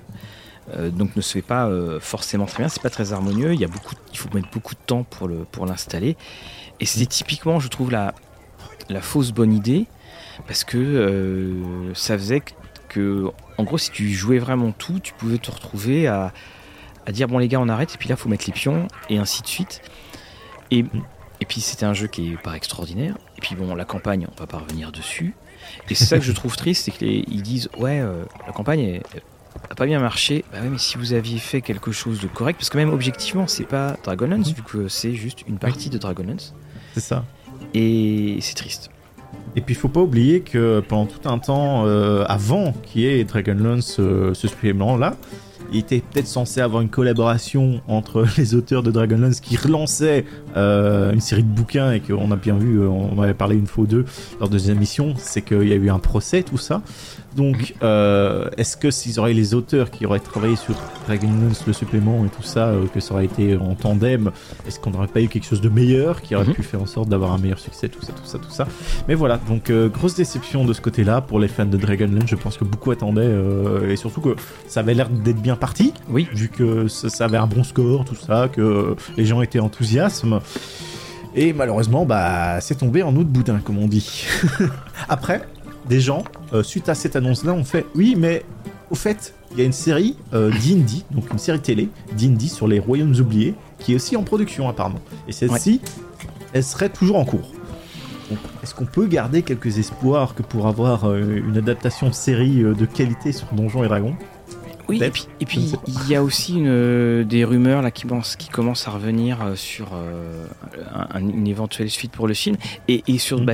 euh, 0.75 0.89
donc 0.89 1.15
ne 1.15 1.21
se 1.21 1.33
fait 1.33 1.41
pas 1.41 1.67
euh, 1.67 1.99
forcément 1.99 2.45
très 2.45 2.63
bien, 2.63 2.69
c'est 2.69 2.81
pas 2.81 2.89
très 2.89 3.11
harmonieux, 3.11 3.53
il, 3.53 3.59
y 3.59 3.65
a 3.65 3.67
beaucoup, 3.67 3.95
il 4.11 4.17
faut 4.17 4.29
mettre 4.33 4.49
beaucoup 4.49 4.75
de 4.75 4.79
temps 4.85 5.03
pour, 5.03 5.27
le, 5.27 5.45
pour 5.51 5.65
l'installer. 5.65 6.15
Et 6.79 6.85
c'est 6.85 7.05
typiquement, 7.05 7.59
je 7.59 7.67
trouve, 7.67 7.91
la, 7.91 8.13
fausse 9.01 9.31
bonne 9.31 9.53
idée, 9.53 9.87
parce 10.47 10.63
que 10.63 11.91
ça 11.93 12.17
faisait 12.17 12.41
que, 12.89 13.29
en 13.57 13.63
gros, 13.63 13.77
si 13.77 13.91
tu 13.91 14.09
jouais 14.09 14.39
vraiment 14.39 14.71
tout, 14.71 14.99
tu 14.99 15.13
pouvais 15.13 15.37
te 15.37 15.51
retrouver 15.51 16.07
à, 16.07 16.31
à 17.05 17.11
dire 17.11 17.27
bon 17.27 17.37
les 17.37 17.47
gars 17.47 17.59
on 17.59 17.69
arrête, 17.69 17.95
et 17.95 17.97
puis 17.97 18.09
là 18.09 18.15
faut 18.15 18.29
mettre 18.29 18.45
les 18.47 18.53
pions, 18.53 18.87
et 19.09 19.17
ainsi 19.17 19.41
de 19.41 19.47
suite. 19.47 19.81
Et, 20.71 20.85
et 21.41 21.45
puis 21.45 21.61
c'était 21.61 21.85
un 21.85 21.93
jeu 21.93 22.07
qui 22.07 22.33
est 22.33 22.41
pas 22.41 22.55
extraordinaire, 22.55 23.17
et 23.37 23.41
puis 23.41 23.55
bon 23.55 23.75
la 23.75 23.85
campagne 23.85 24.27
on 24.31 24.39
va 24.39 24.47
pas 24.47 24.59
revenir 24.59 24.91
dessus, 24.91 25.35
et 25.89 25.95
c'est 25.95 26.05
ça 26.05 26.17
que 26.17 26.25
je 26.25 26.31
trouve 26.31 26.55
triste, 26.55 26.85
c'est 26.85 26.91
qu'ils 26.91 27.41
disent 27.41 27.69
ouais, 27.77 27.99
euh, 27.99 28.23
la 28.45 28.53
campagne 28.53 29.01
n'a 29.69 29.75
pas 29.75 29.85
bien 29.85 29.99
marché. 29.99 30.43
Bah 30.51 30.59
ouais, 30.61 30.69
mais 30.69 30.77
si 30.77 30.97
vous 30.97 31.13
aviez 31.13 31.39
fait 31.39 31.61
quelque 31.61 31.91
chose 31.91 32.19
de 32.19 32.27
correct, 32.27 32.57
parce 32.57 32.69
que 32.69 32.77
même 32.77 32.93
objectivement, 32.93 33.47
c'est 33.47 33.65
pas 33.65 33.97
Dragonlance, 34.03 34.53
vu 34.53 34.61
que 34.61 34.87
c'est 34.87 35.13
juste 35.13 35.43
une 35.47 35.57
partie 35.57 35.89
de 35.89 35.97
Dragonlance. 35.97 36.53
C'est 36.93 37.01
ça. 37.01 37.25
Et 37.73 38.37
c'est 38.41 38.55
triste. 38.55 38.89
Et 39.55 39.61
puis 39.61 39.75
il 39.75 39.77
faut 39.77 39.89
pas 39.89 40.01
oublier 40.01 40.41
que 40.41 40.79
pendant 40.87 41.05
tout 41.05 41.29
un 41.29 41.37
temps 41.37 41.85
euh, 41.85 42.25
avant 42.27 42.71
qu'il 42.71 43.01
y 43.01 43.05
ait 43.07 43.23
Dragonlance, 43.23 43.97
euh, 43.99 44.33
ce 44.33 44.47
supplément 44.47 44.97
là, 44.97 45.15
il 45.71 45.79
était 45.79 46.01
peut-être 46.11 46.27
censé 46.27 46.61
avoir 46.61 46.81
une 46.81 46.89
collaboration 46.89 47.81
entre 47.87 48.25
les 48.37 48.55
auteurs 48.55 48.83
de 48.83 48.91
Dragonlance 48.91 49.39
qui 49.39 49.55
relançaient 49.55 50.25
euh, 50.55 51.11
une 51.11 51.21
série 51.21 51.43
de 51.43 51.47
bouquins 51.47 51.91
et 51.91 51.99
qu'on 51.99 52.31
a 52.31 52.35
bien 52.35 52.55
vu, 52.55 52.79
euh, 52.79 52.87
on 52.87 53.21
avait 53.21 53.33
parlé 53.33 53.55
une 53.55 53.67
fois 53.67 53.83
ou 53.83 53.87
deux 53.87 54.05
lors 54.39 54.49
de 54.49 54.53
des 54.53 54.71
émissions, 54.71 55.13
c'est 55.17 55.41
qu'il 55.41 55.67
y 55.67 55.73
a 55.73 55.75
eu 55.75 55.89
un 55.89 55.99
procès, 55.99 56.43
tout 56.43 56.57
ça. 56.57 56.81
Donc, 57.35 57.73
euh, 57.81 58.49
est-ce 58.57 58.77
que 58.77 58.91
s'ils 58.91 59.19
auraient 59.19 59.33
les 59.33 59.53
auteurs 59.53 59.89
qui 59.89 60.05
auraient 60.05 60.19
travaillé 60.19 60.55
sur 60.55 60.75
Dragonlance, 61.07 61.65
le 61.65 61.73
supplément 61.73 62.25
et 62.25 62.29
tout 62.29 62.43
ça, 62.43 62.67
euh, 62.67 62.85
que 62.93 62.99
ça 62.99 63.13
aurait 63.13 63.25
été 63.25 63.57
en 63.57 63.75
tandem, 63.75 64.31
est-ce 64.67 64.79
qu'on 64.79 64.91
n'aurait 64.91 65.07
pas 65.07 65.21
eu 65.21 65.27
quelque 65.27 65.45
chose 65.45 65.61
de 65.61 65.69
meilleur 65.69 66.21
qui 66.21 66.35
aurait 66.35 66.45
mhm. 66.45 66.53
pu 66.53 66.63
faire 66.63 66.81
en 66.81 66.85
sorte 66.85 67.09
d'avoir 67.09 67.31
un 67.31 67.37
meilleur 67.37 67.59
succès, 67.59 67.89
tout 67.89 68.01
ça, 68.01 68.13
tout 68.13 68.25
ça, 68.25 68.37
tout 68.37 68.51
ça. 68.51 68.67
Mais 69.07 69.15
voilà, 69.15 69.39
donc 69.47 69.69
euh, 69.69 69.89
grosse 69.89 70.15
déception 70.15 70.65
de 70.65 70.73
ce 70.73 70.81
côté-là 70.81 71.21
pour 71.21 71.39
les 71.39 71.47
fans 71.47 71.65
de 71.65 71.77
Dragonlance. 71.77 72.27
Je 72.27 72.35
pense 72.35 72.57
que 72.57 72.63
beaucoup 72.63 72.91
attendaient 72.91 73.31
et 73.89 73.95
surtout 73.95 74.21
que 74.21 74.35
ça 74.67 74.81
avait 74.81 74.93
l'air 74.93 75.09
d'être 75.09 75.41
bien 75.41 75.55
parti. 75.55 75.93
Oui. 76.09 76.27
Vu 76.33 76.49
que 76.49 76.87
ça, 76.87 77.25
avait 77.25 77.37
un 77.37 77.47
bon 77.47 77.63
score, 77.63 78.05
tout 78.05 78.15
ça, 78.15 78.49
que 78.51 78.95
les 79.17 79.25
gens 79.25 79.41
étaient 79.41 79.59
enthousiastes. 79.59 80.25
Et 81.35 81.53
malheureusement, 81.53 82.05
bah, 82.05 82.61
c'est 82.61 82.75
tombé 82.75 83.01
en 83.01 83.15
eau 83.15 83.23
de 83.23 83.29
boudin, 83.29 83.59
comme 83.59 83.79
on 83.79 83.87
dit. 83.87 84.25
Après, 85.09 85.47
des 85.87 85.99
gens, 85.99 86.23
euh, 86.53 86.63
suite 86.63 86.89
à 86.89 86.95
cette 86.95 87.15
annonce-là, 87.15 87.53
ont 87.53 87.63
fait 87.63 87.85
oui, 87.95 88.15
mais 88.17 88.43
au 88.89 88.95
fait, 88.95 89.33
il 89.51 89.59
y 89.59 89.61
a 89.61 89.65
une 89.65 89.73
série 89.73 90.15
euh, 90.33 90.51
d'Indie, 90.51 91.05
donc 91.11 91.31
une 91.31 91.39
série 91.39 91.59
télé 91.59 91.89
d'Indie 92.17 92.49
sur 92.49 92.67
les 92.67 92.79
royaumes 92.79 93.15
oubliés, 93.19 93.55
qui 93.79 93.93
est 93.93 93.95
aussi 93.95 94.15
en 94.15 94.23
production 94.23 94.69
apparemment. 94.69 94.99
Et 95.27 95.31
celle-ci, 95.31 95.81
elle 96.53 96.63
serait 96.63 96.89
toujours 96.89 97.17
en 97.17 97.25
cours. 97.25 97.51
Est-ce 98.63 98.73
qu'on 98.73 98.85
peut 98.85 99.05
garder 99.05 99.43
quelques 99.43 99.77
espoirs 99.77 100.33
que 100.33 100.41
pour 100.41 100.67
avoir 100.67 101.05
euh, 101.05 101.41
une 101.45 101.57
adaptation 101.57 102.07
de 102.07 102.13
série 102.13 102.63
de 102.63 102.85
qualité 102.85 103.31
sur 103.31 103.47
Donjons 103.53 103.83
et 103.83 103.87
Dragons? 103.87 104.15
Oui, 104.89 105.01
et 105.01 105.11
puis, 105.11 105.27
et 105.39 105.45
puis 105.45 105.73
il 105.87 106.09
y 106.09 106.15
a 106.15 106.21
aussi 106.21 106.57
une, 106.57 107.23
des 107.23 107.45
rumeurs 107.45 107.81
là 107.81 107.89
qui, 107.89 108.05
qui 108.37 108.49
commencent 108.49 108.85
à 108.85 108.91
revenir 108.91 109.53
sur 109.55 109.93
une 111.15 111.47
éventuelle 111.47 111.89
suite 111.89 112.11
pour 112.11 112.27
le 112.27 112.33
film 112.33 112.57
et, 112.89 113.01
et 113.07 113.17
sur 113.17 113.39
mm. 113.39 113.45
bah, 113.45 113.53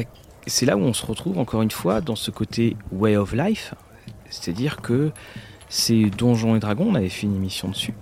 c'est 0.50 0.66
là 0.66 0.76
où 0.76 0.82
on 0.82 0.94
se 0.94 1.06
retrouve 1.06 1.38
encore 1.38 1.62
une 1.62 1.72
fois 1.72 2.02
dans 2.02 2.16
ce 2.16 2.32
côté 2.32 2.76
way 2.92 3.16
of 3.16 3.34
life, 3.34 3.74
c'est-à-dire 4.30 4.82
que 4.82 5.12
c'est 5.70 6.06
Donjons 6.06 6.56
et 6.56 6.60
Dragons, 6.60 6.88
on 6.90 6.96
avait 6.96 7.10
fait 7.10 7.28
une 7.28 7.36
émission 7.36 7.70
dessus, 7.70 7.94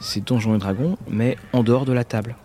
c'est 0.00 0.24
Donjons 0.24 0.54
et 0.54 0.58
Dragons, 0.58 0.96
mais 1.08 1.36
en 1.52 1.62
dehors 1.62 1.84
de 1.84 1.92
la 1.92 2.04
table. 2.04 2.36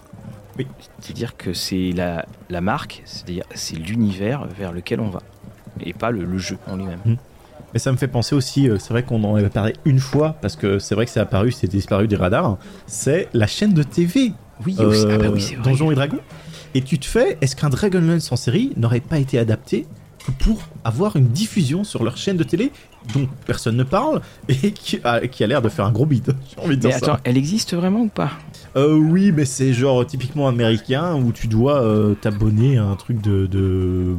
Oui. 0.58 0.68
C'est-à-dire 1.00 1.38
que 1.38 1.54
c'est 1.54 1.92
la, 1.92 2.26
la 2.50 2.62
marque, 2.62 3.02
c'est-à-dire 3.06 3.44
c'est 3.56 3.76
l'univers 3.76 4.46
vers 4.46 4.72
lequel 4.72 5.00
on 5.00 5.10
va, 5.10 5.22
et 5.82 5.94
pas 5.94 6.12
le, 6.12 6.38
jeu 6.38 6.58
en 6.68 6.76
lui-même. 6.78 7.00
Hmm. 7.06 7.16
Mais 7.74 7.80
ça 7.80 7.92
me 7.92 7.98
fait 7.98 8.08
penser 8.08 8.36
aussi, 8.36 8.70
euh, 8.70 8.78
c'est 8.80 8.92
vrai 8.92 9.04
qu'on 9.04 9.24
en 9.24 9.36
avait 9.36 9.50
parlé 9.50 9.74
une 9.86 10.00
fois, 10.00 10.36
parce 10.42 10.56
que 10.56 10.80
c'est 10.80 10.96
vrai 10.96 11.06
que 11.06 11.12
c'est 11.12 11.20
apparu, 11.20 11.52
c'est 11.52 11.68
disparu 11.68 12.08
des 12.08 12.16
radars, 12.16 12.58
c'est 12.88 13.30
la 13.34 13.48
chaîne 13.48 13.74
de 13.74 13.84
TV. 13.84 14.34
Oui, 14.66 14.76
ah 14.80 14.84
bah 14.84 15.28
oui, 15.32 15.56
euh, 15.58 15.62
Donjons 15.64 15.92
et 15.92 15.96
Dragons. 15.96 16.20
Et 16.76 16.82
tu 16.82 17.00
te 17.00 17.06
fais, 17.06 17.38
est-ce 17.42 17.56
qu'un 17.56 17.70
Dragonlance 17.70 18.32
en 18.32 18.36
série 18.36 18.74
n'aurait 18.78 19.00
pas 19.00 19.18
été 19.18 19.40
adapté 19.40 19.88
pour 20.38 20.62
avoir 20.84 21.16
une 21.16 21.30
diffusion 21.30 21.84
sur 21.84 22.04
leur 22.04 22.18
chaîne 22.18 22.38
de 22.38 22.44
télé 22.44 22.72
dont 23.14 23.28
personne 23.46 23.76
ne 23.76 23.84
parle 23.84 24.22
et 24.48 24.72
qui 24.72 25.00
a, 25.04 25.22
l'air 25.48 25.62
de 25.62 25.70
faire 25.70 25.86
un 25.86 25.92
gros 25.92 26.06
bide. 26.06 26.36
J'ai 26.56 26.64
envie 26.64 26.76
de 26.76 26.82
dire 26.82 26.90
mais 26.92 26.96
attends, 26.96 27.18
elle 27.24 27.38
existe 27.38 27.74
vraiment 27.74 28.02
ou 28.02 28.10
pas? 28.10 28.32
Euh, 28.76 28.96
Oui, 28.96 29.32
mais 29.32 29.46
c'est 29.46 29.74
genre 29.74 30.06
typiquement 30.06 30.48
américain 30.48 31.16
où 31.16 31.32
tu 31.32 31.48
dois 31.48 31.82
euh, 31.82 32.14
t'abonner 32.14 32.78
à 32.78 32.84
un 32.84 32.96
truc 32.96 33.22
de 33.22 33.48
de, 33.48 34.16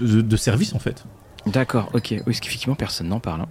de, 0.00 0.36
service 0.36 0.74
en 0.74 0.78
fait. 0.78 1.04
D'accord, 1.46 1.90
ok. 1.94 2.08
Oui, 2.10 2.20
parce 2.24 2.40
qu'effectivement 2.40 2.76
personne 2.76 3.08
n'en 3.08 3.20
parle. 3.20 3.40
Hein. 3.40 3.48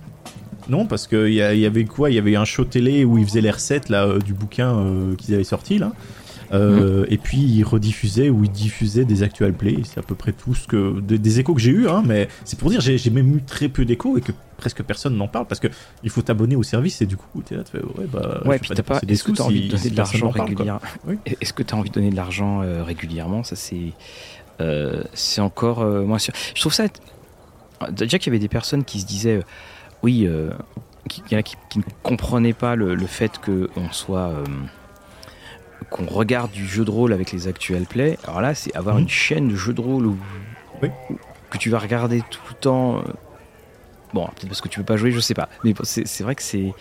non, 0.70 0.86
parce 0.86 1.08
qu'il 1.08 1.34
y, 1.34 1.38
y 1.38 1.66
avait 1.66 1.84
quoi? 1.84 2.10
Il 2.10 2.16
y 2.16 2.20
avait 2.20 2.38
un 2.38 2.46
show 2.46 2.64
télé 2.64 3.04
où 3.04 3.18
ils 3.18 3.26
faisaient 3.26 3.42
les 3.42 3.52
recettes 3.52 3.90
là, 3.90 4.18
du 4.20 4.34
bouquin 4.34 4.86
qu'ils 5.18 5.34
avaient 5.34 5.44
sorti 5.44 5.80
là. 5.80 5.92
Euh, 6.54 7.06
et 7.10 7.18
puis 7.18 7.38
il 7.38 7.64
rediffusait 7.64 8.30
ou 8.30 8.44
il 8.44 8.52
diffusait 8.52 9.06
des 9.06 9.24
actual 9.24 9.54
plays. 9.54 9.82
C'est 9.84 10.00
à 10.00 10.04
peu 10.04 10.16
près 10.16 10.32
tout 10.32 10.56
ce 10.56 10.68
que 10.68 11.00
des, 11.00 11.40
échos 11.40 11.54
que 11.54 11.62
j'ai 11.62 11.72
eu, 11.72 11.88
hein, 11.88 12.04
mais 12.06 12.28
c'est 12.46 12.58
pour 12.58 12.70
dire 12.70 12.82
j'ai 12.82 13.10
même 13.10 13.38
eu 13.38 13.42
très 13.42 13.70
peu 13.70 13.86
d'échos 13.86 14.18
et 14.18 14.22
que 14.22 14.32
presque 14.58 14.82
personne 14.84 15.16
n'en 15.16 15.28
parle 15.28 15.46
parce 15.46 15.60
que 15.60 15.68
il 16.04 16.10
faut 16.10 16.22
t'abonner 16.22 16.56
au 16.56 16.64
service 16.64 17.02
et 17.02 17.06
du 17.06 17.16
coup 17.16 17.44
tu 17.46 17.56
là, 17.56 17.64
tu 17.64 17.74
fais, 17.74 17.84
ouais 17.84 18.08
bah 18.12 18.42
ouais 18.46 18.58
puis 18.58 18.72
t'as 18.74 18.82
pas 18.82 19.00
est-ce 19.08 19.24
que 19.24 19.32
t'as 19.32 19.44
envie 19.44 19.68
de 19.68 19.76
donner 19.76 19.90
de 19.92 19.98
l'argent 19.98 20.30
régulièrement 20.32 20.80
est-ce 21.26 21.54
que 21.54 21.62
t'as 21.62 21.76
envie 21.76 21.90
de 21.90 21.94
donner 21.94 22.10
de 22.10 22.16
l'argent 22.16 22.64
régulièrement? 22.84 23.44
Ça 23.44 23.56
c'est 23.56 23.94
euh, 24.60 25.04
c'est 25.14 25.42
encore 25.42 25.82
euh, 25.82 26.04
moins 26.04 26.18
sûr. 26.18 26.34
Je 26.56 26.62
trouve 26.62 26.74
ça 26.74 26.86
déjà 27.92 28.18
qu'il 28.18 28.32
y 28.32 28.36
avait 28.36 28.40
des 28.40 28.48
personnes 28.48 28.84
qui 28.84 29.00
se 29.00 29.06
disaient 29.06 29.44
oui 30.02 30.28
qui, 31.08 31.22
qui, 31.22 31.56
qui, 31.70 31.80
ne 31.80 31.84
comprenaient 32.02 32.54
pas 32.54 32.76
le, 32.76 32.96
le 32.96 33.06
fait 33.06 33.40
qu'on 33.40 33.92
soit 33.92 34.34
qu'on 35.90 36.06
regarde 36.06 36.52
du 36.52 36.68
jeu 36.68 36.84
de 36.86 36.92
rôle 36.92 37.14
avec 37.14 37.32
les 37.32 37.48
actuels 37.48 37.86
plays, 37.86 38.18
alors 38.26 38.42
là, 38.42 38.56
c'est 38.56 38.76
avoir 38.76 38.96
mhm. 38.96 39.04
une 39.04 39.10
chaîne 39.10 39.48
de 39.50 39.56
jeux 39.56 39.74
de 39.74 39.82
rôle 39.82 40.08
où, 40.08 40.18
que 41.50 41.58
tu 41.58 41.70
vas 41.70 41.80
regarder 41.80 42.22
tout 42.30 42.42
le 42.50 42.56
temps. 42.56 42.98
Euh, 42.98 43.02
bon, 44.14 44.26
peut-être 44.26 44.48
parce 44.48 44.62
que 44.62 44.68
tu 44.68 44.80
peux 44.80 44.86
pas 44.86 44.98
jouer, 44.98 45.12
je 45.12 45.20
sais 45.20 45.34
pas. 45.34 45.50
Mais 45.64 45.74
c'est 45.84 46.22
vrai 46.22 46.36
que 46.36 46.44
c'est 46.44 46.74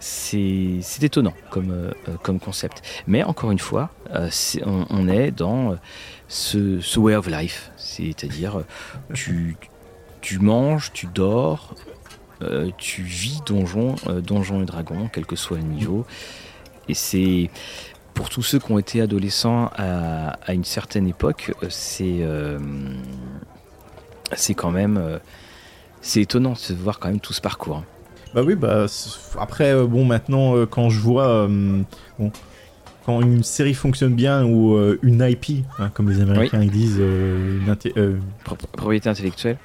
c'est 0.00 1.02
étonnant 1.02 1.34
comme, 1.50 1.70
euh, 1.70 1.92
comme 2.22 2.38
concept. 2.38 2.82
Mais 3.06 3.24
encore 3.24 3.50
une 3.50 3.58
fois, 3.58 3.90
euh, 4.14 4.30
on, 4.64 5.08
est 5.08 5.30
dans 5.32 5.76
ce, 6.28 6.80
ce 6.80 7.00
way 7.00 7.16
of 7.16 7.26
life. 7.26 7.72
C'est-à-dire, 7.76 8.62
tu, 9.12 9.56
tu 10.20 10.38
manges, 10.38 10.92
tu 10.92 11.06
dors, 11.06 11.74
tu 12.76 13.02
vis 13.02 13.40
donjon, 13.44 13.96
donjon 14.22 14.62
et 14.62 14.66
dragon, 14.66 15.10
quel 15.12 15.26
que 15.26 15.34
soit 15.34 15.56
le 15.56 15.64
niveau. 15.64 16.06
Et 16.88 16.94
c'est 16.94 17.50
pour 18.18 18.30
tous 18.30 18.42
ceux 18.42 18.58
qui 18.58 18.72
ont 18.72 18.80
été 18.80 19.00
adolescents 19.00 19.70
à, 19.76 20.52
une 20.52 20.64
certaine 20.64 21.06
époque, 21.06 21.52
euh, 21.62 21.66
c'est 21.70 22.18
euh, 22.22 22.58
c'est 24.32 24.54
quand 24.54 24.72
même 24.72 24.96
euh, 24.96 25.18
c'est 26.00 26.22
étonnant 26.22 26.54
de 26.54 26.74
voir 26.74 26.98
quand 26.98 27.10
même 27.10 27.20
tout 27.20 27.32
ce 27.32 27.40
parcours. 27.40 27.76
Hein. 27.76 27.84
Bah 28.34 28.42
oui, 28.44 28.56
bah 28.56 28.86
après 29.38 29.72
bon 29.86 30.04
maintenant 30.04 30.66
quand 30.66 30.90
je 30.90 30.98
vois 30.98 31.48
quand 33.06 33.20
une 33.20 33.44
série 33.44 33.72
fonctionne 33.72 34.14
bien 34.14 34.44
ou 34.44 34.76
une 35.02 35.22
IP, 35.22 35.64
hein, 35.78 35.88
comme 35.94 36.10
les 36.10 36.20
Américains 36.20 36.60
ils 36.60 36.72
disent, 36.72 36.98
une 36.98 38.20
propriété 38.44 39.08
intellectuelle. 39.08 39.58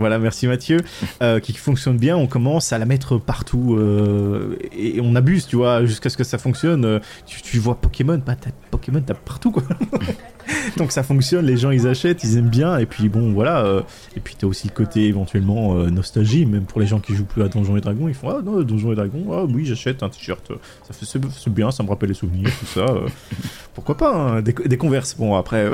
Voilà, 0.00 0.18
merci 0.18 0.48
Mathieu. 0.48 0.78
Euh, 1.22 1.38
qui 1.38 1.52
fonctionne 1.52 1.98
bien, 1.98 2.16
on 2.16 2.26
commence 2.26 2.72
à 2.72 2.78
la 2.78 2.86
mettre 2.86 3.18
partout 3.18 3.76
euh, 3.76 4.56
et 4.72 5.00
on 5.02 5.14
abuse, 5.16 5.46
tu 5.46 5.56
vois, 5.56 5.84
jusqu'à 5.84 6.08
ce 6.08 6.16
que 6.16 6.24
ça 6.24 6.38
fonctionne. 6.38 6.84
Euh, 6.86 6.98
tu, 7.26 7.58
vois 7.58 7.74
Pokémon, 7.74 8.22
bah, 8.24 8.36
Pokémon, 8.70 9.02
t'as 9.04 9.14
partout 9.14 9.50
quoi. 9.50 9.62
Donc 10.76 10.92
ça 10.92 11.02
fonctionne, 11.02 11.46
les 11.46 11.56
gens 11.56 11.70
ils 11.70 11.86
achètent, 11.86 12.24
ils 12.24 12.36
aiment 12.38 12.48
bien, 12.48 12.78
et 12.78 12.86
puis 12.86 13.08
bon 13.08 13.32
voilà. 13.32 13.82
et 14.16 14.20
puis 14.20 14.34
t'as 14.38 14.46
aussi 14.46 14.68
le 14.68 14.72
côté 14.72 15.06
éventuellement 15.06 15.74
nostalgie, 15.74 16.46
même 16.46 16.64
pour 16.64 16.80
les 16.80 16.86
gens 16.86 17.00
qui 17.00 17.14
jouent 17.14 17.24
plus 17.24 17.42
à 17.42 17.48
Donjons 17.48 17.76
et 17.76 17.80
Dragons, 17.80 18.08
ils 18.08 18.14
font 18.14 18.30
Ah 18.30 18.40
non, 18.44 18.62
Donjons 18.62 18.92
et 18.92 18.96
Dragons, 18.96 19.26
ah 19.32 19.44
oui, 19.44 19.64
j'achète 19.64 20.02
un 20.02 20.08
t-shirt, 20.08 20.52
ça 20.86 20.92
fait 20.92 21.06
c'est 21.06 21.52
bien, 21.52 21.70
ça 21.70 21.82
me 21.82 21.88
rappelle 21.88 22.08
les 22.08 22.14
souvenirs, 22.14 22.50
tout 22.58 22.66
ça. 22.66 22.86
pourquoi 23.74 23.96
pas, 23.96 24.14
hein, 24.14 24.42
des, 24.42 24.52
des, 24.52 24.76
converses. 24.76 25.14
Bon 25.16 25.34
après, 25.36 25.70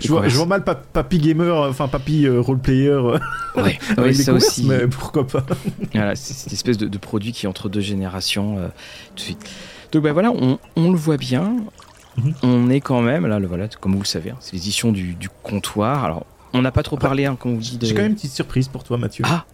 je, 0.00 0.08
vois, 0.08 0.28
je, 0.28 0.36
vois, 0.36 0.46
mal 0.46 0.64
Papy 0.64 1.18
Gamer, 1.18 1.56
enfin 1.56 1.88
Papy 1.88 2.28
Roleplayer 2.28 2.98
Ouais, 3.56 3.78
oui, 3.98 4.14
ça 4.14 4.32
aussi. 4.32 4.64
Mais 4.64 4.86
pourquoi 4.86 5.26
pas 5.26 5.44
Voilà, 5.94 6.16
c'est 6.16 6.34
cette 6.34 6.52
espèce 6.52 6.78
de, 6.78 6.98
produit 6.98 7.32
qui 7.32 7.46
est 7.46 7.48
entre 7.48 7.68
deux 7.68 7.80
générations 7.80 8.58
euh, 8.58 8.68
tout 9.10 9.14
de 9.16 9.20
suite. 9.20 9.50
Donc 9.92 10.02
ben 10.02 10.12
voilà, 10.12 10.30
on, 10.32 10.58
on 10.76 10.90
le 10.90 10.96
voit 10.96 11.16
bien. 11.16 11.56
Mhm. 12.16 12.34
On 12.42 12.70
est 12.70 12.80
quand 12.80 13.02
même, 13.02 13.26
là, 13.26 13.38
le, 13.38 13.46
voilà, 13.46 13.68
comme 13.80 13.92
vous 13.92 14.00
le 14.00 14.06
savez, 14.06 14.30
hein, 14.30 14.36
c'est 14.40 14.52
l'édition 14.52 14.92
du, 14.92 15.14
du, 15.14 15.28
comptoir. 15.42 16.04
Alors, 16.04 16.26
on 16.52 16.62
n'a 16.62 16.72
pas 16.72 16.82
trop 16.82 16.96
parlé, 16.96 17.26
hein, 17.26 17.36
comme 17.38 17.54
vous 17.54 17.60
dit. 17.60 17.78
De... 17.78 17.86
J'ai 17.86 17.94
quand 17.94 18.02
même 18.02 18.12
une 18.12 18.16
petite 18.16 18.32
surprise 18.32 18.68
pour 18.68 18.84
toi, 18.84 18.98
Mathieu. 18.98 19.24
Ah 19.26 19.44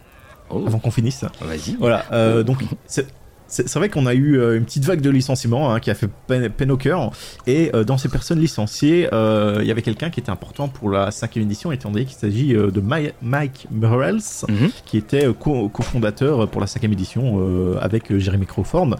oh. 0.49 0.63
Avant 0.67 0.79
qu'on 0.79 0.91
finisse. 0.91 1.25
Vas-y. 1.41 1.75
Voilà, 1.79 2.05
euh, 2.11 2.43
donc 2.43 2.63
c'est 3.51 3.75
vrai 3.75 3.89
qu'on 3.89 4.05
a 4.05 4.13
eu 4.13 4.39
euh, 4.39 4.57
une 4.57 4.63
petite 4.63 4.85
vague 4.85 5.01
de 5.01 5.09
licenciements 5.09 5.73
hein, 5.73 5.79
qui 5.79 5.91
a 5.91 5.95
fait 5.95 6.09
peine, 6.27 6.71
au 6.71 6.77
cœur. 6.77 7.11
Et 7.47 7.69
euh, 7.75 7.83
dans 7.83 7.97
ces 7.97 8.07
personnes 8.07 8.39
licenciées, 8.39 9.09
euh, 9.11 9.59
il 9.61 9.67
y 9.67 9.71
avait 9.71 9.81
quelqu'un 9.81 10.09
qui 10.09 10.21
était 10.21 10.29
important 10.29 10.69
pour 10.69 10.89
la 10.89 11.11
cinquième 11.11 11.43
édition, 11.43 11.71
étant 11.71 11.91
donné 11.91 12.05
qu'il 12.05 12.17
s'agit 12.17 12.53
de 12.53 12.83
Mike 13.21 13.67
Murrells, 13.71 14.45
mhm. 14.47 14.69
qui 14.85 14.97
était 14.97 15.27
cofondateur 15.73 16.49
pour 16.49 16.61
la 16.61 16.67
cinquième 16.67 16.93
édition 16.93 17.77
avec 17.79 18.15
Jeremy 18.17 18.45
Crawford. 18.45 18.95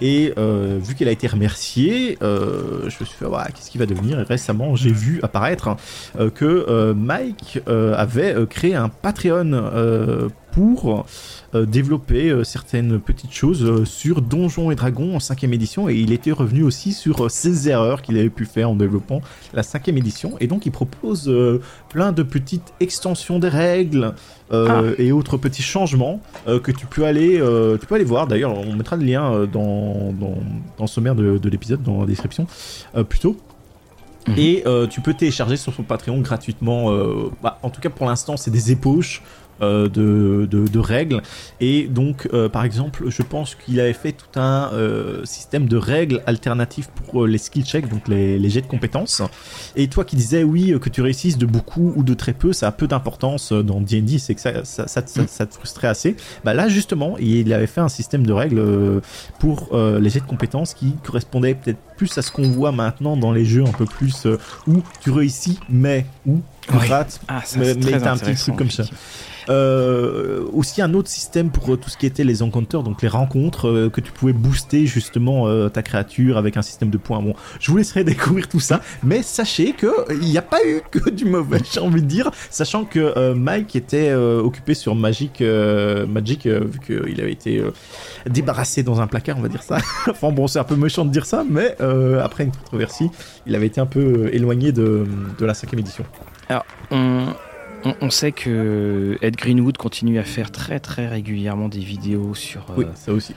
Et 0.00 0.32
vu 0.36 0.94
qu'il 0.94 1.08
a 1.08 1.10
été 1.10 1.26
remercié, 1.26 2.16
je 2.20 2.84
me 2.84 2.90
suis 2.90 3.06
fait, 3.06 3.26
qu'est-ce 3.54 3.70
qu'il 3.70 3.80
va 3.80 3.86
devenir? 3.86 4.18
Et 4.20 4.22
récemment, 4.22 4.76
j'ai 4.76 4.92
vu 4.92 5.20
apparaître 5.22 5.76
que 6.34 6.92
Mike 6.92 7.60
avait 7.66 8.34
créé 8.48 8.74
un 8.74 8.88
Patreon 8.88 10.30
pour 10.52 11.06
euh, 11.52 11.66
développer 11.66 12.30
euh, 12.30 12.44
certaines 12.44 13.00
petites 13.00 13.32
choses 13.32 13.64
euh, 13.64 13.84
sur 13.84 14.22
Donjons 14.22 14.70
et 14.70 14.76
Dragons 14.76 15.16
en 15.16 15.18
cinquième 15.18 15.52
édition 15.52 15.88
et 15.88 15.96
il 15.96 16.12
était 16.12 16.30
revenu 16.30 16.62
aussi 16.62 16.92
sur 16.92 17.28
ses 17.28 17.68
erreurs 17.68 18.02
qu'il 18.02 18.16
avait 18.16 18.30
pu 18.30 18.44
faire 18.44 18.70
en 18.70 18.76
développant 18.76 19.20
la 19.52 19.64
cinquième 19.64 19.98
édition 19.98 20.36
et 20.38 20.46
donc 20.46 20.64
il 20.64 20.70
propose 20.70 21.32
plein 21.88 22.12
de 22.12 22.22
petites 22.22 22.72
extensions 22.78 23.40
des 23.40 23.48
règles 23.48 24.14
ah. 24.52 24.82
et 24.96 25.10
autres 25.10 25.38
petits 25.38 25.62
changements 25.62 26.20
que 26.46 26.70
tu 26.70 26.86
peux 26.86 27.04
aller 27.04 27.42
tu 27.80 27.86
peux 27.86 27.96
aller 27.96 28.04
voir 28.04 28.28
d'ailleurs 28.28 28.56
on 28.56 28.74
mettra 28.74 28.96
le 28.96 29.04
lien 29.04 29.46
dans, 29.52 30.12
dans, 30.12 30.38
dans 30.78 30.84
le 30.84 30.86
sommaire 30.86 31.16
de, 31.16 31.48
l'épisode 31.48 31.82
dans 31.82 32.00
la 32.00 32.06
description 32.06 32.46
plutôt 33.08 33.36
mhm. 34.28 34.34
Et 34.38 34.64
tu 34.88 35.00
peux 35.00 35.14
télécharger 35.14 35.56
sur 35.56 35.74
son 35.74 35.82
Patreon 35.82 36.20
gratuitement. 36.20 36.90
Bah, 37.42 37.58
en 37.62 37.70
tout 37.70 37.80
cas, 37.80 37.90
pour 37.90 38.06
l'instant, 38.06 38.36
c'est 38.36 38.50
des 38.50 38.70
ébauches 38.72 39.22
euh, 39.62 39.88
de, 39.88 40.46
de, 40.50 40.78
règles. 40.78 41.20
Et 41.60 41.86
donc, 41.86 42.28
euh, 42.32 42.48
par 42.48 42.64
exemple, 42.64 43.04
je 43.08 43.22
pense 43.22 43.54
qu'il 43.54 43.78
avait 43.78 43.92
fait 43.92 44.12
tout 44.12 44.40
un 44.40 44.70
euh, 44.72 45.22
système 45.24 45.68
de 45.68 45.76
règles 45.76 46.22
alternatives 46.26 46.88
pour 46.88 47.26
les 47.26 47.36
skill 47.36 47.64
checks, 47.64 47.88
donc 47.88 48.08
les, 48.08 48.38
les, 48.38 48.48
jets 48.48 48.62
de 48.62 48.66
compétences. 48.66 49.20
Et 49.76 49.88
toi 49.88 50.04
qui 50.04 50.16
disais, 50.16 50.44
oui, 50.44 50.74
que 50.80 50.88
tu 50.88 51.02
réussisses 51.02 51.36
de 51.36 51.44
beaucoup 51.44 51.92
ou 51.94 52.02
de 52.02 52.14
très 52.14 52.32
peu, 52.32 52.54
ça 52.54 52.68
a 52.68 52.72
peu 52.72 52.86
d'importance 52.86 53.52
dans 53.52 53.82
D&D, 53.82 54.18
c'est 54.18 54.34
que 54.34 54.40
ça, 54.40 54.64
ça, 54.64 54.86
ça, 54.88 55.02
ça, 55.04 55.46
te 55.46 55.54
frustrait 55.54 55.88
assez. 55.88 56.16
Bah 56.42 56.54
là, 56.54 56.68
justement, 56.68 57.16
il 57.18 57.52
avait 57.52 57.66
fait 57.66 57.82
un 57.82 57.88
système 57.88 58.26
de 58.26 58.32
règles 58.32 58.62
pour 59.38 59.76
les 59.76 60.08
jets 60.08 60.20
de 60.20 60.26
compétences 60.26 60.72
qui 60.72 60.94
correspondait 61.04 61.54
peut-être 61.54 61.80
plus 61.96 62.16
à 62.16 62.22
ce 62.22 62.30
qu'on 62.30 62.48
voit 62.48 62.72
maintenant 62.72 63.16
dans 63.16 63.32
les 63.32 63.44
jeux 63.44 63.64
un 63.64 63.72
peu 63.72 63.84
plus 63.84 64.26
où 64.66 64.82
tu 65.02 65.10
réussis, 65.10 65.58
mais 65.68 66.06
où 66.26 66.40
tu 66.62 66.72
rates, 66.72 67.20
ah, 67.28 67.42
mais, 67.56 67.74
mais 67.74 67.98
t'as 67.98 68.12
un 68.12 68.16
petit 68.16 68.34
truc 68.34 68.56
comme 68.56 68.70
ça. 68.70 68.84
Euh, 69.50 70.44
aussi 70.52 70.80
un 70.80 70.94
autre 70.94 71.08
système 71.08 71.50
pour 71.50 71.72
euh, 71.72 71.76
tout 71.76 71.90
ce 71.90 71.96
qui 71.96 72.06
était 72.06 72.22
les 72.22 72.42
encounters, 72.42 72.82
donc 72.82 73.02
les 73.02 73.08
rencontres, 73.08 73.68
euh, 73.68 73.90
que 73.90 74.00
tu 74.00 74.12
pouvais 74.12 74.32
booster 74.32 74.86
justement 74.86 75.30
ta 75.70 75.82
créature 75.82 76.36
avec 76.36 76.56
un 76.56 76.62
système 76.62 76.90
de 76.90 76.98
points. 76.98 77.20
Bon, 77.20 77.34
je 77.58 77.70
vous 77.70 77.76
laisserai 77.76 78.04
découvrir 78.10 78.48
tout 78.48 78.60
ça, 78.60 78.80
mais 79.02 79.22
sachez 79.22 79.72
que 79.72 79.90
il 80.12 80.28
n'y 80.28 80.38
a 80.38 80.42
pas 80.42 80.58
eu 80.64 80.80
que 80.90 81.10
du 81.10 81.24
mauvais, 81.24 81.60
j'ai 81.72 81.80
envie 81.80 82.02
de 82.02 82.06
dire, 82.06 82.30
sachant 82.50 82.84
que 82.84 83.32
Mike 83.34 83.74
était 83.76 84.14
occupé 84.14 84.74
sur 84.74 84.94
Magic, 84.94 85.40
Magic 85.40 86.46
vu 86.46 86.78
qu'il 86.84 87.20
avait 87.20 87.32
été 87.32 87.62
débarrassé 88.26 88.82
dans 88.82 89.00
un 89.00 89.06
placard, 89.06 89.38
on 89.38 89.42
va 89.42 89.48
dire 89.48 89.62
ça. 89.62 89.78
enfin 90.08 90.30
bon, 90.30 90.46
c'est 90.46 90.58
un 90.58 90.64
peu 90.64 90.76
méchant 90.76 91.04
de 91.04 91.10
dire 91.10 91.26
ça, 91.26 91.44
mais 91.48 91.76
après 92.22 92.44
une 92.44 92.52
controversie, 92.52 93.10
il 93.46 93.54
avait 93.54 93.66
été 93.66 93.80
un 93.80 93.86
peu 93.86 94.30
éloigné 94.32 94.72
de, 94.72 95.06
de 95.38 95.46
la 95.46 95.54
cinquième 95.54 95.80
édition. 95.80 96.04
Alors, 96.48 96.64
on, 96.90 97.26
on, 97.84 98.10
sait 98.10 98.32
que 98.32 99.18
Ed 99.22 99.36
Greenwood 99.36 99.76
continue 99.76 100.18
à 100.18 100.24
faire 100.24 100.50
très 100.50 100.80
très 100.80 101.08
régulièrement 101.08 101.68
des 101.68 101.80
vidéos 101.80 102.34
sur, 102.34 102.66
oui, 102.76 102.84
euh, 102.84 102.88
ça 102.94 103.12
aussi. 103.12 103.34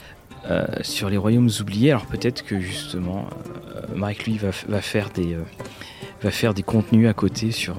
Euh, 0.49 0.65
sur 0.81 1.09
les 1.09 1.17
royaumes 1.17 1.49
oubliés. 1.61 1.91
Alors 1.91 2.05
peut-être 2.05 2.43
que 2.43 2.59
justement, 2.59 3.27
euh, 3.75 3.81
Mike 3.95 4.25
lui 4.25 4.37
va, 4.37 4.81
faire 4.81 5.09
des 5.09 5.37
va 6.21 6.31
faire 6.31 6.53
des 6.53 6.63
contenus 6.63 7.07
à 7.07 7.13
côté 7.13 7.51
sur 7.51 7.77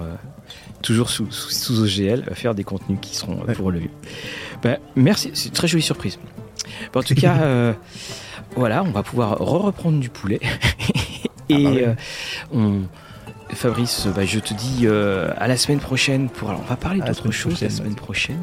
toujours 0.82 1.10
sous, 1.10 1.30
sous, 1.30 1.82
OGL, 1.82 2.24
va 2.26 2.34
faire 2.34 2.54
des 2.54 2.64
contenus 2.64 2.98
qui 3.00 3.14
seront 3.14 3.36
pour 3.54 3.70
le. 3.70 3.82
Ben, 4.62 4.78
merci, 4.96 5.30
c'est 5.34 5.48
une 5.48 5.54
très 5.54 5.68
jolie 5.68 5.82
surprise. 5.82 6.18
en 6.94 7.02
tout 7.02 7.14
cas, 7.14 7.74
voilà, 8.56 8.82
on 8.82 8.90
va 8.90 9.02
pouvoir 9.02 9.38
re-reprendre 9.38 10.00
du 10.00 10.08
poulet 10.08 10.40
et 11.50 11.66
ah 11.66 11.88
bah 11.88 11.94
on 12.52 12.82
Fabrice, 13.54 14.06
bah, 14.14 14.24
je 14.24 14.38
te 14.38 14.54
dis 14.54 14.82
euh, 14.84 15.32
à 15.36 15.48
la 15.48 15.56
semaine 15.56 15.80
prochaine 15.80 16.28
pour. 16.28 16.50
Alors, 16.50 16.62
on 16.62 16.68
va 16.68 16.76
parler 16.76 17.00
d'autre 17.00 17.30
chose 17.30 17.60
la 17.62 17.70
semaine 17.70 17.94
prochaine. 17.94 18.38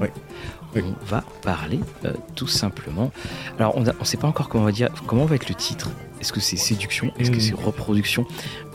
On 0.75 1.05
va 1.05 1.23
parler 1.41 1.79
euh, 2.05 2.13
tout 2.35 2.47
simplement. 2.47 3.11
Alors, 3.59 3.75
on 3.75 3.81
ne 3.81 3.91
sait 4.03 4.17
pas 4.17 4.27
encore 4.27 4.47
comment 4.47 4.63
on 4.63 4.67
va 4.67 4.71
dire, 4.71 4.89
comment 5.07 5.25
va 5.25 5.35
être 5.35 5.49
le 5.49 5.55
titre. 5.55 5.89
Est-ce 6.21 6.31
que 6.31 6.39
c'est 6.39 6.55
séduction? 6.55 7.11
Est-ce 7.17 7.31
que 7.31 7.39
c'est 7.39 7.53
hmm. 7.53 7.65
reproduction? 7.65 8.25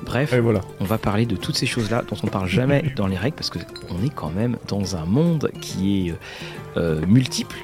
Bref, 0.04 0.34
voilà. 0.34 0.60
on 0.80 0.84
va 0.84 0.98
parler 0.98 1.26
de 1.26 1.36
toutes 1.36 1.56
ces 1.56 1.66
choses-là 1.66 2.02
dont 2.08 2.16
on 2.22 2.26
ne 2.26 2.30
parle 2.30 2.48
jamais 2.48 2.92
dans 2.96 3.06
les 3.06 3.16
règles 3.16 3.36
parce 3.36 3.50
qu'on 3.50 4.04
est 4.04 4.14
quand 4.14 4.30
même 4.30 4.58
dans 4.68 4.96
un 4.96 5.04
monde 5.04 5.50
qui 5.60 6.08
est 6.08 6.14
euh, 6.76 7.06
multiple 7.06 7.56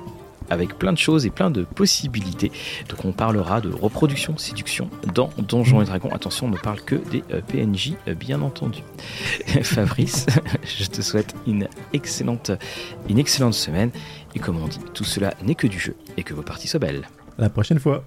avec 0.53 0.78
plein 0.78 0.92
de 0.92 0.98
choses 0.98 1.26
et 1.26 1.30
plein 1.30 1.50
de 1.50 1.62
possibilités. 1.62 2.53
Donc 2.88 3.05
on 3.05 3.12
parlera 3.12 3.61
de 3.61 3.70
reproduction, 3.70 4.36
séduction 4.36 4.90
dans 5.14 5.30
Donjons 5.38 5.82
et 5.82 5.84
Dragons. 5.84 6.11
Attention, 6.12 6.46
on 6.46 6.50
ne 6.50 6.57
parle 6.57 6.80
que 6.82 6.96
des 7.11 7.22
PNJ, 7.48 7.94
bien 8.18 8.42
entendu. 8.42 8.80
Fabrice, 9.62 10.26
je 10.78 10.86
te 10.86 11.00
souhaite 11.03 11.34
une 11.46 11.68
excellente, 11.92 12.53
une 13.09 13.18
excellente 13.18 13.55
semaine. 13.55 13.90
Et 14.34 14.38
comme 14.38 14.62
on 14.62 14.68
dit, 14.68 14.80
tout 14.94 15.05
cela 15.05 15.34
n'est 15.42 15.55
que 15.55 15.66
du 15.66 15.78
jeu 15.78 15.96
et 16.16 16.22
que 16.22 16.34
vos 16.34 16.42
parties 16.42 16.68
soient 16.68 16.80
belles. 16.80 17.09
la 17.38 17.48
prochaine 17.48 17.78
fois. 17.78 18.05